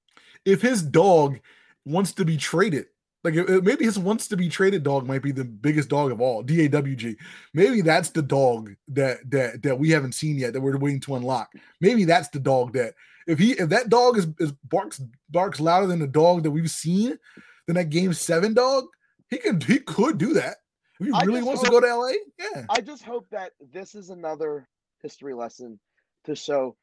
If 0.45 0.61
his 0.61 0.83
dog 0.83 1.39
wants 1.85 2.13
to 2.13 2.25
be 2.25 2.37
traded, 2.37 2.87
like 3.23 3.35
maybe 3.63 3.87
his 3.87 3.99
wants 3.99 4.29
to 4.29 4.37
be 4.37 4.51
traded 4.51 4.83
dog 4.83 5.07
might 5.07 5.23
be 5.23 5.33
the 5.33 5.45
biggest 5.45 5.89
dog 5.89 6.13
of 6.13 6.21
all, 6.21 6.45
DAWG. 6.45 7.17
Maybe 7.55 7.81
that's 7.81 8.11
the 8.11 8.21
dog 8.21 8.75
that 8.89 9.19
that 9.31 9.63
that 9.63 9.79
we 9.79 9.89
haven't 9.89 10.13
seen 10.13 10.37
yet 10.37 10.53
that 10.53 10.61
we're 10.61 10.77
waiting 10.77 11.01
to 11.01 11.15
unlock. 11.15 11.55
Maybe 11.81 12.05
that's 12.05 12.29
the 12.29 12.39
dog 12.39 12.75
that 12.75 12.95
if 13.27 13.39
he 13.39 13.53
if 13.53 13.68
that 13.70 13.89
dog 13.89 14.18
is, 14.18 14.27
is 14.39 14.53
barks 14.64 15.01
barks 15.31 15.61
louder 15.61 15.87
than 15.87 15.99
the 15.99 16.07
dog 16.07 16.43
that 16.43 16.51
we've 16.51 16.70
seen, 16.70 17.18
than 17.66 17.77
that 17.77 17.91
game 17.91 18.12
seven 18.12 18.55
dog, 18.55 18.85
he 19.29 19.39
could 19.39 19.62
he 19.62 19.79
could 19.79 20.18
do 20.18 20.35
that. 20.35 20.57
If 21.01 21.07
he 21.07 21.12
I 21.12 21.25
really 21.25 21.43
wants 21.43 21.62
to 21.62 21.70
go 21.70 21.81
to 21.81 21.97
LA, 21.97 22.12
yeah. 22.39 22.66
I 22.68 22.81
just 22.81 23.03
hope 23.03 23.27
that 23.31 23.53
this 23.72 23.95
is 23.95 24.11
another 24.11 24.68
history 25.03 25.35
lesson 25.35 25.79
to 26.25 26.37
show 26.37 26.77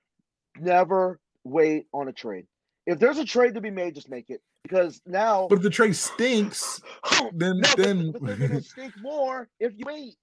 never 0.60 1.20
wait 1.44 1.88
on 1.94 2.08
a 2.08 2.14
trade. 2.14 2.46
If 2.86 3.00
there's 3.00 3.20
a 3.20 3.26
trade 3.26 3.54
to 3.56 3.62
be 3.62 3.72
made, 3.72 3.96
just 3.96 4.10
make 4.10 4.30
it. 4.30 4.42
Because 4.64 5.02
now 5.06 5.48
But 5.48 5.58
if 5.58 5.62
the 5.64 5.70
trade 5.70 5.96
stinks, 5.96 6.82
then 7.34 7.62
No, 7.62 7.70
then 7.78 8.12
but, 8.12 8.22
they're 8.24 8.48
gonna 8.48 8.62
stink 8.62 8.94
more 9.02 9.48
if 9.60 9.74
you 9.76 9.86
wait. 9.86 10.16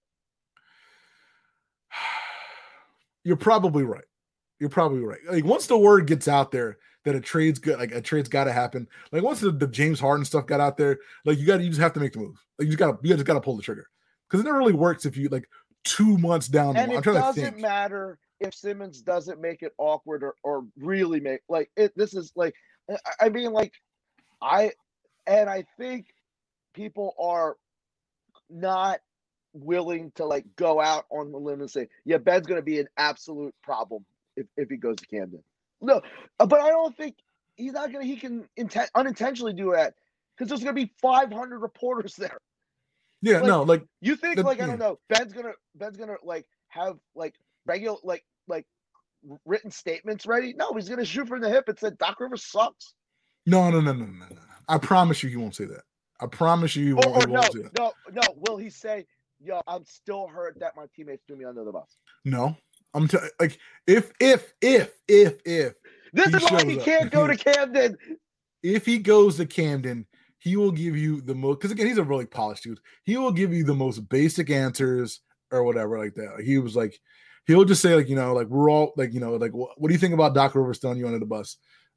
you're 3.25 3.37
probably 3.37 3.85
right. 3.85 4.05
You're 4.61 4.71
probably 4.71 5.01
right. 5.01 5.21
Like 5.31 5.45
once 5.45 5.67
the 5.67 5.79
word 5.79 6.07
gets 6.07 6.29
out 6.29 6.51
there 6.51 6.79
that 7.05 7.15
a 7.15 7.21
trade's 7.21 7.59
good, 7.59 7.79
like 7.79 7.93
a 7.93 8.01
trade's 8.01 8.29
got 8.29 8.45
to 8.45 8.53
happen. 8.53 8.89
Like 9.13 9.23
once 9.23 9.41
the, 9.41 9.51
the 9.51 9.67
James 9.67 10.01
Harden 10.01 10.25
stuff 10.25 10.47
got 10.47 10.61
out 10.61 10.77
there, 10.77 10.99
like 11.25 11.39
you 11.39 11.47
got 11.47 11.59
to 11.59 11.63
you 11.63 11.71
just 11.71 11.81
have 11.81 11.93
to 11.95 12.01
make 12.01 12.13
the 12.13 12.19
move. 12.19 12.37
Like 12.59 12.67
you 12.67 12.73
just 12.73 12.79
got 12.79 13.01
to 13.03 13.09
you 13.09 13.15
just 13.15 13.27
got 13.27 13.35
to 13.35 13.41
pull 13.41 13.57
the 13.57 13.63
trigger 13.63 13.89
because 14.29 14.41
it 14.41 14.45
never 14.45 14.59
really 14.59 14.73
works 14.73 15.07
if 15.07 15.17
you 15.17 15.29
like 15.29 15.49
two 15.85 16.19
months 16.19 16.49
down. 16.49 16.75
the 16.75 16.81
And 16.81 16.93
it 16.93 17.05
doesn't 17.05 17.59
matter 17.59 18.19
if 18.41 18.55
Simmons 18.55 19.01
doesn't 19.01 19.41
make 19.41 19.63
it 19.63 19.73
awkward 19.79 20.23
or, 20.23 20.35
or 20.43 20.65
really 20.77 21.21
make 21.21 21.41
like 21.49 21.71
it. 21.77 21.93
This 21.97 22.15
is 22.15 22.33
like, 22.37 22.55
I- 22.91 23.27
I 23.27 23.29
mean, 23.29 23.53
like, 23.53 23.73
I 24.43 24.73
and 25.27 25.49
I 25.49 25.65
think 25.77 26.07
people 26.75 27.15
are 27.19 27.57
not 28.51 29.01
willing 29.53 30.13
to 30.17 30.25
like 30.25 30.45
go 30.57 30.81
out 30.81 31.07
on 31.11 31.33
the 31.33 31.39
limb 31.39 31.61
and 31.61 31.71
say, 31.71 31.89
yeah, 32.05 32.19
Ben's 32.19 32.47
going 32.47 32.61
to 32.61 32.65
be 32.65 32.81
an 32.81 32.89
absolute 32.97 33.55
problem 33.63 34.05
if, 34.41 34.47
if 34.57 34.69
he 34.69 34.77
goes 34.77 34.97
to 34.97 35.07
Camden. 35.07 35.43
No, 35.81 36.01
uh, 36.41 36.47
but 36.47 36.61
I 36.61 36.69
don't 36.71 36.97
think 36.97 37.17
he's 37.57 37.73
not 37.73 37.93
going 37.93 38.05
to, 38.05 38.13
he 38.13 38.17
can 38.17 38.49
inten- 38.59 38.89
unintentionally 38.95 39.53
do 39.53 39.73
that 39.73 39.95
because 40.37 40.49
there's 40.49 40.63
going 40.63 40.75
to 40.75 40.87
be 40.87 40.93
500 41.01 41.59
reporters 41.59 42.15
there. 42.17 42.39
Yeah, 43.21 43.39
Like, 43.39 43.47
no, 43.47 43.63
like 43.65 43.85
You 44.01 44.15
think 44.17 44.37
The- 44.37 44.43
like 44.45 44.61
I 44.61 44.67
don't 44.67 44.79
know, 44.79 44.99
Ben's 45.09 45.33
gonna 45.33 45.53
Ben's 45.75 45.97
gonna 45.97 46.15
like 46.23 46.47
have 46.69 46.99
like 47.17 47.35
regular 47.67 47.99
like 48.05 48.25
like 48.47 48.65
written 49.45 49.73
statements 49.73 50.25
ready? 50.25 50.53
No, 50.53 50.73
he's 50.75 50.89
gonna 50.89 51.05
shoot 51.05 51.27
from 51.27 51.41
the 51.41 51.49
hip 51.51 51.69
and 51.69 51.77
say 51.79 51.91
Doc 51.99 52.21
Rivers 52.21 52.45
sucks. 52.45 52.95
no, 53.45 53.71
no, 53.71 53.81
no, 53.81 53.93
no, 53.93 54.05
no, 54.05 54.13
no. 54.13 54.27
no. 54.31 54.41
I 54.69 54.79
promise 54.79 55.23
you, 55.25 55.31
he 55.31 55.37
won't 55.37 55.57
say 55.57 55.65
that. 55.65 55.83
I 56.21 56.27
promise 56.27 56.77
you, 56.77 56.85
he 56.87 56.93
won't, 56.93 57.07
or 57.07 57.21
he 57.21 57.27
no, 57.27 57.41
won't 57.41 57.53
say 57.53 57.63
that. 57.63 57.77
no, 57.79 57.93
no. 58.13 58.23
Will 58.37 58.57
he 58.57 58.71
say, 58.71 59.05
"Yo, 59.41 59.61
I'm 59.67 59.85
still 59.85 60.29
hurt 60.29 60.57
that 60.61 60.77
my 60.77 60.85
teammates 60.95 61.25
threw 61.27 61.37
me 61.37 61.45
under 61.45 61.65
the 61.65 61.73
bus"? 61.73 61.97
No, 62.25 62.57
I'm 62.95 63.09
t- 63.09 63.19
like 63.41 63.59
if 63.87 64.13
if 64.21 64.53
if 64.61 64.93
if 65.07 65.39
if 65.45 65.75
This 66.13 66.35
is 66.35 66.43
why 66.51 66.65
he 66.65 66.77
can't 66.77 67.11
go 67.11 67.27
to 67.27 67.37
Camden. 67.37 67.97
if 68.63 68.87
he 68.87 68.99
goes 68.99 69.37
to 69.37 69.47
Camden, 69.47 70.07
he 70.39 70.57
will 70.57 70.73
give 70.73 70.97
you 70.97 71.21
the 71.21 71.35
most 71.35 71.57
because 71.57 71.71
again, 71.71 71.87
he's 71.87 71.99
a 71.99 72.05
really 72.05 72.27
polished 72.27 72.65
dude. 72.65 72.81
He 73.05 73.17
will 73.17 73.33
give 73.33 73.53
you 73.53 73.65
the 73.65 73.75
most 73.75 74.09
basic 74.09 74.51
answers 74.51 75.21
or 75.51 75.65
whatever 75.65 75.99
like 75.99 76.15
that. 76.15 76.43
He 76.45 76.59
was 76.59 76.77
like, 76.77 76.99
he'll 77.47 77.65
just 77.65 77.83
say 77.83 77.95
like, 77.95 78.09
you 78.09 78.17
know, 78.17 78.35
like 78.35 78.47
we're 78.49 78.71
all 78.71 78.93
like, 78.97 79.13
you 79.13 79.21
know, 79.21 79.37
like 79.37 79.53
what, 79.53 79.81
what 79.81 79.89
do 79.89 79.95
you 79.95 79.99
think 79.99 80.15
about 80.15 80.35
Doc 80.35 80.55
Rivers 80.55 80.79
throwing 80.79 80.99
you 80.99 81.07
under 81.07 81.19
the 81.19 81.27
bus? 81.27 81.57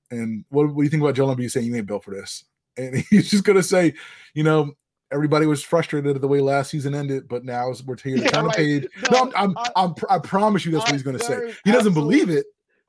And 0.09 0.43
what, 0.49 0.67
what 0.67 0.77
do 0.77 0.83
you 0.83 0.89
think 0.89 1.03
about 1.03 1.15
Joel 1.15 1.35
Embiid 1.35 1.51
saying 1.51 1.65
you 1.65 1.75
ain't 1.75 1.87
built 1.87 2.03
for 2.03 2.13
this? 2.13 2.43
And 2.77 2.95
he's 3.09 3.29
just 3.29 3.43
gonna 3.43 3.63
say, 3.63 3.93
you 4.33 4.43
know, 4.43 4.73
everybody 5.11 5.45
was 5.45 5.63
frustrated 5.63 6.15
at 6.15 6.21
the 6.21 6.27
way 6.27 6.39
last 6.39 6.69
season 6.71 6.95
ended, 6.95 7.27
but 7.27 7.43
now 7.43 7.71
we're 7.85 7.97
here 7.97 8.17
to 8.17 8.23
Yeah, 8.23 8.41
right. 8.41 8.55
page. 8.55 8.87
No, 9.11 9.19
I'm, 9.21 9.31
I'm, 9.35 9.57
I- 9.57 9.71
I'm, 9.75 9.95
I 10.09 10.19
promise 10.19 10.65
you 10.65 10.71
that's 10.71 10.85
what 10.85 10.93
he's 10.93 11.03
gonna 11.03 11.19
say. 11.19 11.53
He 11.65 11.71
doesn't 11.71 11.93
believe 11.93 12.29
it. 12.29 12.45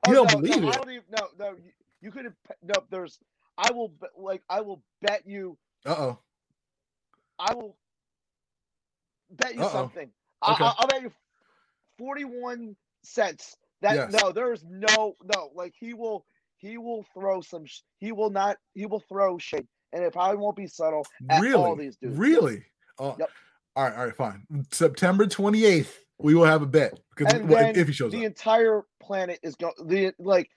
You 0.07 0.13
Oh, 0.19 0.25
don't 0.25 0.31
no, 0.33 0.39
believe 0.39 0.61
no, 0.61 0.69
it. 0.69 0.75
I 0.75 0.77
don't 0.77 0.89
even, 0.91 1.03
no, 1.17 1.27
no. 1.39 1.49
You, 1.51 1.71
you 2.01 2.11
could 2.11 2.25
have 2.25 2.33
no. 2.61 2.73
There's. 2.89 3.19
I 3.57 3.71
will 3.71 3.93
like. 4.17 4.41
I 4.49 4.61
will 4.61 4.81
bet 5.01 5.23
you. 5.25 5.57
Uh 5.85 5.95
oh. 5.97 6.19
I 7.39 7.53
will 7.53 7.77
bet 9.31 9.55
you 9.55 9.61
Uh-oh. 9.61 9.71
something. 9.71 10.09
I, 10.41 10.53
Okay. 10.53 10.63
I, 10.65 10.73
I'll 10.77 10.87
bet 10.87 11.01
you 11.03 11.11
forty-one 11.97 12.75
cents. 13.03 13.55
That 13.81 13.95
Yes. 13.95 14.21
no, 14.21 14.31
there's 14.31 14.63
no 14.69 15.15
no. 15.23 15.51
Like 15.55 15.73
he 15.79 15.93
will, 15.93 16.25
he 16.57 16.77
will 16.77 17.05
throw 17.13 17.41
some. 17.41 17.65
He 17.99 18.11
will 18.11 18.29
not. 18.29 18.57
He 18.73 18.85
will 18.85 19.03
throw 19.07 19.37
shade, 19.37 19.67
and 19.93 20.03
it 20.03 20.11
probably 20.11 20.37
won't 20.37 20.55
be 20.57 20.67
subtle. 20.67 21.05
At 21.29 21.41
Really? 21.41 21.53
all 21.63 21.75
these 21.75 21.95
dudes. 21.97 22.17
Really? 22.17 22.63
Oh, 22.99 23.15
Yep. 23.19 23.29
All 23.75 23.83
right, 23.85 23.97
all 23.97 24.05
right, 24.05 24.15
fine. 24.15 24.45
September 24.71 25.25
28th, 25.25 25.89
we 26.19 26.35
will 26.35 26.45
have 26.45 26.61
a 26.61 26.65
bet 26.67 26.99
because 27.15 27.33
And 27.33 27.49
well, 27.49 27.63
then 27.63 27.75
if 27.75 27.87
he 27.87 27.93
shows 27.93 28.11
the 28.11 28.19
up. 28.19 28.23
entire 28.25 28.83
planet 29.01 29.39
is 29.41 29.55
going. 29.55 29.73
The 29.85 30.13
like, 30.19 30.49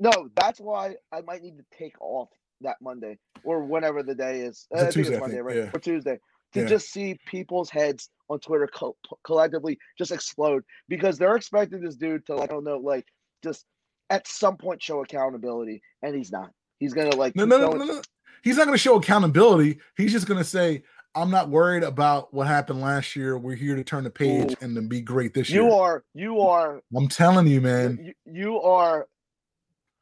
no, 0.00 0.10
that's 0.36 0.60
why 0.60 0.96
I 1.12 1.20
might 1.20 1.42
need 1.42 1.58
to 1.58 1.64
take 1.76 2.00
off 2.00 2.30
that 2.62 2.76
Monday 2.80 3.18
or 3.44 3.62
whenever 3.64 4.02
the 4.02 4.14
day 4.14 4.40
is. 4.40 4.66
A 4.72 4.76
I 4.76 4.80
think 4.80 4.92
Tuesday, 4.92 5.12
I 5.12 5.16
it's 5.16 5.20
Monday, 5.20 5.36
think, 5.36 5.46
right? 5.46 5.56
yeah. 5.56 5.70
Or 5.74 5.78
Tuesday. 5.80 6.18
To 6.54 6.60
Yeah. 6.60 6.66
just 6.66 6.90
see 6.90 7.18
people's 7.26 7.68
heads 7.68 8.08
on 8.30 8.38
Twitter 8.40 8.66
co- 8.72 8.96
collectively 9.24 9.78
just 9.98 10.10
explode 10.12 10.62
because 10.88 11.18
they're 11.18 11.36
expecting 11.36 11.80
this 11.82 11.96
dude 11.96 12.24
to 12.26 12.34
like, 12.36 12.44
I 12.50 12.54
don't 12.54 12.64
know, 12.64 12.78
like 12.78 13.04
just 13.42 13.66
at 14.08 14.26
some 14.26 14.56
point 14.56 14.82
show 14.82 15.02
accountability, 15.02 15.82
and 16.02 16.14
he's 16.14 16.32
not. 16.32 16.50
He's 16.78 16.94
gonna 16.94 17.14
like 17.14 17.36
No, 17.36 17.44
no, 17.44 17.58
no, 17.58 17.72
no, 17.72 17.84
no. 17.84 18.02
He's 18.44 18.58
not 18.58 18.66
going 18.66 18.74
to 18.76 18.82
show 18.82 18.96
accountability. 18.96 19.78
He's 19.96 20.12
just 20.12 20.28
going 20.28 20.38
to 20.38 20.44
say, 20.44 20.84
"I'm 21.14 21.30
not 21.30 21.48
worried 21.48 21.82
about 21.82 22.32
what 22.34 22.46
happened 22.46 22.82
last 22.82 23.16
year. 23.16 23.38
We're 23.38 23.56
here 23.56 23.74
to 23.74 23.82
turn 23.82 24.04
the 24.04 24.10
page 24.10 24.52
Ooh. 24.52 24.56
and 24.60 24.76
to 24.76 24.82
be 24.82 25.00
great 25.00 25.32
this 25.32 25.48
year." 25.50 25.62
You 25.62 25.72
are, 25.72 26.04
you 26.14 26.40
are, 26.42 26.82
I'm 26.94 27.08
telling 27.08 27.46
you, 27.46 27.60
man. 27.62 27.98
you, 28.04 28.32
you 28.32 28.60
are, 28.60 29.08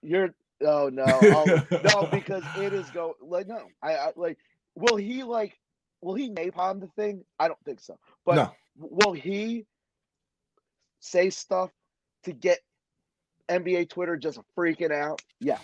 you're. 0.03 0.35
Oh 0.65 0.91
no, 0.93 1.05
oh, 1.07 1.63
no, 1.85 2.09
because 2.11 2.45
it 2.57 2.73
is 2.73 2.89
go 2.91 3.15
like 3.23 3.47
no. 3.49 3.63
I, 3.83 3.95
I 3.95 4.13
like. 4.17 4.39
Will 4.75 4.97
he 4.97 5.23
like? 5.23 5.57
Will 6.01 6.15
he 6.15 6.29
napalm 6.31 6.81
the 6.81 6.89
thing? 6.97 7.25
I 7.39 7.47
don't 7.47 7.59
think 7.65 7.81
so. 7.81 7.97
But 8.27 8.35
No. 8.35 8.53
will 8.77 9.13
he 9.13 9.67
say 10.99 11.31
stuff 11.31 11.71
to 12.25 12.33
get 12.33 12.59
NBA 13.49 13.89
Twitter 13.89 14.17
just 14.17 14.41
freaking 14.59 14.93
out? 14.93 15.23
Yeah. 15.41 15.59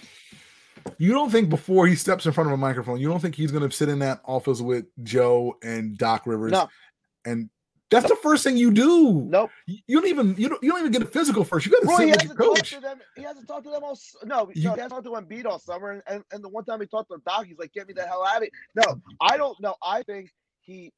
You 0.99 1.13
don't 1.13 1.31
think 1.31 1.49
before 1.49 1.87
he 1.87 1.95
steps 1.95 2.27
in 2.27 2.33
front 2.33 2.49
of 2.49 2.55
a 2.55 2.57
microphone, 2.57 2.99
you 2.99 3.09
don't 3.09 3.21
think 3.21 3.35
he's 3.35 3.51
going 3.53 3.69
to 3.69 3.75
sit 3.75 3.89
in 3.89 3.99
that 4.01 4.21
office 4.25 4.61
with 4.61 4.87
Joe 5.03 5.57
and 5.63 5.97
Doc 5.97 6.27
Rivers? 6.27 6.53
No. 6.53 6.69
And 7.25 7.51
that's 7.91 8.09
the 8.09 8.17
first 8.17 8.45
thing 8.45 8.57
you 8.57 8.71
do. 8.71 9.23
Nope. 9.23 9.51
You 9.67 10.01
don't 10.01 10.09
even 10.09 10.35
you 10.37 10.49
don't 10.49 10.63
you 10.63 10.71
don't 10.71 10.81
even 10.81 10.93
get 10.93 11.03
a 11.03 11.07
physical 11.07 11.43
first. 11.45 11.65
You 11.65 11.73
got 11.73 11.83
to 11.83 11.89
sit 11.89 11.99
he 12.01 12.11
with 12.11 12.23
your 12.23 12.31
hasn't 12.31 12.39
talked 12.39 12.57
coach. 12.59 12.71
to 12.71 12.81
them. 12.81 12.99
He 13.17 13.23
hasn't 13.23 13.49
talked 13.49 13.65
to 13.65 13.71
them 13.71 13.83
all. 13.83 13.99
No, 14.25 14.51
You- 14.55 14.65
no, 14.65 14.75
he 14.75 14.81
hasn't 14.81 14.91
talked 14.91 15.05
to 15.05 15.11
Embiid 15.13 15.47
all 15.47 15.59
summer. 15.59 15.93
And, 15.93 16.03
and, 16.07 16.25
and 16.33 16.45
the 16.45 16.49
one 16.49 16.65
time 16.65 16.81
he 16.81 16.87
talked 16.87 17.11
to 17.11 17.19
Doc, 17.27 17.47
he's 17.47 17.59
like, 17.59 17.73
"Get 17.73 17.89
me 17.89 17.95
the 17.95 18.07
hell 18.07 18.27
out 18.27 18.39
of 18.39 18.43
it." 18.43 18.51
No, 18.75 19.01
I 19.21 19.37
don't 19.39 19.59
know. 19.61 19.75
I 19.83 20.03
think 20.03 20.31
he 20.61 20.93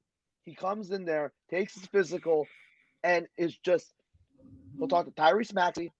he 0.45 0.55
comes 0.55 0.91
in 0.91 1.05
there, 1.05 1.33
takes 1.49 1.75
his 1.75 1.87
physical, 1.87 2.47
and 3.05 3.27
is 3.39 3.57
just 3.65 3.93
he'll 4.79 4.89
talk 4.89 5.07
to 5.07 5.13
Tyrese 5.13 5.55
Maxey, 5.55 5.93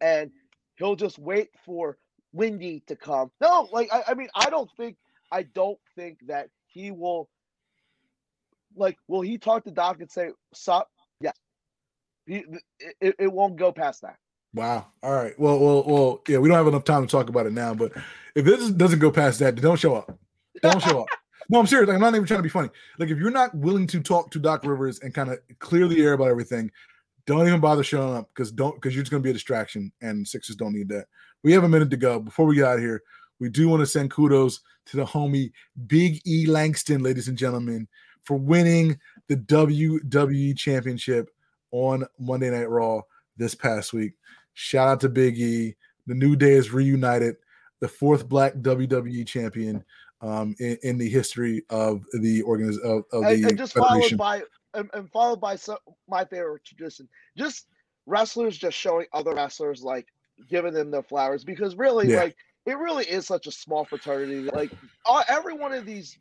and 0.00 0.30
he'll 0.76 0.96
just 0.96 1.18
wait 1.18 1.50
for 1.64 1.98
Windy 2.32 2.82
to 2.86 2.96
come. 2.96 3.30
No, 3.40 3.68
like 3.72 3.92
I, 3.92 4.04
I 4.08 4.14
mean, 4.14 4.28
I 4.34 4.50
don't 4.50 4.70
think 4.76 4.96
I 5.30 5.42
don't 5.42 5.78
think 5.96 6.18
that 6.26 6.48
he 6.66 6.90
will. 6.90 7.28
Like, 8.74 8.96
will 9.08 9.20
he 9.20 9.38
talk 9.38 9.64
to 9.64 9.70
Doc 9.70 10.00
and 10.00 10.10
say, 10.10 10.30
"Sup"? 10.54 10.88
Yes. 11.20 11.36
He, 12.26 12.44
it, 13.00 13.16
it 13.18 13.32
won't 13.32 13.56
go 13.56 13.72
past 13.72 14.02
that. 14.02 14.16
Wow. 14.54 14.86
All 15.02 15.12
right. 15.14 15.38
Well, 15.38 15.58
well, 15.58 15.84
well. 15.86 16.22
Yeah, 16.28 16.38
we 16.38 16.48
don't 16.48 16.56
have 16.56 16.66
enough 16.66 16.84
time 16.84 17.06
to 17.06 17.10
talk 17.10 17.28
about 17.28 17.46
it 17.46 17.52
now. 17.52 17.74
But 17.74 17.92
if 18.34 18.44
this 18.44 18.70
doesn't 18.70 18.98
go 18.98 19.10
past 19.10 19.38
that, 19.40 19.56
don't 19.56 19.78
show 19.78 19.94
up. 19.94 20.18
Don't 20.62 20.82
show 20.82 21.02
up. 21.02 21.08
No, 21.48 21.58
I'm 21.58 21.66
serious. 21.66 21.88
Like, 21.88 21.96
I'm 21.96 22.00
not 22.00 22.14
even 22.14 22.26
trying 22.26 22.38
to 22.38 22.44
be 22.44 22.48
funny. 22.48 22.70
Like, 22.98 23.10
if 23.10 23.18
you're 23.18 23.30
not 23.30 23.54
willing 23.54 23.86
to 23.88 24.00
talk 24.00 24.30
to 24.30 24.38
Doc 24.38 24.64
Rivers 24.64 25.00
and 25.00 25.12
kind 25.12 25.28
of 25.28 25.38
clear 25.58 25.86
the 25.86 26.00
air 26.00 26.12
about 26.14 26.28
everything, 26.28 26.70
don't 27.26 27.46
even 27.46 27.60
bother 27.60 27.82
showing 27.82 28.16
up 28.16 28.28
because 28.28 28.50
don't 28.52 28.74
because 28.76 28.94
you're 28.94 29.02
just 29.02 29.10
going 29.10 29.22
to 29.22 29.26
be 29.26 29.30
a 29.30 29.34
distraction, 29.34 29.92
and 30.00 30.26
Sixers 30.26 30.56
don't 30.56 30.72
need 30.72 30.88
that. 30.88 31.06
We 31.42 31.52
have 31.52 31.64
a 31.64 31.68
minute 31.68 31.90
to 31.90 31.96
go 31.96 32.20
before 32.20 32.46
we 32.46 32.56
get 32.56 32.64
out 32.64 32.76
of 32.76 32.80
here. 32.80 33.02
We 33.40 33.48
do 33.48 33.68
want 33.68 33.80
to 33.80 33.86
send 33.86 34.10
kudos 34.10 34.60
to 34.86 34.96
the 34.96 35.04
homie 35.04 35.52
Big 35.86 36.20
E 36.26 36.46
Langston, 36.46 37.02
ladies 37.02 37.28
and 37.28 37.36
gentlemen, 37.36 37.88
for 38.22 38.36
winning 38.36 38.98
the 39.28 39.36
WWE 39.36 40.56
Championship 40.56 41.30
on 41.72 42.06
Monday 42.18 42.50
Night 42.50 42.70
Raw 42.70 43.02
this 43.36 43.54
past 43.54 43.92
week. 43.92 44.12
Shout 44.54 44.88
out 44.88 45.00
to 45.00 45.08
Big 45.08 45.38
E. 45.38 45.74
The 46.06 46.14
New 46.14 46.36
Day 46.36 46.52
is 46.52 46.72
reunited, 46.72 47.36
the 47.80 47.88
fourth 47.88 48.28
Black 48.28 48.54
WWE 48.54 49.26
champion 49.26 49.84
um, 50.20 50.54
in, 50.58 50.78
in 50.82 50.98
the 50.98 51.08
history 51.08 51.64
of 51.70 52.04
the 52.12 52.42
organiz- 52.42 52.80
of, 52.80 53.04
of 53.12 53.24
and, 53.24 53.44
the 53.44 53.48
and 53.48 53.58
just 53.58 53.74
followed 53.74 54.16
by 54.16 54.42
and, 54.74 54.88
and 54.94 55.10
followed 55.10 55.40
by 55.40 55.56
some 55.56 55.78
my 56.08 56.24
favorite 56.24 56.64
tradition 56.64 57.08
just 57.36 57.66
wrestlers 58.06 58.56
just 58.56 58.76
showing 58.76 59.06
other 59.12 59.34
wrestlers 59.34 59.82
like 59.82 60.06
giving 60.48 60.74
them 60.74 60.90
their 60.90 61.02
flowers 61.02 61.44
because 61.44 61.76
really 61.76 62.08
Yeah. 62.08 62.16
like 62.16 62.36
it 62.66 62.78
really 62.78 63.04
is 63.04 63.26
such 63.26 63.46
a 63.46 63.52
small 63.52 63.84
fraternity 63.84 64.48
like 64.52 64.72
all, 65.04 65.22
every 65.28 65.54
one 65.54 65.72
of 65.72 65.84
these 65.86 66.18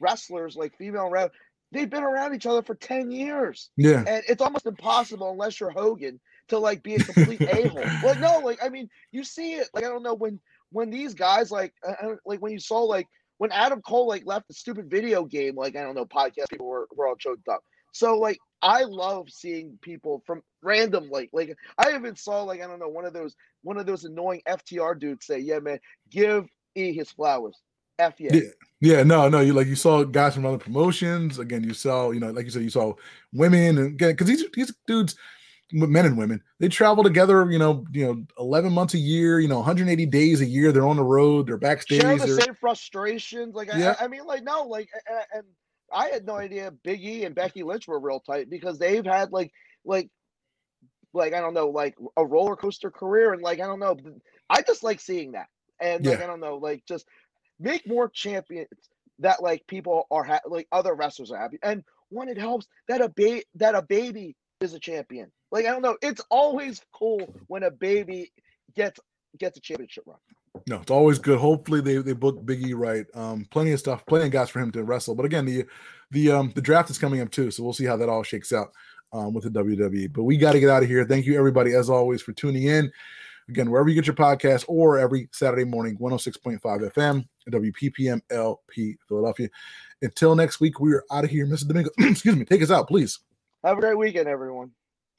wrestlers 0.00 0.56
like 0.56 0.76
female 0.76 1.08
rep 1.08 1.32
they've 1.72 1.90
been 1.90 2.02
around 2.04 2.34
each 2.34 2.46
other 2.46 2.62
for 2.62 2.74
10 2.74 3.10
years 3.10 3.70
Yeah, 3.76 4.04
and 4.06 4.22
it's 4.28 4.42
almost 4.42 4.66
impossible 4.66 5.30
unless 5.30 5.60
you're 5.60 5.70
Hogan 5.70 6.20
to 6.48 6.58
like 6.58 6.82
be 6.82 6.96
a 6.96 7.00
complete 7.00 7.42
a-hole. 7.48 7.98
Like 8.02 8.18
no, 8.18 8.38
like 8.40 8.58
I 8.62 8.68
mean, 8.68 8.88
you 9.12 9.24
see 9.24 9.54
it. 9.54 9.68
Like 9.74 9.84
I 9.84 9.88
don't 9.88 10.02
know 10.02 10.14
when 10.14 10.40
when 10.72 10.90
these 10.90 11.14
guys 11.14 11.50
like 11.50 11.74
uh, 11.86 11.94
uh, 12.02 12.14
like 12.26 12.40
when 12.40 12.52
you 12.52 12.58
saw 12.58 12.80
like 12.80 13.06
when 13.38 13.52
Adam 13.52 13.80
Cole 13.82 14.08
like 14.08 14.24
left 14.26 14.48
the 14.48 14.54
stupid 14.54 14.90
video 14.90 15.24
game. 15.24 15.54
Like 15.56 15.76
I 15.76 15.82
don't 15.82 15.94
know, 15.94 16.06
podcast 16.06 16.50
people 16.50 16.66
were 16.66 16.88
were 16.96 17.06
all 17.08 17.16
choked 17.16 17.48
up. 17.48 17.60
So 17.92 18.18
like 18.18 18.38
I 18.62 18.82
love 18.82 19.30
seeing 19.30 19.78
people 19.82 20.22
from 20.26 20.42
random 20.62 21.08
like 21.10 21.30
like 21.32 21.56
I 21.78 21.94
even 21.94 22.16
saw 22.16 22.42
like 22.42 22.60
I 22.60 22.66
don't 22.66 22.80
know 22.80 22.88
one 22.88 23.04
of 23.04 23.12
those 23.12 23.34
one 23.62 23.78
of 23.78 23.86
those 23.86 24.04
annoying 24.04 24.42
FTR 24.48 24.98
dudes 24.98 25.26
say, 25.26 25.38
"Yeah, 25.38 25.58
man, 25.60 25.78
give 26.10 26.46
E 26.74 26.92
his 26.92 27.10
flowers." 27.10 27.56
F 27.98 28.14
yeah. 28.20 28.30
Yeah. 28.32 28.40
yeah, 28.80 29.02
no, 29.02 29.28
no. 29.28 29.40
You 29.40 29.52
like 29.52 29.66
you 29.66 29.74
saw 29.76 30.04
guys 30.04 30.34
from 30.34 30.46
other 30.46 30.58
promotions. 30.58 31.38
Again, 31.38 31.64
you 31.64 31.74
saw, 31.74 32.12
you 32.12 32.20
know, 32.20 32.30
like 32.30 32.44
you 32.44 32.50
said, 32.50 32.62
you 32.62 32.70
saw 32.70 32.94
women 33.32 33.78
and 33.78 33.86
again 33.88 34.10
because 34.10 34.28
these 34.28 34.44
these 34.54 34.72
dudes, 34.86 35.16
men 35.72 36.06
and 36.06 36.16
women, 36.16 36.40
they 36.60 36.68
travel 36.68 37.02
together. 37.02 37.50
You 37.50 37.58
know, 37.58 37.84
you 37.92 38.06
know, 38.06 38.24
eleven 38.38 38.72
months 38.72 38.94
a 38.94 38.98
year. 38.98 39.40
You 39.40 39.48
know, 39.48 39.56
180 39.56 40.06
days 40.06 40.40
a 40.40 40.46
year. 40.46 40.70
They're 40.70 40.86
on 40.86 40.96
the 40.96 41.02
road. 41.02 41.48
They're 41.48 41.56
backstage. 41.58 42.00
share 42.02 42.16
the 42.16 42.26
they're- 42.26 42.40
same 42.40 42.54
frustrations. 42.54 43.54
Like 43.56 43.68
Yeah. 43.74 43.96
I, 44.00 44.04
I 44.04 44.08
mean, 44.08 44.24
like 44.24 44.44
no, 44.44 44.62
like 44.62 44.88
and 45.34 45.44
I 45.92 46.08
had 46.08 46.26
no 46.26 46.36
idea 46.36 46.70
Big 46.70 47.04
E 47.04 47.24
and 47.24 47.34
Becky 47.34 47.62
Lynch 47.62 47.88
were 47.88 48.00
real 48.00 48.20
tight 48.20 48.50
because 48.50 48.78
they've 48.78 49.04
had 49.04 49.32
like 49.32 49.52
like 49.84 50.10
like 51.14 51.34
I 51.34 51.40
don't 51.40 51.54
know 51.54 51.68
like 51.68 51.96
a 52.16 52.24
roller 52.24 52.56
coaster 52.56 52.90
career 52.90 53.32
and 53.32 53.42
like 53.42 53.60
I 53.60 53.66
don't 53.66 53.80
know 53.80 53.96
I 54.50 54.62
just 54.62 54.82
like 54.82 55.00
seeing 55.00 55.32
that 55.32 55.48
and 55.80 56.04
like 56.04 56.18
Yeah. 56.18 56.24
I 56.24 56.26
don't 56.26 56.40
know 56.40 56.56
like 56.56 56.84
just 56.86 57.06
make 57.58 57.86
more 57.86 58.08
champions 58.08 58.68
that 59.20 59.42
like 59.42 59.66
people 59.66 60.06
are 60.10 60.24
ha- 60.24 60.40
like 60.46 60.68
other 60.70 60.94
wrestlers 60.94 61.30
are 61.30 61.38
happy 61.38 61.58
and 61.62 61.82
one, 62.10 62.28
it 62.28 62.38
helps 62.38 62.66
that 62.88 63.00
a 63.00 63.08
ba- 63.08 63.42
that 63.56 63.74
a 63.74 63.82
baby 63.82 64.36
is 64.60 64.74
a 64.74 64.78
champion. 64.78 65.30
Like 65.50 65.66
I 65.66 65.70
don't 65.70 65.82
know, 65.82 65.96
it's 66.02 66.22
always 66.30 66.80
cool 66.92 67.34
when 67.46 67.62
a 67.62 67.70
baby 67.70 68.32
gets 68.74 68.98
gets 69.38 69.58
a 69.58 69.60
championship 69.60 70.04
run. 70.06 70.18
No, 70.66 70.80
it's 70.80 70.90
always 70.90 71.18
good. 71.18 71.38
Hopefully 71.38 71.80
they 71.80 71.96
they 71.96 72.12
book 72.12 72.44
Biggie 72.44 72.74
right. 72.74 73.06
Um, 73.14 73.46
plenty 73.50 73.72
of 73.72 73.78
stuff, 73.78 74.04
plenty 74.06 74.26
of 74.26 74.32
guys 74.32 74.50
for 74.50 74.60
him 74.60 74.70
to 74.72 74.84
wrestle. 74.84 75.14
But 75.14 75.26
again, 75.26 75.44
the 75.44 75.64
the 76.10 76.30
um 76.30 76.52
the 76.54 76.60
draft 76.60 76.90
is 76.90 76.98
coming 76.98 77.20
up 77.20 77.30
too, 77.30 77.50
so 77.50 77.62
we'll 77.62 77.72
see 77.72 77.84
how 77.84 77.96
that 77.96 78.08
all 78.08 78.22
shakes 78.22 78.52
out 78.52 78.72
um 79.12 79.34
with 79.34 79.44
the 79.44 79.50
WWE. 79.50 80.12
But 80.12 80.24
we 80.24 80.36
got 80.36 80.52
to 80.52 80.60
get 80.60 80.70
out 80.70 80.82
of 80.82 80.88
here. 80.88 81.04
Thank 81.04 81.26
you 81.26 81.38
everybody 81.38 81.74
as 81.74 81.90
always 81.90 82.22
for 82.22 82.32
tuning 82.32 82.64
in. 82.64 82.90
Again, 83.48 83.70
wherever 83.70 83.88
you 83.88 83.94
get 83.94 84.06
your 84.06 84.14
podcast 84.14 84.66
or 84.68 84.98
every 84.98 85.28
Saturday 85.32 85.64
morning, 85.64 85.96
106.5 85.96 86.60
FM, 86.60 87.26
WPPM 87.50 88.20
LP 88.30 88.98
Philadelphia. 89.08 89.48
Until 90.02 90.34
next 90.34 90.60
week, 90.60 90.80
we 90.80 90.92
are 90.92 91.02
out 91.10 91.24
of 91.24 91.30
here. 91.30 91.46
Mr. 91.46 91.66
Domingo, 91.66 91.90
excuse 91.98 92.36
me, 92.36 92.44
take 92.44 92.62
us 92.62 92.70
out, 92.70 92.88
please. 92.88 93.20
Have 93.64 93.78
a 93.78 93.80
great 93.80 93.96
weekend, 93.96 94.28
everyone. 94.28 94.72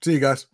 See 0.04 0.14
you 0.14 0.20
guys. 0.20 0.46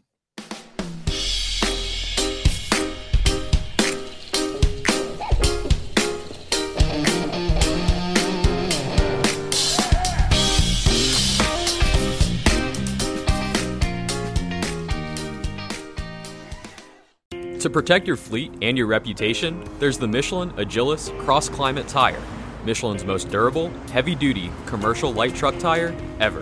To 17.66 17.70
protect 17.72 18.05
your 18.05 18.16
fleet 18.16 18.53
and 18.61 18.78
your 18.78 18.86
reputation, 18.86 19.68
there's 19.80 19.97
the 19.97 20.07
Michelin 20.07 20.51
Agilis 20.51 21.09
Cross 21.22 21.49
Climate 21.49 21.88
Tire, 21.88 22.22
Michelin's 22.63 23.03
most 23.03 23.32
durable, 23.32 23.70
heavy 23.91 24.13
duty 24.13 24.51
commercial 24.68 25.11
light 25.11 25.34
truck 25.34 25.57
tire 25.57 25.95
ever. 26.20 26.41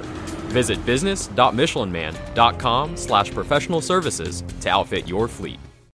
Visit 0.49 0.86
business.michelinman.com 0.86 2.97
slash 2.97 3.32
professional 3.32 3.80
services 3.80 4.43
to 4.59 4.69
outfit 4.69 5.07
your 5.07 5.30
fleet. 5.30 5.59